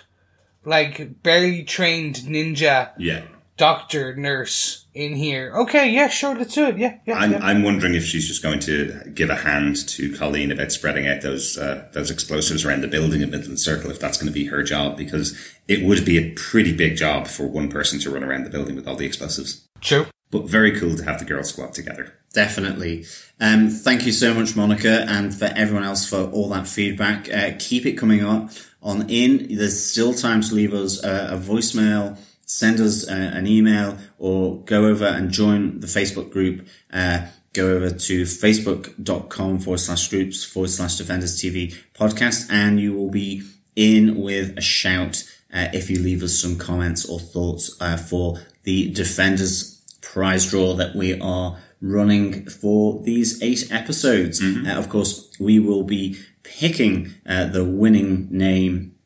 [0.65, 3.25] like barely trained ninja yeah.
[3.61, 5.53] Doctor nurse in here.
[5.55, 6.79] Okay, yeah, sure, let's do it.
[6.79, 7.19] Yeah, yeah.
[7.19, 7.41] I'm, yeah.
[7.43, 11.21] I'm wondering if she's just going to give a hand to Colleen about spreading out
[11.21, 14.47] those uh, those explosives around the building in Midland Circle, if that's going to be
[14.47, 15.39] her job, because
[15.69, 18.77] it would be a pretty big job for one person to run around the building
[18.77, 19.69] with all the explosives.
[19.83, 20.07] True.
[20.31, 22.15] But very cool to have the girl squad together.
[22.33, 23.05] Definitely.
[23.41, 27.31] Um, thank you so much, Monica, and for everyone else for all that feedback.
[27.31, 28.51] Uh, keep it coming up
[28.83, 29.55] on in.
[29.55, 32.17] There's still time to leave us a, a voicemail,
[32.51, 36.67] send us uh, an email, or go over and join the Facebook group.
[36.93, 42.93] Uh, go over to facebook.com forward slash groups forward slash defenders TV podcast, and you
[42.93, 43.43] will be
[43.77, 45.23] in with a shout
[45.55, 50.75] uh, if you leave us some comments or thoughts uh, for the defenders prize draw
[50.75, 54.43] that we are running for these eight episodes.
[54.43, 58.97] Uh, of course, we will be picking uh, the winning name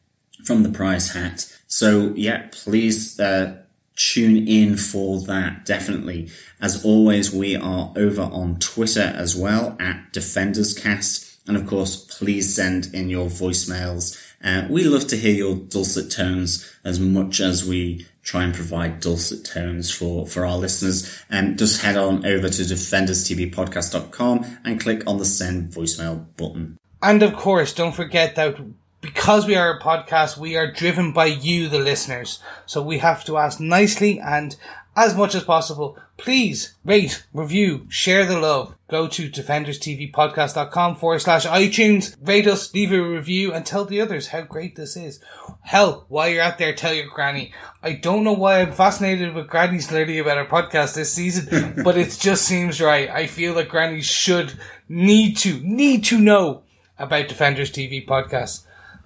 [0.45, 1.54] from the prize hat.
[1.77, 3.57] So yeah, please uh,
[3.97, 5.67] tune in for that.
[5.67, 6.31] Definitely.
[6.61, 11.37] As always, we are over on Twitter as well at DefendersCast.
[11.49, 14.17] And of course, please send in your voicemails.
[14.45, 19.01] Uh, we love to hear your dulcet tones as much as we try and provide
[19.01, 21.25] dulcet tones for, for our listeners.
[21.29, 26.79] Um, just head on over to defenderstvpodcast.com and click on the send voicemail button.
[27.03, 28.59] And of course, don't forget that
[29.05, 32.39] because we are a podcast, we are driven by you, the listeners.
[32.65, 34.57] So we have to ask nicely and
[34.97, 38.75] as much as possible, please rate, review, share the love.
[38.89, 44.29] Go to defenderstvpodcast.com forward slash iTunes, rate us, leave a review, and tell the others
[44.29, 45.21] how great this is.
[45.61, 47.53] Hell, while you're out there, tell your granny.
[47.83, 51.99] I don't know why I'm fascinated with grannies learning about our podcast this season, but
[51.99, 53.11] it just seems right.
[53.11, 54.59] I feel that grannies should
[54.89, 56.63] need to, need to know
[56.99, 58.65] about Defenders TV podcast.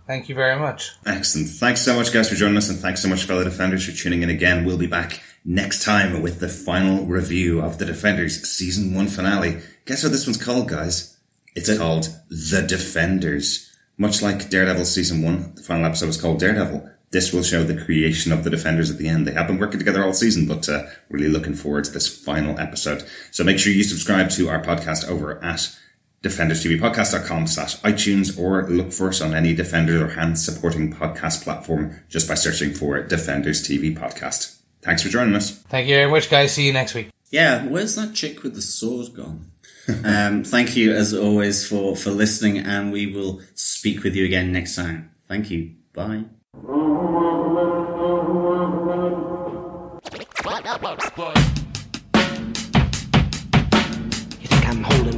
[0.08, 0.92] Thank you very much.
[1.04, 1.48] Excellent.
[1.48, 4.22] Thanks so much, guys, for joining us, and thanks so much, fellow defenders, for tuning
[4.22, 4.64] in again.
[4.64, 9.60] We'll be back next time with the final review of the Defenders season one finale.
[9.84, 11.18] Guess what this one's called, guys?
[11.54, 13.70] It's called The Defenders.
[13.98, 16.88] Much like Daredevil season one, the final episode was called Daredevil.
[17.10, 19.26] This will show the creation of the Defenders at the end.
[19.26, 22.58] They have been working together all season, but uh, really looking forward to this final
[22.58, 23.06] episode.
[23.30, 25.76] So make sure you subscribe to our podcast over at
[26.22, 32.00] defenderstvpodcast.com slash iTunes or look for us on any Defenders or hand supporting podcast platform
[32.08, 34.58] just by searching for Defenders TV Podcast.
[34.82, 35.50] Thanks for joining us.
[35.50, 36.52] Thank you very much, guys.
[36.52, 37.10] See you next week.
[37.30, 39.50] Yeah, where's that chick with the sword gone?
[40.04, 44.52] um, thank you as always for, for listening and we will speak with you again
[44.52, 45.10] next time.
[45.26, 45.74] Thank you.
[45.92, 46.24] Bye.
[54.40, 55.17] You think I'm holding